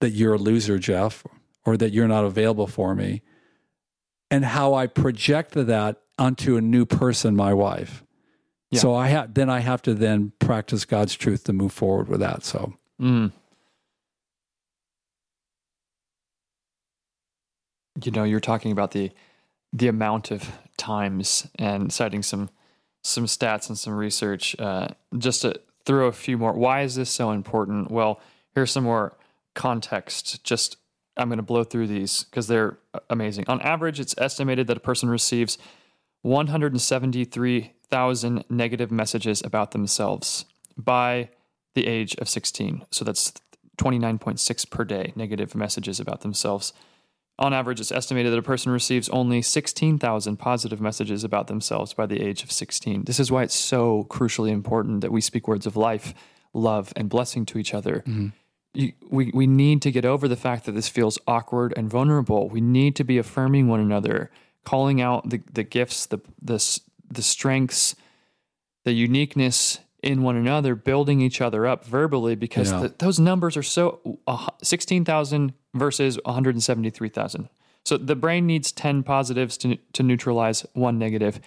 that 0.00 0.10
you're 0.10 0.34
a 0.34 0.38
loser, 0.38 0.78
Jeff, 0.78 1.24
or 1.64 1.76
that 1.76 1.92
you're 1.92 2.08
not 2.08 2.24
available 2.24 2.66
for 2.66 2.94
me, 2.94 3.22
and 4.30 4.44
how 4.44 4.74
I 4.74 4.86
project 4.86 5.52
that 5.54 6.00
onto 6.18 6.56
a 6.56 6.60
new 6.60 6.84
person, 6.84 7.34
my 7.34 7.52
wife. 7.52 8.04
Yeah. 8.70 8.80
So 8.80 8.94
I 8.94 9.08
have 9.08 9.34
then 9.34 9.50
I 9.50 9.60
have 9.60 9.82
to 9.82 9.94
then 9.94 10.32
practice 10.38 10.84
God's 10.84 11.14
truth 11.14 11.44
to 11.44 11.52
move 11.52 11.72
forward 11.72 12.08
with 12.08 12.20
that. 12.20 12.44
So 12.44 12.74
Mm. 13.00 13.32
You 18.02 18.10
know, 18.10 18.24
you're 18.24 18.40
talking 18.40 18.72
about 18.72 18.90
the 18.92 19.12
the 19.72 19.88
amount 19.88 20.30
of 20.30 20.50
times 20.76 21.48
and 21.56 21.92
citing 21.92 22.22
some 22.22 22.50
some 23.02 23.26
stats 23.26 23.68
and 23.68 23.78
some 23.78 23.94
research. 23.94 24.56
Uh, 24.58 24.88
just 25.16 25.42
to 25.42 25.60
throw 25.84 26.06
a 26.06 26.12
few 26.12 26.38
more. 26.38 26.52
Why 26.52 26.82
is 26.82 26.94
this 26.94 27.10
so 27.10 27.30
important? 27.30 27.90
Well, 27.90 28.20
here's 28.54 28.72
some 28.72 28.84
more 28.84 29.16
context. 29.54 30.42
Just 30.44 30.76
I'm 31.16 31.28
going 31.28 31.38
to 31.38 31.42
blow 31.42 31.64
through 31.64 31.86
these 31.86 32.24
because 32.24 32.48
they're 32.48 32.76
amazing. 33.08 33.46
On 33.48 33.58
average, 33.60 34.00
it's 34.00 34.14
estimated 34.18 34.66
that 34.66 34.76
a 34.76 34.80
person 34.80 35.08
receives 35.08 35.56
173,000 36.22 38.44
negative 38.48 38.90
messages 38.90 39.40
about 39.42 39.70
themselves 39.72 40.44
by 40.76 41.28
the 41.74 41.86
age 41.86 42.16
of 42.16 42.28
16. 42.28 42.84
So 42.90 43.04
that's 43.04 43.32
29.6 43.78 44.70
per 44.70 44.84
day 44.84 45.12
negative 45.16 45.54
messages 45.54 46.00
about 46.00 46.22
themselves. 46.22 46.72
On 47.38 47.52
average, 47.52 47.80
it's 47.80 47.90
estimated 47.90 48.32
that 48.32 48.38
a 48.38 48.42
person 48.42 48.70
receives 48.70 49.08
only 49.08 49.42
16,000 49.42 50.36
positive 50.36 50.80
messages 50.80 51.24
about 51.24 51.48
themselves 51.48 51.92
by 51.92 52.06
the 52.06 52.22
age 52.22 52.44
of 52.44 52.52
16. 52.52 53.04
This 53.04 53.18
is 53.18 53.32
why 53.32 53.42
it's 53.42 53.56
so 53.56 54.06
crucially 54.08 54.50
important 54.50 55.00
that 55.00 55.10
we 55.10 55.20
speak 55.20 55.48
words 55.48 55.66
of 55.66 55.76
life, 55.76 56.14
love, 56.52 56.92
and 56.94 57.08
blessing 57.08 57.44
to 57.46 57.58
each 57.58 57.74
other. 57.74 58.04
Mm-hmm. 58.06 58.28
You, 58.74 58.92
we, 59.08 59.30
we 59.32 59.46
need 59.46 59.82
to 59.82 59.90
get 59.92 60.04
over 60.04 60.26
the 60.28 60.36
fact 60.36 60.66
that 60.66 60.72
this 60.72 60.88
feels 60.88 61.18
awkward 61.26 61.72
and 61.76 61.88
vulnerable. 61.88 62.48
We 62.48 62.60
need 62.60 62.96
to 62.96 63.04
be 63.04 63.18
affirming 63.18 63.68
one 63.68 63.80
another, 63.80 64.30
calling 64.64 65.00
out 65.00 65.30
the, 65.30 65.40
the 65.52 65.62
gifts, 65.62 66.06
the, 66.06 66.18
the, 66.42 66.80
the 67.10 67.22
strengths, 67.22 67.94
the 68.84 68.92
uniqueness 68.92 69.78
in 70.02 70.22
one 70.22 70.36
another, 70.36 70.74
building 70.74 71.20
each 71.20 71.40
other 71.40 71.66
up 71.66 71.84
verbally 71.84 72.34
because 72.34 72.70
Yeah. 72.72 72.80
the, 72.80 72.94
those 72.98 73.18
numbers 73.18 73.56
are 73.56 73.62
so 73.62 74.18
uh, 74.26 74.48
16,000 74.62 75.54
versus 75.72 76.18
173,000. 76.24 77.48
So 77.84 77.96
the 77.96 78.16
brain 78.16 78.46
needs 78.46 78.72
10 78.72 79.02
positives 79.02 79.56
to, 79.58 79.76
to 79.92 80.02
neutralize 80.02 80.66
one 80.72 80.98
negative. 80.98 81.40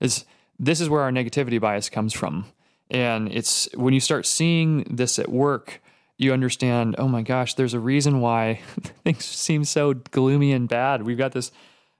Is 0.00 0.24
this 0.58 0.80
is 0.80 0.88
where 0.88 1.02
our 1.02 1.10
negativity 1.10 1.60
bias 1.60 1.88
comes 1.88 2.12
from. 2.12 2.46
And 2.90 3.32
it's 3.32 3.68
when 3.74 3.94
you 3.94 4.00
start 4.00 4.26
seeing 4.26 4.84
this 4.84 5.18
at 5.18 5.30
work, 5.30 5.80
you 6.18 6.32
understand, 6.32 6.94
oh 6.98 7.08
my 7.08 7.22
gosh, 7.22 7.54
there's 7.54 7.74
a 7.74 7.80
reason 7.80 8.20
why 8.20 8.60
things 9.04 9.24
seem 9.24 9.64
so 9.64 9.94
gloomy 9.94 10.52
and 10.52 10.68
bad. 10.68 11.02
We've 11.02 11.18
got 11.18 11.32
this 11.32 11.50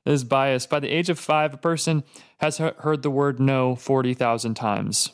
this 0.05 0.23
bias. 0.23 0.67
By 0.67 0.81
the 0.81 0.89
age 0.89 1.09
of 1.09 1.19
five, 1.19 1.55
a 1.55 1.57
person 1.57 2.05
has 2.39 2.59
heard 2.59 3.03
the 3.03 3.11
word 3.11 3.41
no 3.41 3.75
40,000 3.75 4.55
times. 4.55 5.11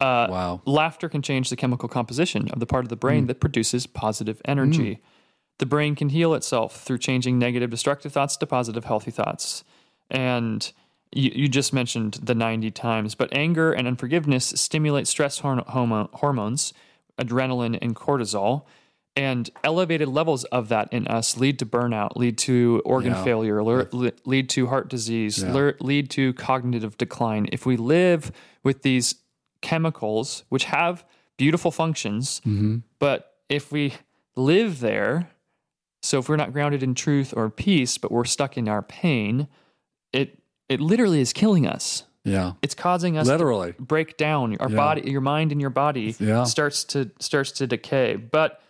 Uh, 0.00 0.26
wow. 0.30 0.60
Laughter 0.64 1.08
can 1.08 1.22
change 1.22 1.50
the 1.50 1.56
chemical 1.56 1.88
composition 1.88 2.48
of 2.50 2.60
the 2.60 2.66
part 2.66 2.84
of 2.84 2.88
the 2.88 2.96
brain 2.96 3.26
that 3.26 3.40
produces 3.40 3.86
positive 3.86 4.40
energy. 4.44 5.00
The 5.58 5.66
brain 5.66 5.94
can 5.94 6.08
heal 6.08 6.34
itself 6.34 6.82
through 6.82 6.98
changing 6.98 7.38
negative, 7.38 7.70
destructive 7.70 8.12
thoughts 8.12 8.36
to 8.38 8.46
positive, 8.46 8.84
healthy 8.84 9.12
thoughts. 9.12 9.62
And 10.10 10.72
you, 11.12 11.30
you 11.34 11.48
just 11.48 11.72
mentioned 11.72 12.14
the 12.14 12.34
90 12.34 12.70
times, 12.72 13.14
but 13.14 13.32
anger 13.32 13.72
and 13.72 13.86
unforgiveness 13.86 14.46
stimulate 14.56 15.06
stress 15.06 15.38
hormones, 15.38 16.72
adrenaline 17.20 17.78
and 17.80 17.94
cortisol. 17.96 18.64
And 19.14 19.50
elevated 19.62 20.08
levels 20.08 20.44
of 20.44 20.68
that 20.70 20.90
in 20.90 21.06
us 21.06 21.36
lead 21.36 21.58
to 21.58 21.66
burnout, 21.66 22.16
lead 22.16 22.38
to 22.38 22.80
organ 22.86 23.12
Yeah. 23.12 23.22
failure, 23.24 23.62
le- 23.62 23.86
le- 23.92 24.12
lead 24.24 24.48
to 24.50 24.68
heart 24.68 24.88
disease, 24.88 25.42
Yeah. 25.42 25.52
le- 25.52 25.74
lead 25.80 26.08
to 26.10 26.32
cognitive 26.32 26.96
decline. 26.96 27.46
If 27.52 27.66
we 27.66 27.76
live 27.76 28.32
with 28.62 28.80
these 28.80 29.16
chemicals, 29.60 30.44
which 30.48 30.64
have 30.64 31.04
beautiful 31.36 31.70
functions, 31.70 32.40
Mm-hmm. 32.46 32.78
but 32.98 33.34
if 33.50 33.70
we 33.70 33.94
live 34.34 34.80
there, 34.80 35.28
so 36.00 36.18
if 36.18 36.28
we're 36.30 36.36
not 36.36 36.52
grounded 36.52 36.82
in 36.82 36.94
truth 36.94 37.34
or 37.36 37.50
peace, 37.50 37.98
but 37.98 38.10
we're 38.10 38.24
stuck 38.24 38.56
in 38.56 38.66
our 38.68 38.82
pain, 38.82 39.46
it 40.12 40.38
it 40.70 40.80
literally 40.80 41.20
is 41.20 41.34
killing 41.34 41.66
us. 41.66 42.04
Yeah. 42.24 42.52
It's 42.62 42.74
causing 42.74 43.16
us 43.18 43.26
Literally. 43.26 43.72
to 43.72 43.82
break 43.82 44.16
down. 44.16 44.56
Our 44.60 44.70
Yeah. 44.70 44.76
body, 44.76 45.10
your 45.10 45.20
mind, 45.20 45.50
and 45.52 45.60
your 45.60 45.70
body 45.70 46.14
Yeah. 46.20 46.44
starts 46.44 46.84
to 46.84 47.10
starts 47.18 47.50
to 47.52 47.66
decay. 47.66 48.16
But 48.16 48.60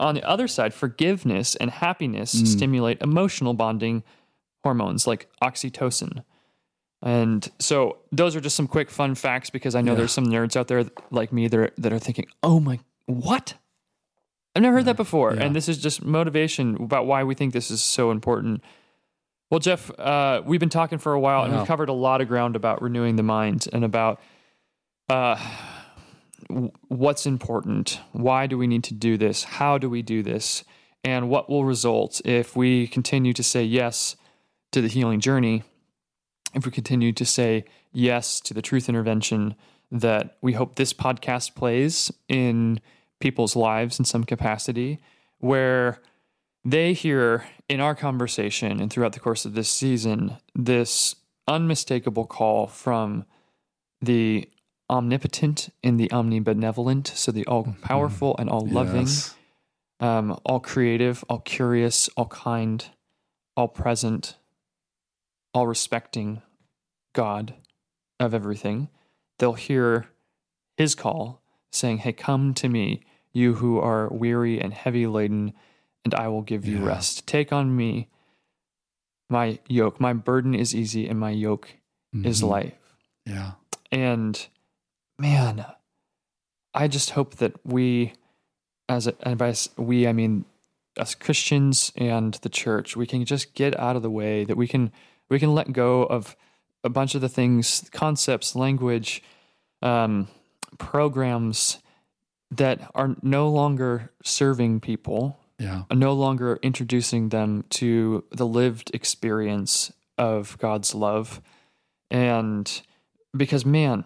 on 0.00 0.14
the 0.14 0.22
other 0.28 0.48
side, 0.48 0.74
forgiveness 0.74 1.54
and 1.56 1.70
happiness 1.70 2.34
Mm. 2.34 2.46
stimulate 2.46 3.00
emotional 3.00 3.54
bonding 3.54 4.02
hormones 4.64 5.06
like 5.06 5.28
oxytocin. 5.42 6.24
And 7.02 7.48
so 7.60 7.98
those 8.10 8.34
are 8.34 8.40
just 8.40 8.56
some 8.56 8.66
quick 8.66 8.90
fun 8.90 9.14
facts 9.14 9.50
because 9.50 9.74
I 9.76 9.80
know 9.82 9.92
Yeah. 9.92 9.98
there's 9.98 10.12
some 10.12 10.26
nerds 10.26 10.56
out 10.56 10.66
there 10.66 10.84
like 11.10 11.32
me 11.32 11.46
that 11.46 11.58
are, 11.58 11.70
that 11.78 11.92
are 11.92 11.98
thinking, 12.00 12.26
"Oh 12.42 12.58
my, 12.58 12.80
what? 13.06 13.54
I've 14.56 14.62
never 14.62 14.76
heard 14.76 14.86
that 14.86 14.96
before." 14.96 15.30
And 15.30 15.54
this 15.54 15.68
is 15.68 15.78
just 15.78 16.02
motivation 16.04 16.74
about 16.82 17.06
why 17.06 17.22
we 17.22 17.34
think 17.34 17.52
this 17.52 17.70
is 17.70 17.80
so 17.82 18.10
important. 18.10 18.62
Well, 19.50 19.60
Jeff, 19.60 19.96
uh, 19.98 20.42
we've 20.44 20.58
been 20.58 20.68
talking 20.68 20.98
for 20.98 21.12
a 21.12 21.20
while, 21.20 21.44
and 21.44 21.56
we've 21.56 21.66
covered 21.66 21.88
a 21.88 21.92
lot 21.92 22.20
of 22.20 22.26
ground 22.26 22.56
about 22.56 22.82
renewing 22.82 23.14
the 23.14 23.22
mind 23.22 23.68
and 23.72 23.84
about 23.84 24.20
uh, 25.08 25.38
w- 26.48 26.72
what's 26.88 27.26
important. 27.26 28.00
Why 28.10 28.48
do 28.48 28.58
we 28.58 28.66
need 28.66 28.82
to 28.84 28.94
do 28.94 29.16
this? 29.16 29.44
How 29.44 29.78
do 29.78 29.88
we 29.88 30.02
do 30.02 30.24
this? 30.24 30.64
And 31.04 31.28
what 31.28 31.48
will 31.48 31.64
result 31.64 32.20
if 32.24 32.56
we 32.56 32.88
continue 32.88 33.32
to 33.34 33.42
say 33.44 33.62
yes 33.62 34.16
to 34.72 34.80
the 34.80 34.88
healing 34.88 35.20
journey? 35.20 35.62
If 36.52 36.64
we 36.66 36.72
continue 36.72 37.12
to 37.12 37.24
say 37.24 37.66
yes 37.92 38.40
to 38.40 38.54
the 38.54 38.62
truth 38.62 38.88
intervention 38.88 39.54
that 39.92 40.38
we 40.42 40.54
hope 40.54 40.74
this 40.74 40.92
podcast 40.92 41.54
plays 41.54 42.10
in 42.28 42.80
people's 43.20 43.54
lives 43.54 44.00
in 44.00 44.04
some 44.04 44.24
capacity, 44.24 44.98
where 45.38 46.00
they 46.68 46.92
hear 46.92 47.46
in 47.68 47.80
our 47.80 47.94
conversation 47.94 48.80
and 48.80 48.90
throughout 48.90 49.12
the 49.12 49.20
course 49.20 49.44
of 49.44 49.54
this 49.54 49.68
season 49.68 50.36
this 50.54 51.14
unmistakable 51.46 52.26
call 52.26 52.66
from 52.66 53.24
the 54.00 54.48
omnipotent 54.90 55.68
and 55.82 55.98
the 55.98 56.08
omnibenevolent, 56.08 57.06
so 57.08 57.30
the 57.32 57.46
all 57.46 57.76
powerful 57.82 58.34
and 58.38 58.50
all 58.50 58.66
loving, 58.66 59.02
Yes. 59.02 59.34
um, 60.00 60.38
all 60.44 60.60
creative, 60.60 61.24
all 61.28 61.38
curious, 61.40 62.08
all 62.16 62.26
kind, 62.26 62.84
all 63.56 63.68
present, 63.68 64.36
all 65.54 65.66
respecting 65.66 66.42
God 67.14 67.54
of 68.20 68.34
everything. 68.34 68.88
They'll 69.38 69.54
hear 69.54 70.06
his 70.76 70.94
call 70.94 71.42
saying, 71.70 71.98
Hey, 71.98 72.12
come 72.12 72.54
to 72.54 72.68
me, 72.68 73.04
you 73.32 73.54
who 73.54 73.78
are 73.78 74.08
weary 74.12 74.60
and 74.60 74.72
heavy 74.74 75.06
laden, 75.06 75.52
and 76.06 76.14
I 76.14 76.28
will 76.28 76.42
give 76.42 76.64
you 76.66 76.78
Yeah. 76.78 76.86
rest. 76.86 77.26
Take 77.26 77.52
on 77.52 77.74
me 77.76 78.06
my 79.28 79.58
yoke. 79.66 79.98
My 80.00 80.12
burden 80.12 80.54
is 80.54 80.72
easy 80.72 81.08
and 81.08 81.18
my 81.18 81.30
yoke 81.30 81.74
is 82.14 82.42
Mhm. 82.42 82.48
light. 82.48 82.78
Yeah. 83.24 83.52
And 83.90 84.46
man, 85.18 85.66
I 86.72 86.86
just 86.86 87.10
hope 87.10 87.34
that 87.36 87.54
we, 87.66 88.12
as 88.88 89.08
a, 89.08 89.14
and 89.26 89.36
by 89.36 89.52
we, 89.76 90.06
I 90.06 90.12
mean 90.12 90.44
as 90.96 91.16
Christians 91.16 91.90
and 91.96 92.34
the 92.34 92.48
church, 92.48 92.96
we 92.96 93.04
can 93.04 93.24
just 93.24 93.52
get 93.54 93.76
out 93.80 93.96
of 93.96 94.02
the 94.02 94.10
way. 94.10 94.44
That 94.44 94.56
we 94.56 94.68
can 94.68 94.92
we 95.28 95.40
can 95.40 95.52
let 95.56 95.72
go 95.72 96.04
of 96.04 96.36
a 96.84 96.88
bunch 96.88 97.16
of 97.16 97.20
the 97.20 97.28
things, 97.28 97.90
concepts, 97.90 98.54
language, 98.54 99.24
um, 99.82 100.28
programs 100.78 101.78
that 102.52 102.88
are 102.94 103.16
no 103.22 103.48
longer 103.50 104.12
serving 104.22 104.78
people 104.78 105.36
Yeah. 105.58 105.84
no 105.92 106.12
longer 106.12 106.58
introducing 106.62 107.30
them 107.30 107.64
to 107.70 108.24
the 108.30 108.46
lived 108.46 108.90
experience 108.94 109.92
of 110.18 110.58
God's 110.58 110.94
love. 110.94 111.40
And 112.10 112.70
because, 113.36 113.64
man, 113.64 114.04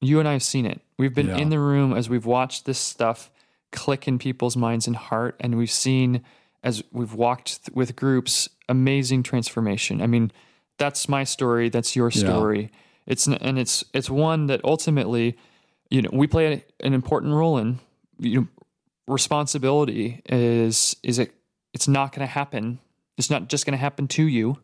you 0.00 0.18
and 0.20 0.28
I 0.28 0.32
have 0.32 0.42
seen 0.42 0.66
it. 0.66 0.80
We've 0.98 1.14
been 1.14 1.28
Yeah. 1.28 1.36
in 1.38 1.50
the 1.50 1.58
room 1.60 1.92
as 1.92 2.08
we've 2.08 2.26
watched 2.26 2.64
this 2.64 2.78
stuff 2.78 3.30
click 3.72 4.08
in 4.08 4.18
people's 4.18 4.56
minds 4.56 4.86
and 4.86 4.96
heart. 4.96 5.36
And 5.40 5.56
we've 5.58 5.70
seen, 5.70 6.22
as 6.62 6.82
we've 6.92 7.12
walked 7.12 7.66
th- 7.66 7.74
with 7.76 7.94
groups, 7.96 8.48
amazing 8.68 9.22
transformation. 9.22 10.00
I 10.00 10.06
mean, 10.06 10.32
that's 10.78 11.08
my 11.08 11.24
story. 11.24 11.68
That's 11.68 11.94
your 11.94 12.10
Yeah. 12.10 12.20
story. 12.20 12.70
It's, 13.06 13.26
and 13.26 13.58
it's, 13.58 13.84
it's 13.92 14.08
one 14.10 14.46
that 14.46 14.60
ultimately, 14.64 15.36
you 15.90 16.02
know, 16.02 16.10
we 16.12 16.26
play 16.26 16.64
an 16.80 16.94
important 16.94 17.34
role 17.34 17.58
in, 17.58 17.80
you 18.18 18.40
know, 18.40 18.46
responsibility 19.06 20.22
is 20.26 20.96
is 21.02 21.18
it 21.18 21.32
it's 21.72 21.88
not 21.88 22.12
going 22.12 22.26
to 22.26 22.32
happen 22.32 22.78
it's 23.16 23.30
not 23.30 23.48
just 23.48 23.64
going 23.66 23.72
to 23.72 23.78
happen 23.78 24.06
to 24.08 24.24
you 24.24 24.56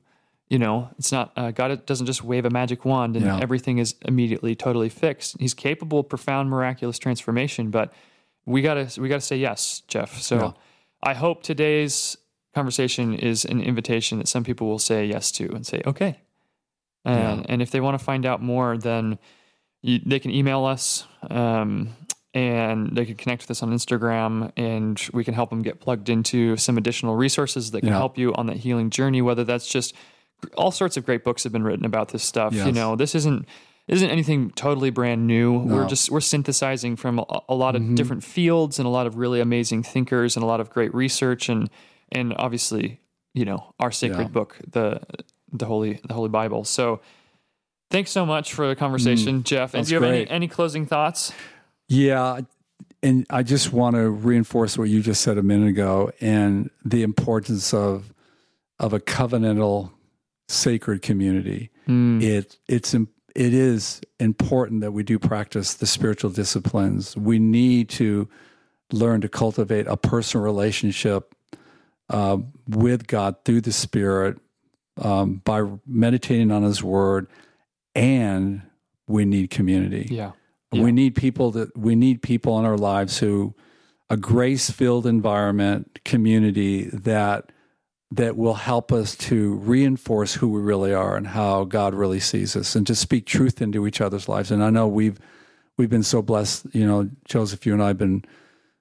You 0.49 0.59
know, 0.59 0.91
it's 0.99 1.11
not 1.13 1.33
uh, 1.37 1.51
God 1.53 1.87
doesn't 1.87 2.05
just 2.07 2.23
wave 2.23 2.45
a 2.45 2.51
magic 2.51 2.85
wand 2.85 3.17
and 3.17 3.25
Yeah. 3.25 3.39
everything 3.41 3.79
is 3.79 3.95
immediately 4.05 4.55
totally 4.55 4.91
fixed. 4.91 5.37
He's 5.41 5.55
capable 5.55 6.01
of 6.01 6.09
profound, 6.09 6.51
miraculous 6.51 6.99
transformation, 6.99 7.71
but 7.71 7.89
we 8.45 8.61
gotta 8.61 9.01
we 9.01 9.09
gotta 9.09 9.23
say 9.31 9.39
yes, 9.39 9.83
Jeff. 9.89 10.21
So 10.21 10.37
Yeah. 10.37 10.53
I 11.11 11.15
hope 11.15 11.43
today's 11.43 12.19
conversation 12.55 13.15
is 13.15 13.47
an 13.47 13.61
invitation 13.63 14.19
that 14.19 14.29
some 14.29 14.45
people 14.45 14.67
will 14.67 14.79
say 14.91 15.07
yes 15.07 15.33
to 15.33 15.45
and 15.57 15.65
say 15.67 15.81
okay. 15.87 16.13
And 17.05 17.39
Yeah. 17.39 17.47
and 17.53 17.63
if 17.63 17.71
they 17.71 17.81
want 17.81 17.99
to 17.99 18.05
find 18.05 18.27
out 18.27 18.41
more, 18.43 18.77
then 18.77 19.19
you, 19.81 20.01
they 20.11 20.21
can 20.21 20.31
email 20.31 20.67
us. 20.75 21.07
Um, 21.31 21.89
and 22.35 22.97
they 22.97 23.05
can 23.05 23.17
connect 23.17 23.43
with 23.43 23.51
us 23.51 23.63
on 23.63 23.71
Instagram, 23.73 24.53
and 24.57 25.01
we 25.13 25.23
can 25.25 25.35
help 25.35 25.51
them 25.51 25.63
get 25.63 25.81
plugged 25.81 26.09
into 26.09 26.57
some 26.57 26.79
additional 26.79 27.15
resources 27.17 27.71
that 27.73 27.81
can 27.81 27.91
Yeah. 27.91 27.99
help 27.99 28.17
you 28.17 28.33
on 28.35 28.47
that 28.47 28.57
healing 28.59 28.91
journey. 28.91 29.21
Whether 29.23 29.45
that's 29.45 29.69
just 29.69 29.95
all 30.57 30.71
sorts 30.71 30.97
of 30.97 31.05
great 31.07 31.23
books 31.25 31.45
have 31.45 31.53
been 31.53 31.63
written 31.63 31.85
about 31.85 32.09
this 32.09 32.23
stuff. 32.25 32.55
You 32.55 32.73
know, 32.73 32.97
this 32.97 33.15
isn't 33.15 33.47
isn't 33.89 34.11
anything 34.11 34.51
totally 34.51 34.91
brand 34.91 35.27
new. 35.27 35.53
We're 35.59 35.81
Mm-hmm. 35.81 35.89
just 35.89 36.11
we're 36.11 36.21
synthesizing 36.21 36.97
from 36.97 37.19
a, 37.19 37.41
a 37.49 37.55
lot 37.55 37.75
of 37.77 37.95
different 37.97 38.23
fields 38.25 38.79
and 38.79 38.87
a 38.87 38.91
lot 38.91 39.07
of 39.07 39.17
really 39.17 39.41
amazing 39.41 39.83
thinkers 39.83 40.37
and 40.37 40.43
a 40.43 40.47
lot 40.47 40.61
of 40.61 40.71
great 40.71 40.95
research 40.95 41.49
and 41.49 41.69
and 42.13 42.33
obviously 42.39 43.01
you 43.35 43.45
know 43.45 43.75
our 43.81 43.91
sacred 43.91 44.23
Yeah. 44.23 44.29
book 44.29 44.57
the 44.71 45.01
the 45.53 45.67
holy 45.67 46.01
the 46.07 46.15
holy 46.15 46.29
Bible. 46.31 46.65
So. 46.65 47.01
Thanks 47.91 48.11
so 48.11 48.25
much 48.25 48.55
for 48.55 48.67
the 48.69 48.75
conversation, 48.75 49.43
Jeff. 49.43 49.75
And 49.75 49.85
Mm. 49.85 49.89
Do 49.89 49.95
you 49.95 50.01
have 50.01 50.11
any, 50.15 50.27
any 50.31 50.49
closing 50.49 50.87
thoughts? 50.87 51.31
Yeah. 51.89 52.41
And 53.03 53.27
I 53.31 53.43
just 53.43 53.73
want 53.73 53.97
to 53.97 54.11
reinforce 54.11 54.79
what 54.79 54.89
you 54.89 55.03
just 55.03 55.23
said 55.23 55.39
a 55.39 55.43
minute 55.43 55.69
ago 55.69 56.13
and 56.21 56.71
the 56.85 57.03
importance 57.03 57.75
of 57.75 58.13
of 58.79 58.93
a 58.93 59.01
covenantal 59.01 59.93
sacred 60.49 61.03
community. 61.03 61.71
It 62.23 62.59
it's 62.69 62.95
it 62.95 63.55
is 63.55 64.01
important 64.21 64.83
that 64.83 64.93
we 64.93 65.03
do 65.03 65.19
practice 65.19 65.75
the 65.75 65.87
spiritual 65.87 66.31
disciplines. 66.31 67.17
We 67.17 67.39
need 67.39 67.89
to 67.91 68.29
learn 68.93 69.21
to 69.23 69.29
cultivate 69.29 69.87
a 69.87 69.97
personal 69.97 70.45
relationship 70.45 71.35
uh, 72.11 72.39
with 72.69 73.07
God 73.07 73.37
through 73.45 73.63
the 73.63 73.73
Spirit 73.73 74.39
um, 75.01 75.41
by 75.45 75.63
meditating 75.87 76.51
on 76.51 76.63
His 76.63 76.83
Word, 76.83 77.27
and 77.95 78.63
we 79.07 79.25
need 79.25 79.51
community. 79.51 80.09
Yeah. 80.11 80.33
Yeah. 80.73 80.83
We 80.83 80.93
need 80.93 81.15
people 81.15 81.51
that 81.53 81.77
we 81.77 81.95
need 81.95 82.23
people 82.23 82.59
in 82.59 82.65
our 82.65 82.79
lives 82.79 83.19
who 83.19 83.55
a 84.11 84.17
grace 84.17 84.71
filled 84.71 85.07
environment, 85.07 86.01
community 86.05 86.85
that 86.93 87.51
that 88.11 88.37
will 88.37 88.55
help 88.55 88.93
us 88.93 89.17
to 89.17 89.55
reinforce 89.55 90.35
who 90.35 90.49
we 90.49 90.61
really 90.61 90.93
are 90.93 91.17
and 91.17 91.27
how 91.27 91.65
God 91.65 91.95
really 91.95 92.21
sees 92.21 92.55
us 92.55 92.77
and 92.77 92.87
to 92.87 92.95
speak 92.95 93.25
truth 93.25 93.63
into 93.63 93.87
each 93.87 94.03
other's 94.03 94.29
lives. 94.29 94.51
And 94.51 94.63
I 94.63 94.69
know 94.69 94.87
we've 94.87 95.19
we've 95.79 95.89
been 95.89 96.03
so 96.03 96.21
blessed, 96.21 96.67
you 96.73 96.87
know, 96.87 97.09
Joseph, 97.27 97.65
you 97.65 97.73
and 97.73 97.83
I 97.83 97.89
have 97.89 97.99
been 97.99 98.23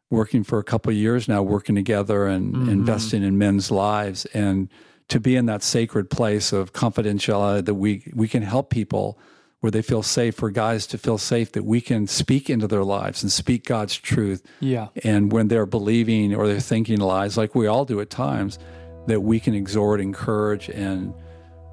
working 0.09 0.43
for 0.43 0.59
a 0.59 0.63
couple 0.63 0.91
of 0.91 0.97
years 0.97 1.29
now, 1.29 1.41
working 1.41 1.75
together 1.75 2.27
and 2.27 2.53
mm-hmm. 2.53 2.69
investing 2.69 3.23
in 3.23 3.37
men's 3.37 3.71
lives 3.71 4.25
and 4.27 4.69
to 5.07 5.19
be 5.19 5.37
in 5.37 5.45
that 5.45 5.63
sacred 5.63 6.09
place 6.09 6.51
of 6.51 6.73
confidentiality 6.73 7.65
that 7.65 7.75
we 7.75 8.11
we 8.13 8.27
can 8.27 8.43
help 8.43 8.69
people 8.69 9.17
where 9.61 9.71
they 9.71 9.81
feel 9.81 10.03
safe 10.03 10.35
for 10.35 10.49
guys 10.51 10.85
to 10.87 10.97
feel 10.97 11.17
safe 11.17 11.51
that 11.53 11.63
we 11.63 11.79
can 11.81 12.05
speak 12.07 12.49
into 12.49 12.67
their 12.67 12.83
lives 12.83 13.23
and 13.23 13.31
speak 13.31 13.65
God's 13.65 13.95
truth 13.97 14.43
Yeah. 14.59 14.87
and 15.03 15.31
when 15.31 15.47
they're 15.47 15.65
believing 15.67 16.35
or 16.35 16.47
they're 16.47 16.59
thinking 16.59 16.99
lies 16.99 17.37
like 17.37 17.55
we 17.55 17.67
all 17.67 17.85
do 17.85 17.99
at 18.01 18.09
times 18.09 18.57
that 19.07 19.21
we 19.21 19.39
can 19.39 19.53
exhort 19.53 20.01
encourage 20.01 20.67
and 20.69 21.13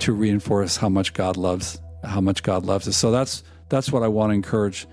to 0.01 0.13
reinforce 0.13 0.77
how 0.77 0.89
much 0.89 1.13
God 1.15 1.37
loves 1.37 1.81
how 2.05 2.21
much 2.21 2.43
God 2.43 2.65
loves 2.65 2.87
us 2.89 2.97
so 2.97 3.11
that's 3.11 3.43
that's 3.69 3.91
what 3.91 4.03
I 4.03 4.09
want 4.09 4.31
to 4.31 4.35
encourage 4.35 4.87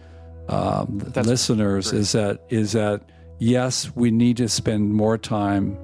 um, 0.49 0.99
listeners 1.15 1.91
is 1.93 2.11
that 2.13 2.39
is 2.49 2.71
that 2.73 3.01
yes 3.39 3.93
we 3.95 4.09
need 4.11 4.37
to 4.37 4.47
spend 4.49 4.93
more 4.93 5.17
time 5.17 5.77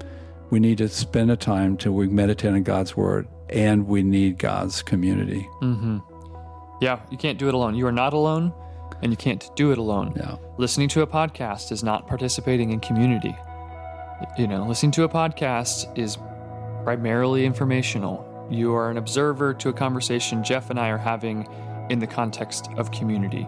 we 0.50 0.60
need 0.60 0.78
to 0.78 0.88
spend 0.88 1.30
a 1.30 1.36
time 1.36 1.76
to 1.78 1.92
we 1.92 2.06
meditate 2.08 2.52
on 2.52 2.62
God's 2.62 2.96
word 2.96 3.26
and 3.50 3.86
we 3.86 4.02
need 4.02 4.38
God's 4.38 4.82
community 4.82 5.46
Mm-hmm. 5.60 5.98
Yeah, 6.82 6.98
you 7.10 7.16
can't 7.16 7.38
do 7.38 7.48
it 7.48 7.54
alone. 7.54 7.74
You 7.76 7.86
are 7.86 7.92
not 7.92 8.12
alone, 8.12 8.52
and 9.02 9.12
you 9.12 9.16
can't 9.16 9.48
do 9.54 9.70
it 9.72 9.78
alone. 9.78 10.12
yeah 10.16 10.36
Listening 10.58 10.88
to 10.88 11.02
a 11.02 11.06
podcast 11.06 11.70
is 11.72 11.82
not 11.84 12.06
participating 12.08 12.70
in 12.72 12.80
community. 12.80 13.34
You 14.36 14.46
know, 14.48 14.66
listening 14.66 14.92
to 14.92 15.04
a 15.04 15.08
podcast 15.08 15.96
is 15.96 16.18
primarily 16.84 17.44
informational. 17.46 18.28
You 18.50 18.74
are 18.74 18.90
an 18.90 18.96
observer 18.96 19.54
to 19.54 19.68
a 19.68 19.72
conversation 19.72 20.42
Jeff 20.44 20.70
and 20.70 20.78
I 20.78 20.88
are 20.90 20.98
having 20.98 21.46
in 21.88 21.98
the 22.00 22.06
context 22.06 22.68
of 22.76 22.90
community. 22.90 23.46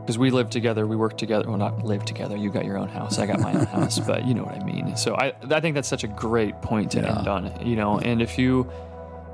Because 0.00 0.18
we 0.18 0.30
live 0.30 0.48
together, 0.50 0.86
we 0.86 0.96
work 0.96 1.18
together. 1.18 1.46
Well, 1.48 1.58
not 1.58 1.84
live 1.84 2.04
together. 2.04 2.36
You 2.36 2.50
got 2.50 2.64
your 2.64 2.78
own 2.78 2.88
house. 2.88 3.18
I 3.18 3.26
got 3.26 3.40
my 3.40 3.52
own 3.52 3.66
house, 3.76 3.98
but 4.00 4.26
you 4.26 4.34
know 4.34 4.42
what 4.44 4.54
I 4.60 4.64
mean. 4.64 4.96
So 4.96 5.14
I, 5.16 5.34
I 5.50 5.60
think 5.60 5.74
that's 5.74 5.88
such 5.88 6.02
a 6.04 6.08
great 6.08 6.60
point 6.62 6.90
to 6.92 7.00
Yeah. 7.00 7.18
end 7.18 7.28
on. 7.28 7.66
You 7.66 7.76
know, 7.76 7.98
and 7.98 8.22
if 8.22 8.38
you, 8.38 8.70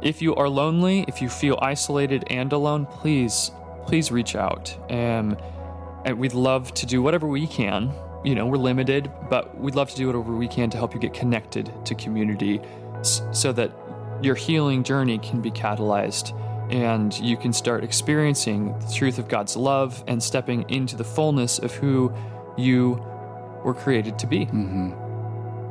if 0.04 0.20
you 0.20 0.34
are 0.36 0.48
lonely, 0.48 1.04
if 1.08 1.20
you 1.20 1.28
feel 1.28 1.58
isolated 1.60 2.24
and 2.28 2.52
alone, 2.52 2.86
please, 2.86 3.50
please 3.86 4.12
reach 4.12 4.36
out. 4.36 4.76
Um, 4.90 5.36
and 6.04 6.18
we'd 6.18 6.34
love 6.34 6.72
to 6.74 6.86
do 6.86 7.02
whatever 7.02 7.26
we 7.26 7.46
can. 7.46 7.90
You 8.22 8.34
know, 8.34 8.46
we're 8.46 8.58
limited, 8.58 9.10
but 9.30 9.58
we'd 9.58 9.74
love 9.74 9.90
to 9.90 9.96
do 9.96 10.06
whatever 10.06 10.36
we 10.36 10.46
can 10.46 10.70
to 10.70 10.76
help 10.76 10.94
you 10.94 11.00
get 11.00 11.14
connected 11.14 11.72
to 11.86 11.94
community 11.94 12.60
so 13.02 13.52
that 13.52 13.72
your 14.22 14.34
healing 14.34 14.84
journey 14.84 15.18
can 15.18 15.40
be 15.40 15.50
catalyzed 15.50 16.38
and 16.70 17.18
you 17.18 17.36
can 17.36 17.52
start 17.52 17.84
experiencing 17.84 18.78
the 18.78 18.92
truth 18.92 19.18
of 19.18 19.28
God's 19.28 19.56
love 19.56 20.02
and 20.06 20.22
stepping 20.22 20.68
into 20.70 20.96
the 20.96 21.04
fullness 21.04 21.58
of 21.58 21.74
who 21.74 22.12
you 22.56 22.92
were 23.64 23.74
created 23.74 24.18
to 24.18 24.26
be. 24.26 24.44
hmm 24.46 24.92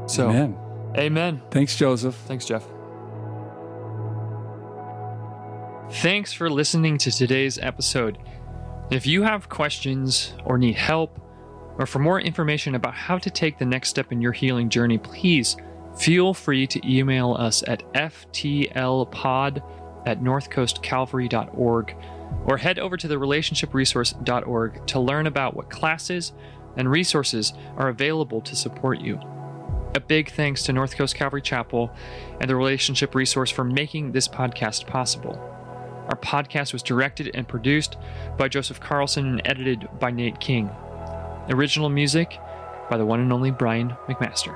So, 0.07 0.29
amen 0.29 0.57
amen. 0.97 1.41
thanks 1.49 1.75
Joseph 1.75 2.15
Thanks, 2.27 2.45
Jeff. 2.45 2.63
Thanks 5.91 6.33
for 6.33 6.49
listening 6.49 6.97
to 6.99 7.11
today's 7.11 7.59
episode. 7.59 8.17
If 8.89 9.05
you 9.05 9.23
have 9.23 9.49
questions 9.49 10.33
or 10.45 10.57
need 10.57 10.75
help, 10.75 11.19
or 11.77 11.85
for 11.85 11.99
more 11.99 12.19
information 12.19 12.75
about 12.75 12.93
how 12.93 13.17
to 13.17 13.29
take 13.29 13.57
the 13.57 13.65
next 13.65 13.89
step 13.89 14.11
in 14.11 14.21
your 14.21 14.31
healing 14.31 14.69
journey, 14.69 14.97
please 14.97 15.57
feel 15.97 16.33
free 16.33 16.65
to 16.67 16.81
email 16.89 17.33
us 17.33 17.63
at 17.67 17.83
ftlpod 17.93 19.61
at 20.05 20.21
northcoastcalvary.org 20.21 21.95
or 22.45 22.57
head 22.57 22.79
over 22.79 22.97
to 22.97 23.07
the 23.07 23.15
relationshipresource.org 23.15 24.87
to 24.87 24.99
learn 24.99 25.27
about 25.27 25.55
what 25.55 25.69
classes 25.69 26.33
and 26.75 26.89
resources 26.89 27.53
are 27.77 27.89
available 27.89 28.41
to 28.41 28.55
support 28.55 28.99
you. 28.99 29.19
A 29.95 29.99
big 29.99 30.31
thanks 30.31 30.63
to 30.63 30.73
North 30.73 30.95
Coast 30.95 31.15
Calvary 31.15 31.41
Chapel 31.41 31.91
and 32.41 32.49
the 32.49 32.55
Relationship 32.55 33.13
Resource 33.13 33.51
for 33.51 33.63
making 33.63 34.11
this 34.11 34.27
podcast 34.27 34.87
possible. 34.87 35.52
Our 36.09 36.17
podcast 36.17 36.73
was 36.73 36.83
directed 36.83 37.31
and 37.33 37.47
produced 37.47 37.97
by 38.37 38.49
Joseph 38.49 38.79
Carlson 38.79 39.25
and 39.25 39.41
edited 39.45 39.87
by 39.99 40.11
Nate 40.11 40.39
King. 40.39 40.69
Original 41.49 41.89
music 41.89 42.37
by 42.89 42.97
the 42.97 43.05
one 43.05 43.19
and 43.19 43.31
only 43.31 43.51
Brian 43.51 43.95
McMaster. 44.07 44.55